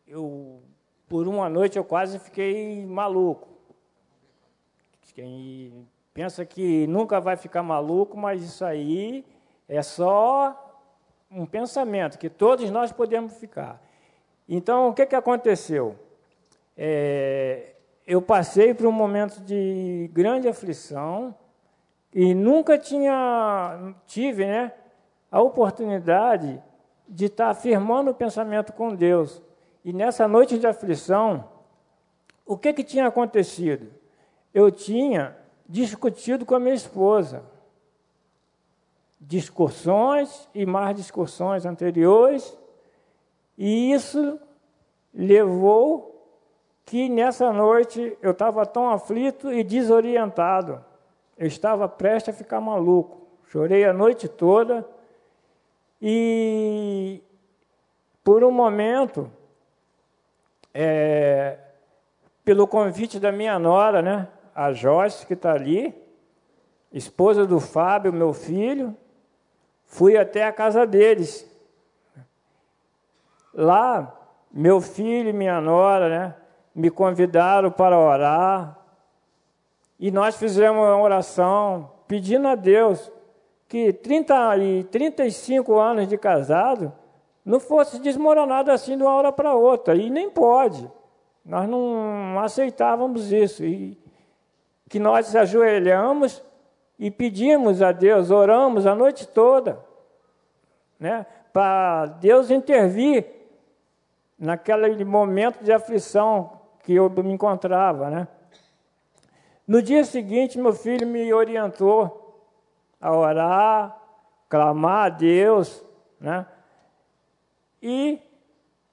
eu, 0.07 0.63
por 1.09 1.27
uma 1.27 1.49
noite, 1.49 1.77
eu 1.77 1.83
quase 1.83 2.21
fiquei 2.21 2.87
maluco. 2.87 3.49
Quem 5.13 5.85
pensa 6.15 6.47
que 6.47 6.87
nunca 6.87 7.21
vai 7.21 7.37
ficar 7.37 7.65
maluco, 7.65 8.17
mas 8.17 8.45
isso 8.45 8.65
aí 8.65 9.25
é 9.69 9.83
só 9.83 10.81
um 11.29 11.45
pensamento 11.45 12.17
que 12.17 12.31
todos 12.31 12.71
nós 12.71 12.93
podemos 12.93 13.33
ficar. 13.33 13.83
Então, 14.49 14.91
o 14.91 14.95
que, 14.95 15.05
que 15.05 15.17
aconteceu? 15.17 15.99
É, 16.77 17.75
eu 18.07 18.21
passei 18.21 18.75
por 18.75 18.87
um 18.87 18.93
momento 18.93 19.41
de 19.41 20.11
grande 20.13 20.49
aflição 20.49 21.35
e 22.13 22.35
nunca 22.35 22.79
tinha 22.79 23.95
tive, 24.07 24.47
né, 24.47 24.73
a 25.31 25.41
oportunidade 25.41 26.63
de 27.09 27.27
estar 27.27 27.51
afirmando 27.51 28.11
o 28.11 28.15
pensamento 28.15 28.73
com 28.73 28.95
Deus. 28.95 29.43
E 29.85 29.93
nessa 29.93 30.29
noite 30.29 30.59
de 30.59 30.67
aflição, 30.67 31.49
o 32.47 32.57
que, 32.57 32.73
que 32.73 32.85
tinha 32.85 33.07
acontecido? 33.07 33.91
Eu 34.53 34.71
tinha 34.71 35.37
discutido 35.69 36.45
com 36.45 36.55
a 36.55 36.61
minha 36.61 36.75
esposa. 36.75 37.43
Discussões 39.21 40.49
e 40.55 40.67
mais 40.67 40.97
discussões 40.97 41.65
anteriores, 41.65 42.59
e 43.57 43.93
isso 43.93 44.39
levou 45.15 46.12
que 46.85 47.09
nessa 47.09 47.53
noite 47.53 48.17
eu 48.21 48.33
estava 48.33 48.67
tão 48.67 48.91
aflito 48.91 49.53
e 49.53 49.63
desorientado. 49.63 50.85
Eu 51.39 51.47
estava 51.47 51.89
prestes 51.89 52.35
a 52.35 52.37
ficar 52.37 52.61
maluco. 52.61 53.23
Chorei 53.47 53.85
a 53.85 53.93
noite 53.93 54.29
toda 54.29 54.87
e, 56.05 57.23
por 58.25 58.43
um 58.43 58.51
momento, 58.51 59.31
é, 60.75 61.59
pelo 62.45 62.67
convite 62.67 63.21
da 63.21 63.31
minha 63.31 63.57
nora, 63.57 64.03
né, 64.03 64.27
a 64.53 64.73
Joyce, 64.73 65.25
que 65.25 65.35
está 65.35 65.53
ali, 65.53 65.95
esposa 66.93 67.47
do 67.47 67.61
Fábio, 67.61 68.13
meu 68.13 68.33
filho, 68.33 68.97
fui 69.85 70.17
até 70.17 70.45
a 70.45 70.53
casa 70.53 70.85
deles. 70.85 71.49
Lá, 73.55 74.13
meu 74.51 74.81
filho 74.81 75.29
e 75.29 75.33
minha 75.33 75.61
nora, 75.61 76.09
né, 76.09 76.35
me 76.75 76.91
convidaram 76.91 77.71
para 77.71 77.99
orar, 77.99 78.79
e 79.99 80.11
nós 80.11 80.37
fizemos 80.37 80.81
uma 80.81 81.01
oração 81.01 81.91
pedindo 82.09 82.49
a 82.49 82.55
Deus 82.55 83.11
que 83.69 83.93
30 83.93 84.57
e 84.59 84.85
35 84.85 85.79
anos 85.79 86.09
de 86.09 86.19
casado 86.19 86.93
não 87.45 87.59
fosse 87.59 87.99
desmoronado 87.99 88.71
assim 88.71 88.97
de 88.97 89.03
uma 89.03 89.15
hora 89.15 89.33
para 89.33 89.55
outra, 89.55 89.95
e 89.95 90.11
nem 90.11 90.31
pode. 90.31 90.91
Nós 91.45 91.69
não 91.69 92.39
aceitávamos 92.39 93.33
isso. 93.33 93.65
E 93.65 93.99
que 94.89 94.99
nós 94.99 95.35
ajoelhamos 95.35 96.43
e 96.99 97.11
pedimos 97.11 97.81
a 97.81 97.93
Deus, 97.93 98.31
oramos 98.31 98.87
a 98.87 98.95
noite 98.95 99.27
toda, 99.27 99.83
né, 101.01 101.27
para 101.53 102.07
Deus 102.21 102.51
intervir 102.51 103.27
naquele 104.39 105.05
momento 105.05 105.65
de 105.65 105.73
aflição 105.73 106.62
que 106.83 106.95
eu 106.95 107.09
me 107.11 107.33
encontrava, 107.33 108.11
né. 108.11 108.29
No 109.67 109.81
dia 109.81 110.05
seguinte, 110.05 110.59
meu 110.59 110.73
filho 110.73 111.07
me 111.07 111.33
orientou 111.33 112.45
a 113.01 113.17
orar, 113.17 113.97
clamar 114.49 115.07
a 115.07 115.09
Deus, 115.09 115.85
né, 116.21 116.47
e 117.81 118.21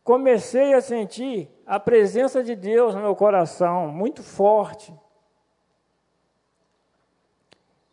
comecei 0.03 0.73
a 0.73 0.81
sentir 0.81 1.49
a 1.65 1.79
presença 1.79 2.43
de 2.43 2.55
Deus 2.55 2.95
no 2.95 3.01
meu 3.01 3.15
coração 3.15 3.87
muito 3.87 4.23
forte. 4.23 4.93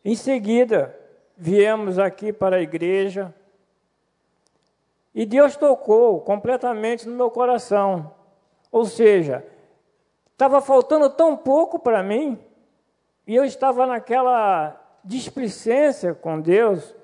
Em 0.04 0.14
seguida, 0.14 0.98
viemos 1.36 1.98
aqui 1.98 2.32
para 2.32 2.56
a 2.56 2.62
igreja 2.62 3.34
e 5.14 5.26
Deus 5.26 5.56
tocou 5.56 6.20
completamente 6.20 7.08
no 7.08 7.16
meu 7.16 7.30
coração. 7.30 8.14
Ou 8.70 8.84
seja, 8.84 9.44
estava 10.36 10.60
faltando 10.60 11.08
tão 11.08 11.34
pouco 11.34 11.78
para 11.78 12.02
mim 12.02 12.38
e 13.26 13.34
eu 13.34 13.42
estava 13.42 13.86
naquela 13.86 14.78
displicência 15.02 16.14
com 16.14 16.38
Deus. 16.38 16.94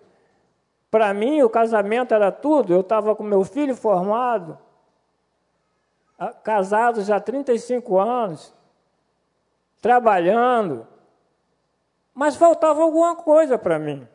Para 0.91 1.15
mim, 1.15 1.41
o 1.41 1.49
casamento 1.49 2.13
era 2.13 2.31
tudo. 2.31 2.75
Eu 2.75 2.83
estava 2.83 3.17
com 3.17 3.23
meu 3.23 3.43
filho 3.43 3.75
formado, 3.75 4.59
casado 6.45 7.03
já 7.03 7.17
há 7.17 7.21
35 7.21 7.99
anos, 7.99 8.55
trabalhando, 9.81 10.87
mas 12.13 12.37
faltava 12.37 12.83
alguma 12.83 13.17
coisa 13.17 13.57
para 13.57 13.79
mim. 13.79 14.07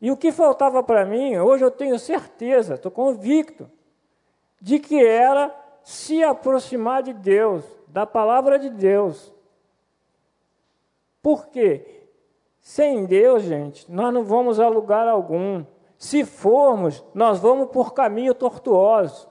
E 0.00 0.10
o 0.10 0.16
que 0.16 0.32
faltava 0.32 0.82
para 0.82 1.06
mim, 1.06 1.38
hoje 1.38 1.64
eu 1.64 1.70
tenho 1.70 1.96
certeza, 1.96 2.74
estou 2.74 2.90
convicto, 2.90 3.70
de 4.60 4.80
que 4.80 5.02
era 5.02 5.54
se 5.86 6.20
aproximar 6.24 7.00
de 7.00 7.12
Deus, 7.12 7.64
da 7.86 8.04
palavra 8.04 8.58
de 8.58 8.68
Deus. 8.68 9.32
Por 11.22 11.46
quê? 11.46 12.08
Sem 12.60 13.06
Deus, 13.06 13.44
gente, 13.44 13.88
nós 13.88 14.12
não 14.12 14.24
vamos 14.24 14.58
a 14.58 14.66
lugar 14.66 15.06
algum. 15.06 15.64
Se 15.96 16.24
formos, 16.24 17.04
nós 17.14 17.38
vamos 17.38 17.68
por 17.68 17.94
caminho 17.94 18.34
tortuoso. 18.34 19.28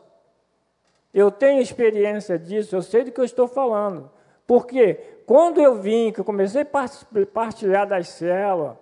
Eu 1.14 1.30
tenho 1.30 1.62
experiência 1.62 2.40
disso, 2.40 2.74
eu 2.74 2.82
sei 2.82 3.04
do 3.04 3.12
que 3.12 3.20
eu 3.20 3.26
estou 3.26 3.50
falando. 3.50 4.10
Por 4.48 4.66
quê? 4.66 5.20
quando 5.26 5.60
eu 5.60 5.76
vim, 5.76 6.14
que 6.14 6.22
eu 6.22 6.26
comecei 6.26 6.62
a 6.62 7.26
partilhar 7.34 7.86
das 7.86 8.08
células 8.08 8.78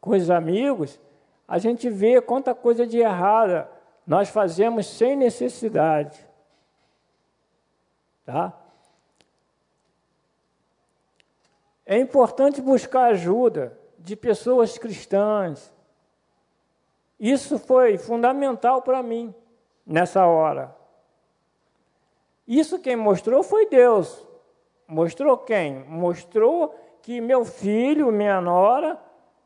com 0.00 0.16
os 0.16 0.30
amigos, 0.30 0.98
a 1.46 1.58
gente 1.58 1.88
vê 1.88 2.20
quanta 2.20 2.56
coisa 2.56 2.84
de 2.84 2.98
errada 2.98 3.70
nós 4.04 4.30
fazemos 4.30 4.88
sem 4.88 5.14
necessidade. 5.14 6.29
Tá? 8.30 8.52
É 11.84 11.98
importante 11.98 12.62
buscar 12.62 13.06
ajuda 13.06 13.76
de 13.98 14.14
pessoas 14.14 14.78
cristãs. 14.78 15.74
Isso 17.18 17.58
foi 17.58 17.98
fundamental 17.98 18.82
para 18.82 19.02
mim 19.02 19.34
nessa 19.84 20.24
hora. 20.26 20.76
Isso 22.46 22.78
quem 22.78 22.94
mostrou 22.94 23.42
foi 23.42 23.66
Deus. 23.66 24.24
Mostrou 24.86 25.36
quem? 25.36 25.82
Mostrou 25.88 26.72
que 27.02 27.20
meu 27.20 27.44
filho, 27.44 28.12
minha 28.12 28.40
nora, 28.40 28.96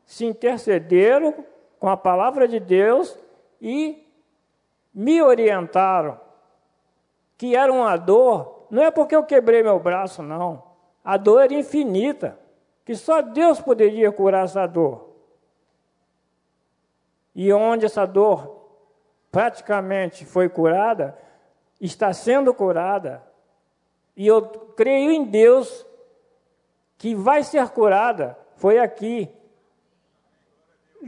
se 0.05 0.25
intercederam 0.25 1.33
com 1.79 1.89
a 1.89 1.97
palavra 1.97 2.47
de 2.47 2.59
Deus 2.59 3.17
e 3.59 4.07
me 4.93 5.23
orientaram 5.23 6.23
que 7.37 7.55
era 7.55 7.71
uma 7.71 7.97
dor, 7.97 8.54
não 8.69 8.83
é 8.83 8.91
porque 8.91 9.15
eu 9.15 9.23
quebrei 9.23 9.63
meu 9.63 9.79
braço, 9.79 10.21
não. 10.21 10.63
A 11.03 11.17
dor 11.17 11.43
era 11.43 11.53
infinita, 11.53 12.39
que 12.83 12.95
só 12.95 13.21
Deus 13.21 13.61
poderia 13.61 14.11
curar 14.11 14.45
essa 14.45 14.65
dor. 14.65 15.09
E 17.33 17.51
onde 17.51 17.85
essa 17.85 18.05
dor 18.05 18.55
praticamente 19.31 20.25
foi 20.25 20.47
curada, 20.47 21.17
está 21.79 22.13
sendo 22.13 22.53
curada, 22.53 23.21
e 24.15 24.25
eu 24.25 24.41
creio 24.75 25.11
em 25.11 25.25
Deus 25.25 25.85
que 26.97 27.13
vai 27.13 27.43
ser 27.43 27.67
curada, 27.69 28.37
foi 28.55 28.79
aqui, 28.79 29.29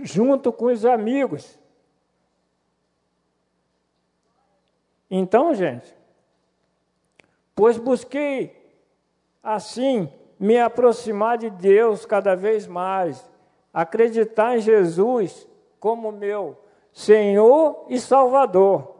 junto 0.04 0.52
com 0.52 0.66
os 0.66 0.86
amigos. 0.86 1.58
Então, 5.10 5.54
gente, 5.54 5.97
pois 7.58 7.76
busquei 7.76 8.56
assim 9.42 10.14
me 10.40 10.60
aproximar 10.60 11.40
de 11.40 11.50
Deus 11.50 12.06
cada 12.06 12.36
vez 12.36 12.68
mais, 12.68 13.28
acreditar 13.74 14.56
em 14.56 14.62
Jesus 14.62 15.48
como 15.80 16.12
meu 16.12 16.56
Senhor 16.94 17.86
e 17.90 18.00
Salvador. 18.00 18.96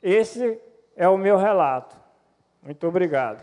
Esse 0.00 0.60
é 0.94 1.08
o 1.08 1.18
meu 1.18 1.36
relato. 1.36 1.96
Muito 2.62 2.86
obrigado. 2.86 3.42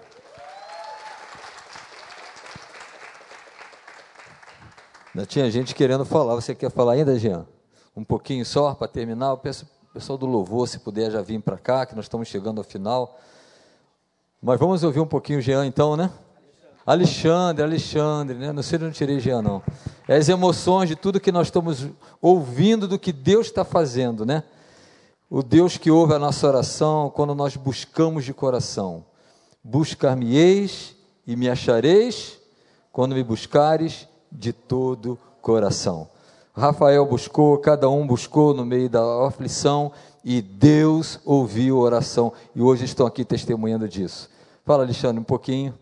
Ainda 5.14 5.28
tinha 5.28 5.52
gente 5.52 5.76
querendo 5.76 6.06
falar. 6.06 6.36
Você 6.36 6.56
quer 6.56 6.72
falar 6.72 6.94
ainda, 6.94 7.20
Jean? 7.20 7.46
Um 7.94 8.06
pouquinho 8.06 8.46
só 8.46 8.74
para 8.74 8.88
terminar? 8.88 9.32
Eu 9.32 9.38
peço 9.38 9.70
pessoal 9.94 10.18
do 10.18 10.26
louvor, 10.26 10.70
se 10.70 10.80
puder 10.80 11.12
já 11.12 11.22
vir 11.22 11.42
para 11.42 11.58
cá, 11.58 11.86
que 11.86 11.94
nós 11.94 12.06
estamos 12.06 12.30
chegando 12.30 12.60
ao 12.60 12.64
final. 12.64 13.20
Mas 14.42 14.58
vamos 14.58 14.84
ouvir 14.84 15.02
um 15.02 15.06
pouquinho 15.06 15.40
o 15.40 15.42
Jean 15.42 15.66
então, 15.66 15.98
né? 15.98 16.10
Alexandre, 16.86 17.62
Alexandre, 17.62 18.38
né? 18.38 18.54
Não 18.54 18.64
sei 18.64 18.80
de 18.80 18.86
onde 18.86 18.96
tirei 18.96 19.20
Jean, 19.20 19.42
não. 19.42 19.62
É 20.08 20.16
as 20.16 20.30
emoções 20.30 20.88
de 20.88 20.96
tudo 20.96 21.20
que 21.20 21.32
nós 21.32 21.48
estamos 21.48 21.88
ouvindo 22.22 22.88
do 22.88 22.98
que 22.98 23.12
Deus 23.12 23.48
está 23.48 23.66
fazendo, 23.66 24.26
né? 24.26 24.44
O 25.30 25.44
Deus 25.44 25.78
que 25.78 25.92
ouve 25.92 26.14
a 26.14 26.20
nossa 26.20 26.48
oração 26.48 27.10
quando 27.10 27.36
nós 27.36 27.58
buscamos 27.58 28.24
de 28.24 28.34
coração. 28.34 29.04
Buscar-me-eis 29.62 30.96
e 31.28 31.36
me 31.36 31.50
achareis 31.50 32.40
quando 32.94 33.14
me 33.14 33.24
buscares 33.24 34.08
de 34.32 34.54
todo 34.54 35.20
coração. 35.42 36.11
Rafael 36.54 37.06
buscou, 37.06 37.58
cada 37.60 37.90
um 37.90 38.06
buscou 38.06 38.54
no 38.54 38.66
meio 38.66 38.90
da 38.90 39.26
aflição 39.26 39.92
e 40.24 40.42
Deus 40.42 41.20
ouviu 41.26 41.78
a 41.78 41.82
oração. 41.82 42.34
E 42.54 42.62
hoje 42.62 42.84
estão 42.84 43.06
aqui 43.06 43.24
testemunhando 43.24 43.88
disso. 43.88 44.30
Fala, 44.66 44.84
Alexandre, 44.84 45.20
um 45.20 45.24
pouquinho. 45.24 45.74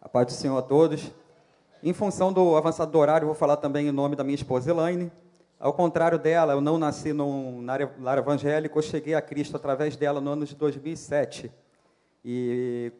A 0.00 0.08
paz 0.08 0.26
do 0.26 0.32
Senhor 0.32 0.56
a 0.56 0.62
todos. 0.62 1.10
Em 1.82 1.92
função 1.92 2.32
do 2.32 2.56
avançado 2.56 2.92
do 2.92 2.98
horário, 2.98 3.26
vou 3.26 3.34
falar 3.34 3.56
também 3.56 3.88
o 3.88 3.92
nome 3.92 4.14
da 4.14 4.22
minha 4.22 4.36
esposa 4.36 4.70
Elaine. 4.70 5.10
Ao 5.58 5.72
contrário 5.72 6.18
dela, 6.18 6.52
eu 6.52 6.60
não 6.60 6.78
nasci 6.78 7.12
num 7.12 7.66
lar 8.00 8.18
evangélico, 8.18 8.78
eu 8.78 8.82
cheguei 8.82 9.14
a 9.14 9.20
Cristo 9.20 9.56
através 9.56 9.96
dela 9.96 10.20
no 10.20 10.30
ano 10.30 10.46
de 10.46 10.54
2007. 10.54 11.50
E 12.24 12.92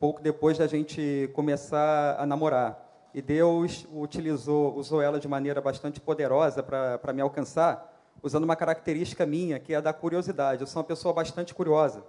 pouco 0.00 0.20
depois 0.20 0.58
da 0.58 0.66
gente 0.66 1.30
começar 1.32 2.16
a 2.18 2.26
namorar. 2.26 2.91
E 3.14 3.20
Deus 3.20 3.86
utilizou, 3.94 4.74
usou 4.74 5.02
ela 5.02 5.20
de 5.20 5.28
maneira 5.28 5.60
bastante 5.60 6.00
poderosa 6.00 6.62
para 6.62 7.12
me 7.12 7.20
alcançar, 7.20 8.10
usando 8.22 8.44
uma 8.44 8.56
característica 8.56 9.26
minha, 9.26 9.58
que 9.58 9.74
é 9.74 9.76
a 9.76 9.80
da 9.80 9.92
curiosidade. 9.92 10.62
Eu 10.62 10.66
sou 10.66 10.80
uma 10.80 10.86
pessoa 10.86 11.12
bastante 11.12 11.54
curiosa. 11.54 12.02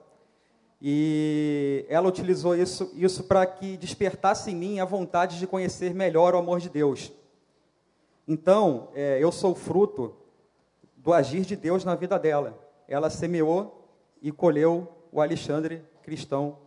E 0.81 1.85
ela 1.87 2.07
utilizou 2.07 2.55
isso, 2.55 2.91
isso 2.95 3.23
para 3.23 3.45
que 3.45 3.77
despertasse 3.77 4.51
em 4.51 4.55
mim 4.55 4.79
a 4.79 4.85
vontade 4.85 5.39
de 5.39 5.47
conhecer 5.47 5.93
melhor 5.93 6.35
o 6.35 6.37
amor 6.37 6.59
de 6.59 6.69
Deus. 6.69 7.11
Então, 8.27 8.89
é, 8.93 9.17
eu 9.21 9.31
sou 9.31 9.55
fruto 9.55 10.15
do 10.97 11.13
agir 11.13 11.41
de 11.45 11.55
Deus 11.55 11.83
na 11.83 11.95
vida 11.95 12.17
dela. 12.17 12.57
Ela 12.87 13.09
semeou 13.09 13.87
e 14.21 14.31
colheu 14.31 14.87
o 15.11 15.21
Alexandre 15.21 15.83
cristão 16.01 16.57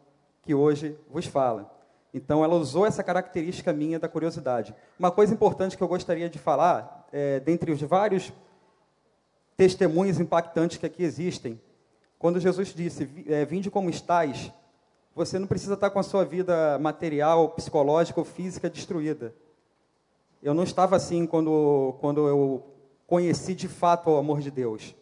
que 0.43 0.55
hoje 0.55 0.99
vos 1.11 1.27
fala. 1.27 1.76
Então, 2.17 2.43
ela 2.43 2.55
usou 2.55 2.87
essa 2.87 3.05
característica 3.05 3.75
minha 3.75 3.99
da 3.99 4.09
curiosidade. 4.09 4.75
Uma 4.99 5.11
coisa 5.11 5.35
importante 5.35 5.77
que 5.77 5.83
eu 5.83 5.87
gostaria 5.87 6.31
de 6.31 6.39
falar, 6.39 7.07
é, 7.13 7.39
dentre 7.41 7.71
os 7.71 7.83
vários 7.83 8.33
testemunhos 9.55 10.19
impactantes 10.19 10.79
que 10.79 10.87
aqui 10.87 11.03
existem, 11.03 11.61
quando 12.19 12.41
Jesus 12.41 12.73
disse, 12.73 13.07
é, 13.29 13.45
vinde 13.45 13.71
como 13.71 13.91
estáis, 13.91 14.51
você 15.15 15.39
não 15.39 15.47
precisa 15.47 15.75
estar 15.75 15.91
com 15.91 15.99
a 15.99 16.03
sua 16.03 16.25
vida 16.25 16.79
material, 16.79 17.51
psicológica 17.51 18.19
ou 18.19 18.25
física 18.25 18.71
destruída. 18.71 19.35
Eu 20.43 20.55
não 20.55 20.65
estava 20.65 20.97
assim 20.97 21.27
quando, 21.27 21.99
quando 22.01 22.27
eu 22.27 22.65
conheci 23.07 23.55
de 23.55 23.69
fato 23.69 24.09
o 24.09 24.17
amor 24.17 24.41
de 24.41 24.51
Deus. 24.51 24.95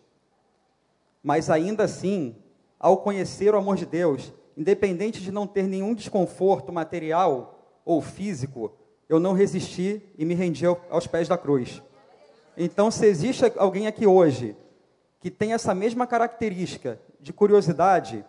Mas 1.23 1.49
ainda 1.49 1.85
assim, 1.85 2.35
ao 2.77 2.97
conhecer 2.97 3.55
o 3.55 3.59
amor 3.59 3.77
de 3.77 3.87
Deus, 3.87 4.33
independente 4.57 5.21
de 5.21 5.33
não 5.33 5.47
ter 5.47 5.65
nenhum 5.65 5.95
desconforto 5.95 6.73
material 6.73 7.81
ou 7.85 8.01
físico, 8.01 8.73
eu 9.09 9.21
não 9.21 9.33
resisti 9.33 10.03
e 10.17 10.25
me 10.25 10.35
rendi 10.35 10.65
aos 10.89 11.07
pés 11.07 11.29
da 11.29 11.37
cruz. 11.37 11.83
Então, 12.57 12.91
se 12.91 13.07
existe 13.07 13.45
alguém 13.57 13.87
aqui 13.87 14.07
hoje 14.07 14.57
que 15.21 15.31
tem 15.31 15.53
essa 15.53 15.75
mesma 15.75 16.07
característica 16.07 17.01
de 17.21 17.33
curiosidade, 17.33 18.25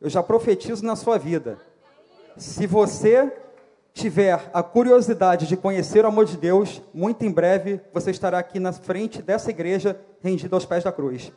eu 0.00 0.08
já 0.08 0.22
profetizo 0.22 0.84
na 0.84 0.94
sua 0.94 1.18
vida. 1.18 1.58
Se 2.36 2.66
você 2.66 3.32
tiver 3.92 4.50
a 4.52 4.62
curiosidade 4.62 5.46
de 5.46 5.56
conhecer 5.56 6.04
o 6.04 6.08
amor 6.08 6.26
de 6.26 6.36
Deus, 6.36 6.82
muito 6.92 7.24
em 7.24 7.32
breve 7.32 7.80
você 7.92 8.10
estará 8.10 8.38
aqui 8.38 8.60
na 8.60 8.72
frente 8.72 9.22
dessa 9.22 9.50
igreja 9.50 9.98
rendido 10.22 10.54
aos 10.54 10.66
pés 10.66 10.84
da 10.84 10.92
cruz. 10.92 11.32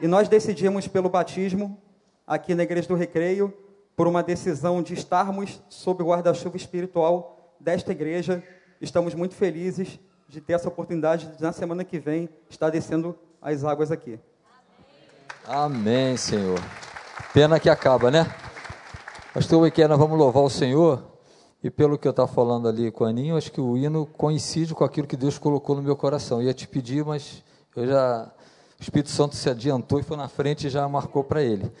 E 0.00 0.06
nós 0.08 0.28
decidimos 0.28 0.88
pelo 0.88 1.10
batismo 1.10 1.78
aqui 2.28 2.54
na 2.54 2.62
Igreja 2.62 2.86
do 2.86 2.94
Recreio 2.94 3.52
por 3.96 4.06
uma 4.06 4.22
decisão 4.22 4.82
de 4.82 4.92
estarmos 4.92 5.60
sob 5.70 6.02
o 6.02 6.06
guarda-chuva 6.06 6.58
espiritual 6.58 7.56
desta 7.58 7.90
igreja. 7.90 8.44
Estamos 8.80 9.14
muito 9.14 9.34
felizes 9.34 9.98
de 10.28 10.40
ter 10.40 10.52
essa 10.52 10.68
oportunidade 10.68 11.26
de, 11.34 11.42
na 11.42 11.52
semana 11.52 11.82
que 11.82 11.98
vem, 11.98 12.28
estar 12.50 12.68
descendo 12.68 13.18
as 13.40 13.64
águas 13.64 13.90
aqui. 13.90 14.20
Amém, 15.46 16.16
Senhor. 16.18 16.60
Pena 17.32 17.58
que 17.58 17.70
acaba, 17.70 18.10
né? 18.10 18.30
Pastor 19.32 19.62
Wiquer, 19.62 19.88
nós 19.88 19.98
vamos 19.98 20.18
louvar 20.18 20.42
o 20.44 20.50
Senhor. 20.50 21.02
E 21.64 21.70
pelo 21.70 21.98
que 21.98 22.06
eu 22.06 22.10
estava 22.10 22.28
falando 22.28 22.68
ali 22.68 22.92
com 22.92 23.04
a 23.04 23.08
Aninho, 23.08 23.36
acho 23.36 23.50
que 23.50 23.60
o 23.60 23.76
hino 23.76 24.06
coincide 24.06 24.74
com 24.74 24.84
aquilo 24.84 25.08
que 25.08 25.16
Deus 25.16 25.38
colocou 25.38 25.74
no 25.74 25.82
meu 25.82 25.96
coração. 25.96 26.40
Eu 26.40 26.48
ia 26.48 26.54
te 26.54 26.68
pedir, 26.68 27.04
mas 27.04 27.42
eu 27.74 27.86
já. 27.86 28.30
O 28.78 28.82
Espírito 28.82 29.10
Santo 29.10 29.34
se 29.34 29.50
adiantou 29.50 29.98
e 29.98 30.04
foi 30.04 30.16
na 30.16 30.28
frente 30.28 30.68
e 30.68 30.70
já 30.70 30.86
marcou 30.88 31.24
para 31.24 31.42
ele. 31.42 31.72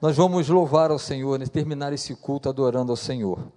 Nós 0.00 0.16
vamos 0.16 0.48
louvar 0.48 0.92
ao 0.92 0.98
Senhor, 0.98 1.42
e 1.42 1.48
terminar 1.48 1.92
esse 1.92 2.14
culto 2.14 2.48
adorando 2.48 2.92
ao 2.92 2.96
Senhor. 2.96 3.50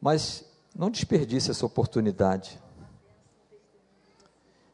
Mas 0.00 0.44
não 0.74 0.90
desperdice 0.90 1.52
essa 1.52 1.64
oportunidade. 1.64 2.60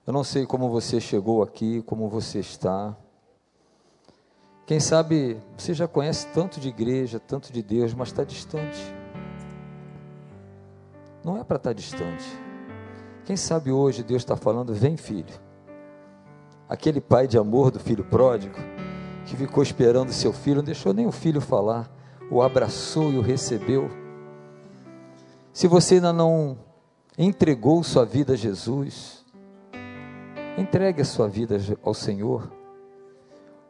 Eu 0.07 0.13
não 0.13 0.25
sei 0.25 0.47
como 0.47 0.71
você 0.71 1.01
chegou 1.01 1.43
aqui, 1.43 1.83
como 1.83 2.09
você 2.09 2.41
está. 2.41 2.97
Quem 4.67 4.81
sabe 4.81 5.39
você 5.57 5.75
já 5.75 5.87
conhece 5.87 6.27
tanto 6.29 6.59
de 6.59 6.69
igreja, 6.69 7.21
tanto 7.21 7.53
de 7.53 7.63
Deus, 7.63 7.93
mas 7.93 8.09
está 8.09 8.25
distante. 8.25 8.81
Não 11.23 11.37
é 11.37 11.45
para 11.45 11.57
estar 11.57 11.73
distante. 11.75 12.25
Quem 13.27 13.37
sabe 13.37 13.71
hoje 13.71 14.03
Deus 14.03 14.23
está 14.23 14.35
falando: 14.35 14.75
vem, 14.75 14.97
filho 14.97 15.52
aquele 16.73 17.03
pai 17.03 17.29
de 17.29 17.37
amor 17.37 17.71
do 17.71 17.79
filho 17.79 18.03
pródigo, 18.03 18.57
que 19.27 19.37
ficou 19.37 19.63
esperando 19.63 20.11
seu 20.11 20.33
filho, 20.33 20.57
não 20.57 20.65
deixou 20.65 20.95
nem 20.95 21.07
o 21.07 21.13
filho 21.13 21.39
falar, 21.39 21.87
o 22.31 22.41
abraçou 22.41 23.13
e 23.13 23.19
o 23.19 23.21
recebeu. 23.21 23.91
Se 25.53 25.69
você 25.69 25.97
ainda 25.97 26.15
não 26.15 26.57
entregou 27.19 27.83
sua 27.83 28.07
vida 28.07 28.33
a 28.33 28.37
Jesus, 28.37 29.23
entregue 30.57 31.03
a 31.03 31.05
sua 31.05 31.29
vida 31.29 31.61
ao 31.83 31.93
Senhor, 31.93 32.51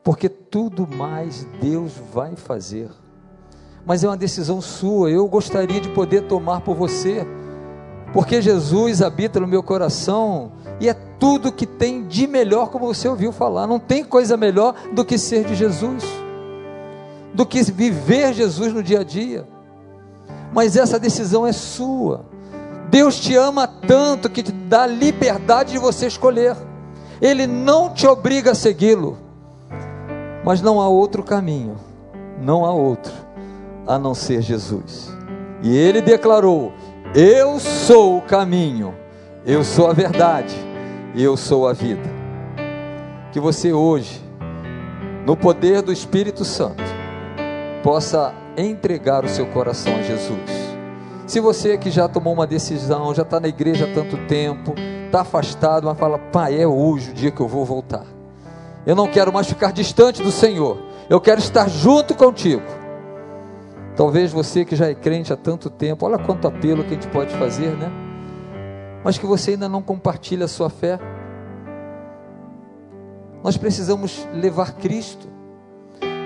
porque 0.05 0.29
tudo 0.29 0.87
mais 0.87 1.45
Deus 1.61 1.95
vai 2.13 2.37
fazer. 2.37 2.89
Mas 3.85 4.05
é 4.05 4.09
uma 4.09 4.17
decisão 4.17 4.61
sua, 4.61 5.11
eu 5.11 5.27
gostaria 5.27 5.81
de 5.81 5.89
poder 5.89 6.29
tomar 6.29 6.61
por 6.61 6.77
você, 6.77 7.27
porque 8.13 8.43
Jesus 8.43 9.01
habita 9.01 9.41
no 9.41 9.47
meu 9.47 9.63
coração 9.63 10.53
e 10.81 10.89
é 10.89 10.95
tudo 10.95 11.53
que 11.53 11.67
tem 11.67 12.07
de 12.07 12.27
melhor, 12.27 12.69
como 12.69 12.87
você 12.87 13.09
ouviu 13.09 13.33
falar. 13.33 13.67
Não 13.67 13.79
tem 13.79 14.05
coisa 14.05 14.37
melhor 14.37 14.75
do 14.93 15.05
que 15.05 15.17
ser 15.17 15.45
de 15.45 15.55
Jesus, 15.55 16.05
do 17.33 17.47
que 17.47 17.63
viver 17.63 18.35
Jesus 18.35 18.73
no 18.73 18.83
dia 18.83 19.01
a 19.01 19.05
dia. 19.05 19.47
Mas 20.53 20.77
essa 20.77 20.99
decisão 20.99 21.47
é 21.47 21.53
sua. 21.53 22.27
Deus 22.91 23.19
te 23.19 23.35
ama 23.35 23.67
tanto 23.67 24.29
que 24.29 24.43
te 24.43 24.53
dá 24.53 24.87
liberdade 24.87 25.73
de 25.73 25.79
você 25.79 26.07
escolher. 26.07 26.57
Ele 27.21 27.47
não 27.47 27.89
te 27.89 28.07
obriga 28.07 28.51
a 28.51 28.55
segui-lo. 28.55 29.17
Mas 30.45 30.61
não 30.61 30.81
há 30.81 30.89
outro 30.89 31.23
caminho, 31.23 31.77
não 32.41 32.65
há 32.65 32.73
outro 32.73 33.13
a 33.87 33.99
não 33.99 34.15
ser 34.15 34.43
Jesus. 34.43 35.11
E 35.63 35.77
ele 35.77 36.01
declarou: 36.01 36.73
Eu 37.15 37.61
sou 37.61 38.19
o 38.19 38.23
caminho, 38.23 38.95
eu 39.45 39.63
sou 39.63 39.89
a 39.89 39.93
verdade 39.93 40.73
eu 41.15 41.37
sou 41.37 41.69
a 41.69 41.73
vida. 41.73 42.09
Que 43.33 43.41
você 43.41 43.73
hoje, 43.73 44.23
no 45.27 45.37
poder 45.37 45.83
do 45.83 45.93
Espírito 45.93 46.45
Santo, 46.45 46.83
possa 47.83 48.35
entregar 48.57 49.25
o 49.25 49.29
seu 49.29 49.47
coração 49.47 49.95
a 49.97 50.03
Jesus. 50.03 50.51
Se 51.27 51.41
você 51.41 51.77
que 51.77 51.91
já 51.91 52.09
tomou 52.09 52.33
uma 52.33 52.47
decisão, 52.47 53.15
já 53.15 53.23
está 53.23 53.41
na 53.41 53.49
igreja 53.49 53.85
há 53.85 53.95
tanto 53.95 54.17
tempo, 54.27 54.75
está 55.07 55.21
afastado, 55.21 55.87
mas 55.87 55.99
fala, 55.99 56.19
pai, 56.19 56.61
é 56.61 56.67
hoje 56.67 57.11
o 57.11 57.15
dia 57.15 57.31
que 57.31 57.41
eu 57.41 57.49
vou 57.49 57.65
voltar. 57.65 58.07
Eu 58.87 58.97
não 58.97 59.07
quero 59.07 59.33
mais 59.33 59.47
ficar 59.47 59.73
distante 59.73 60.23
do 60.23 60.33
Senhor, 60.33 60.79
eu 61.09 61.21
quero 61.21 61.41
estar 61.41 61.69
junto 61.69 62.15
contigo. 62.15 62.82
Talvez 63.97 64.33
você 64.33 64.65
que 64.65 64.75
já 64.75 64.89
é 64.89 64.95
crente 64.95 65.33
há 65.33 65.37
tanto 65.37 65.69
tempo, 65.69 66.07
olha 66.07 66.19
quanto 66.19 66.49
apelo 66.49 66.83
que 66.83 66.91
a 66.91 66.95
gente 66.95 67.09
pode 67.09 67.35
fazer, 67.37 67.71
né? 67.77 67.91
mas 69.05 69.19
que 69.19 69.27
você 69.27 69.53
ainda 69.53 69.69
não 69.69 69.83
compartilha 69.83 70.45
a 70.45 70.49
sua 70.49 70.71
fé. 70.71 70.99
Nós 73.43 73.57
precisamos 73.57 74.27
levar 74.33 74.73
Cristo. 74.75 75.27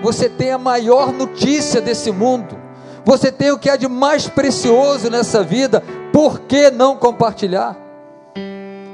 Você 0.02 0.28
tem 0.28 0.50
a 0.50 0.58
maior 0.58 1.12
notícia 1.12 1.80
desse 1.80 2.12
mundo. 2.12 2.58
Você 3.04 3.32
tem 3.32 3.50
o 3.50 3.58
que 3.58 3.70
há 3.70 3.76
de 3.76 3.88
mais 3.88 4.28
precioso 4.28 5.10
nessa 5.10 5.42
vida. 5.42 5.82
Por 6.12 6.40
que 6.40 6.70
não 6.70 6.96
compartilhar? 6.96 7.76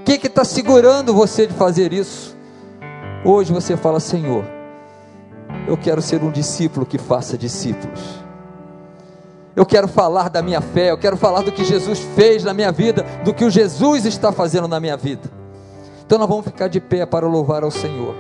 O 0.01 0.05
que 0.05 0.27
está 0.27 0.45
segurando 0.45 1.13
você 1.13 1.47
de 1.47 1.55
fazer 1.55 1.93
isso? 1.93 2.37
Hoje 3.25 3.53
você 3.53 3.77
fala, 3.77 3.99
Senhor, 3.99 4.45
eu 5.67 5.77
quero 5.77 6.03
ser 6.03 6.23
um 6.23 6.31
discípulo 6.31 6.87
que 6.87 6.99
faça 6.99 7.37
discípulos. 7.37 8.22
Eu 9.55 9.67
quero 9.67 9.87
falar 9.87 10.31
da 10.31 10.41
minha 10.41 10.61
fé, 10.61 10.91
eu 10.91 10.99
quero 10.99 11.17
falar 11.17 11.43
do 11.43 11.53
que 11.53 11.63
Jesus 11.63 11.99
fez 12.15 12.43
na 12.43 12.55
minha 12.55 12.73
vida, 12.73 13.05
do 13.23 13.35
que 13.35 13.45
o 13.45 13.51
Jesus 13.51 14.07
está 14.07 14.33
fazendo 14.33 14.67
na 14.67 14.81
minha 14.81 14.97
vida. 14.97 15.31
Então 16.05 16.19
nós 16.19 16.29
vamos 16.29 16.47
ficar 16.47 16.69
de 16.69 16.81
pé 16.81 17.05
para 17.05 17.27
louvar 17.27 17.63
ao 17.63 17.71
Senhor. 17.71 18.15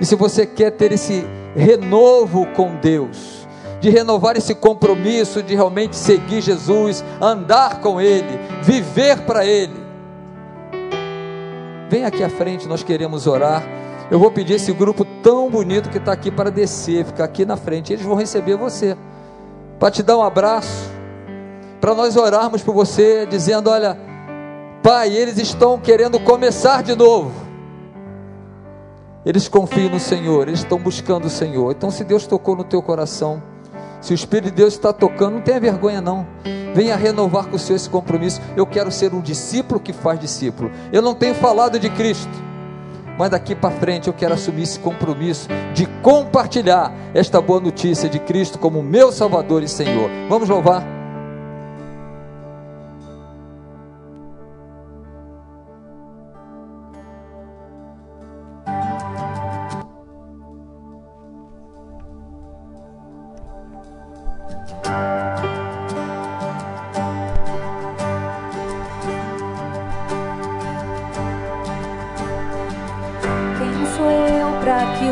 E 0.00 0.04
se 0.04 0.16
você 0.16 0.44
quer 0.44 0.72
ter 0.72 0.90
esse 0.92 1.24
renovo 1.54 2.46
com 2.56 2.74
Deus, 2.76 3.46
de 3.80 3.90
renovar 3.90 4.36
esse 4.36 4.54
compromisso 4.54 5.42
de 5.42 5.54
realmente 5.54 5.96
seguir 5.96 6.40
Jesus, 6.40 7.04
andar 7.20 7.80
com 7.80 8.00
Ele, 8.00 8.38
viver 8.62 9.20
para 9.20 9.46
Ele, 9.46 9.80
vem 11.88 12.04
aqui 12.04 12.24
à 12.24 12.28
frente, 12.28 12.66
nós 12.66 12.82
queremos 12.82 13.26
orar. 13.26 13.62
Eu 14.10 14.18
vou 14.18 14.30
pedir 14.32 14.54
esse 14.54 14.72
grupo 14.72 15.04
tão 15.22 15.48
bonito 15.48 15.88
que 15.88 15.98
está 15.98 16.12
aqui 16.12 16.30
para 16.30 16.50
descer, 16.50 17.04
ficar 17.04 17.24
aqui 17.24 17.44
na 17.44 17.56
frente, 17.56 17.92
eles 17.92 18.04
vão 18.04 18.16
receber 18.16 18.56
você 18.56 18.96
para 19.80 19.90
te 19.90 20.02
dar 20.02 20.18
um 20.18 20.22
abraço, 20.22 20.90
para 21.80 21.94
nós 21.94 22.14
orarmos 22.14 22.62
por 22.62 22.74
você, 22.74 23.24
dizendo: 23.24 23.70
Olha, 23.70 23.98
Pai, 24.82 25.10
eles 25.10 25.38
estão 25.38 25.78
querendo 25.78 26.20
começar 26.20 26.82
de 26.82 26.94
novo. 26.94 27.32
Eles 29.24 29.48
confiam 29.48 29.90
no 29.90 29.98
Senhor, 29.98 30.48
eles 30.48 30.60
estão 30.60 30.78
buscando 30.78 31.24
o 31.24 31.30
Senhor. 31.30 31.72
Então, 31.72 31.90
se 31.90 32.04
Deus 32.04 32.26
tocou 32.26 32.54
no 32.54 32.64
teu 32.64 32.82
coração, 32.82 33.42
se 34.02 34.12
o 34.12 34.14
Espírito 34.14 34.50
de 34.50 34.56
Deus 34.56 34.74
está 34.74 34.92
tocando, 34.92 35.34
não 35.34 35.42
tenha 35.42 35.60
vergonha, 35.60 36.00
não. 36.00 36.26
Venha 36.74 36.94
renovar 36.94 37.46
com 37.46 37.56
o 37.56 37.58
Senhor 37.58 37.76
esse 37.76 37.88
compromisso. 37.88 38.40
Eu 38.56 38.66
quero 38.66 38.90
ser 38.90 39.12
um 39.14 39.20
discípulo 39.20 39.80
que 39.80 39.92
faz 39.92 40.20
discípulo. 40.20 40.70
Eu 40.92 41.02
não 41.02 41.14
tenho 41.14 41.34
falado 41.34 41.78
de 41.78 41.88
Cristo 41.90 42.49
mas 43.20 43.28
daqui 43.28 43.54
para 43.54 43.70
frente 43.70 44.08
eu 44.08 44.14
quero 44.14 44.32
assumir 44.32 44.62
esse 44.62 44.78
compromisso 44.78 45.46
de 45.74 45.84
compartilhar 46.00 46.90
esta 47.12 47.38
boa 47.38 47.60
notícia 47.60 48.08
de 48.08 48.18
Cristo 48.18 48.58
como 48.58 48.82
meu 48.82 49.12
Salvador 49.12 49.62
e 49.62 49.68
Senhor. 49.68 50.08
Vamos 50.26 50.48
louvar? 50.48 50.99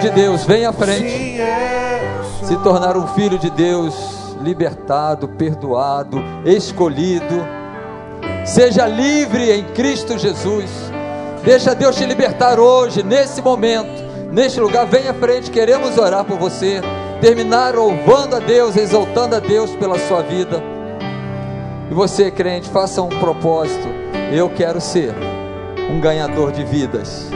de 0.00 0.10
Deus, 0.10 0.44
vem 0.44 0.64
à 0.64 0.72
frente. 0.72 1.36
Se 2.42 2.56
tornar 2.58 2.96
um 2.96 3.06
filho 3.08 3.38
de 3.38 3.50
Deus, 3.50 3.94
libertado, 4.42 5.28
perdoado, 5.28 6.22
escolhido. 6.44 7.46
Seja 8.44 8.86
livre 8.86 9.50
em 9.52 9.64
Cristo 9.64 10.18
Jesus. 10.18 10.70
Deixa 11.44 11.74
Deus 11.74 11.96
te 11.96 12.04
libertar 12.04 12.58
hoje, 12.58 13.02
nesse 13.02 13.42
momento, 13.42 14.02
neste 14.32 14.58
lugar. 14.58 14.86
Vem 14.86 15.06
à 15.06 15.14
frente, 15.14 15.50
queremos 15.50 15.96
orar 15.98 16.24
por 16.24 16.38
você. 16.38 16.80
Terminar 17.20 17.74
louvando 17.74 18.36
a 18.36 18.38
Deus, 18.38 18.76
exaltando 18.76 19.36
a 19.36 19.38
Deus 19.38 19.70
pela 19.76 19.98
sua 19.98 20.22
vida. 20.22 20.62
E 21.90 21.94
você, 21.94 22.30
crente, 22.30 22.68
faça 22.70 23.02
um 23.02 23.08
propósito. 23.08 23.86
Eu 24.32 24.48
quero 24.48 24.80
ser 24.80 25.14
um 25.90 26.00
ganhador 26.00 26.52
de 26.52 26.64
vidas. 26.64 27.30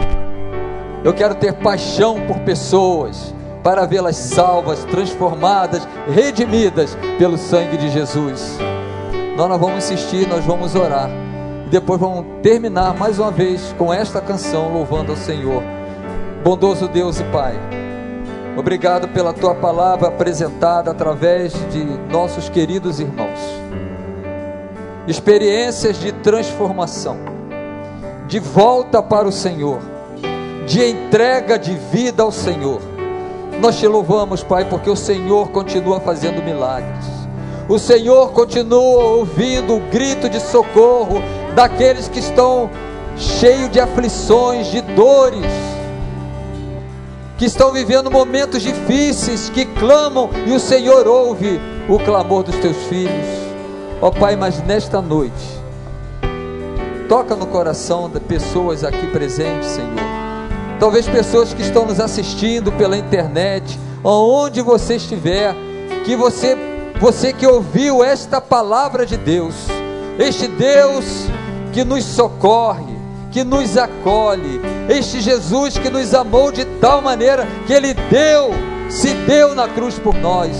Eu 1.04 1.12
quero 1.12 1.34
ter 1.34 1.52
paixão 1.52 2.18
por 2.26 2.38
pessoas, 2.40 3.34
para 3.62 3.84
vê-las 3.84 4.16
salvas, 4.16 4.84
transformadas, 4.84 5.86
redimidas 6.08 6.96
pelo 7.18 7.36
sangue 7.36 7.76
de 7.76 7.90
Jesus. 7.90 8.56
Nós 9.36 9.48
não 9.50 9.58
vamos 9.58 9.84
insistir, 9.84 10.26
nós 10.26 10.42
vamos 10.46 10.74
orar. 10.74 11.10
E 11.66 11.68
depois 11.68 12.00
vamos 12.00 12.24
terminar 12.42 12.94
mais 12.94 13.18
uma 13.18 13.30
vez 13.30 13.74
com 13.76 13.92
esta 13.92 14.18
canção, 14.18 14.72
louvando 14.72 15.12
ao 15.12 15.16
Senhor. 15.16 15.62
Bondoso 16.42 16.88
Deus 16.88 17.20
e 17.20 17.24
Pai, 17.24 17.54
obrigado 18.56 19.08
pela 19.08 19.32
tua 19.32 19.54
palavra 19.54 20.08
apresentada 20.08 20.90
através 20.90 21.52
de 21.70 21.84
nossos 22.10 22.48
queridos 22.48 22.98
irmãos. 22.98 23.40
Experiências 25.06 25.98
de 26.00 26.12
transformação, 26.12 27.18
de 28.26 28.38
volta 28.38 29.02
para 29.02 29.28
o 29.28 29.32
Senhor, 29.32 29.93
de 30.66 30.84
entrega 30.84 31.58
de 31.58 31.74
vida 31.92 32.22
ao 32.22 32.32
Senhor. 32.32 32.80
Nós 33.60 33.78
te 33.78 33.86
louvamos, 33.86 34.42
Pai, 34.42 34.64
porque 34.64 34.90
o 34.90 34.96
Senhor 34.96 35.50
continua 35.50 36.00
fazendo 36.00 36.42
milagres. 36.42 37.04
O 37.68 37.78
Senhor 37.78 38.32
continua 38.32 39.04
ouvindo 39.04 39.76
o 39.76 39.80
grito 39.80 40.28
de 40.28 40.40
socorro 40.40 41.22
daqueles 41.54 42.08
que 42.08 42.18
estão 42.18 42.68
cheios 43.16 43.70
de 43.70 43.80
aflições, 43.80 44.66
de 44.66 44.80
dores, 44.80 45.46
que 47.38 47.46
estão 47.46 47.72
vivendo 47.72 48.10
momentos 48.10 48.62
difíceis, 48.62 49.48
que 49.48 49.64
clamam 49.64 50.28
e 50.46 50.52
o 50.52 50.60
Senhor 50.60 51.06
ouve 51.06 51.60
o 51.88 51.98
clamor 51.98 52.42
dos 52.42 52.56
teus 52.56 52.76
filhos. 52.84 53.26
Ó 54.00 54.10
Pai, 54.10 54.36
mas 54.36 54.62
nesta 54.62 55.00
noite, 55.00 55.62
toca 57.08 57.34
no 57.34 57.46
coração 57.46 58.10
das 58.10 58.22
pessoas 58.22 58.84
aqui 58.84 59.06
presentes, 59.06 59.68
Senhor. 59.68 60.13
Talvez 60.84 61.08
pessoas 61.08 61.54
que 61.54 61.62
estão 61.62 61.86
nos 61.86 61.98
assistindo 61.98 62.70
pela 62.70 62.94
internet, 62.94 63.80
onde 64.04 64.60
você 64.60 64.96
estiver, 64.96 65.56
que 66.04 66.14
você, 66.14 66.58
você 67.00 67.32
que 67.32 67.46
ouviu 67.46 68.04
esta 68.04 68.38
palavra 68.38 69.06
de 69.06 69.16
Deus, 69.16 69.54
este 70.18 70.46
Deus 70.46 71.24
que 71.72 71.84
nos 71.84 72.04
socorre, 72.04 72.98
que 73.30 73.42
nos 73.42 73.78
acolhe, 73.78 74.60
este 74.86 75.22
Jesus 75.22 75.78
que 75.78 75.88
nos 75.88 76.12
amou 76.12 76.52
de 76.52 76.66
tal 76.66 77.00
maneira 77.00 77.48
que 77.66 77.72
Ele 77.72 77.94
deu, 77.94 78.50
se 78.90 79.14
deu 79.26 79.54
na 79.54 79.66
cruz 79.66 79.98
por 79.98 80.14
nós. 80.14 80.54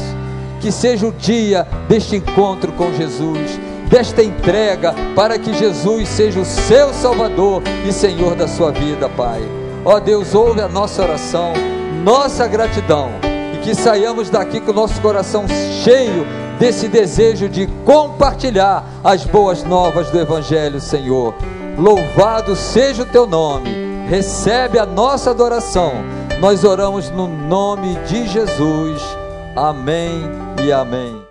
Que 0.59 0.73
seja 0.73 1.07
o 1.07 1.13
dia 1.13 1.67
deste 1.87 2.17
encontro 2.17 2.73
com 2.73 2.91
Jesus, 2.95 3.61
desta 3.91 4.23
entrega, 4.23 4.95
para 5.15 5.39
que 5.39 5.53
Jesus 5.53 6.09
seja 6.09 6.41
o 6.41 6.47
seu 6.47 6.95
Salvador 6.95 7.63
e 7.87 7.93
Senhor 7.93 8.35
da 8.35 8.49
sua 8.49 8.73
vida, 8.73 9.07
Pai. 9.11 9.64
Ó 9.85 10.01
Deus, 10.01 10.35
ouve 10.35 10.63
a 10.63 10.69
nossa 10.69 11.03
oração, 11.03 11.53
nossa 12.03 12.47
gratidão, 12.47 13.11
e 13.55 13.59
que 13.59 13.75
saiamos 13.75 14.31
daqui 14.31 14.59
com 14.59 14.71
o 14.71 14.75
nosso 14.75 14.99
coração 15.03 15.47
cheio 15.83 16.27
desse 16.59 16.89
desejo 16.89 17.49
de 17.49 17.67
compartilhar 17.85 18.85
as 19.03 19.25
boas 19.25 19.63
novas 19.63 20.11
do 20.11 20.19
Evangelho, 20.19 20.81
Senhor. 20.81 21.35
Louvado 21.77 22.57
seja 22.57 23.03
o 23.03 23.07
teu 23.07 23.27
nome, 23.27 23.69
recebe 24.09 24.79
a 24.79 24.87
nossa 24.87 25.31
adoração. 25.31 25.93
Nós 26.41 26.65
oramos 26.65 27.11
no 27.11 27.27
nome 27.29 27.95
de 28.07 28.27
Jesus. 28.27 29.03
Amém 29.55 30.23
e 30.67 30.73
amém. 30.73 31.24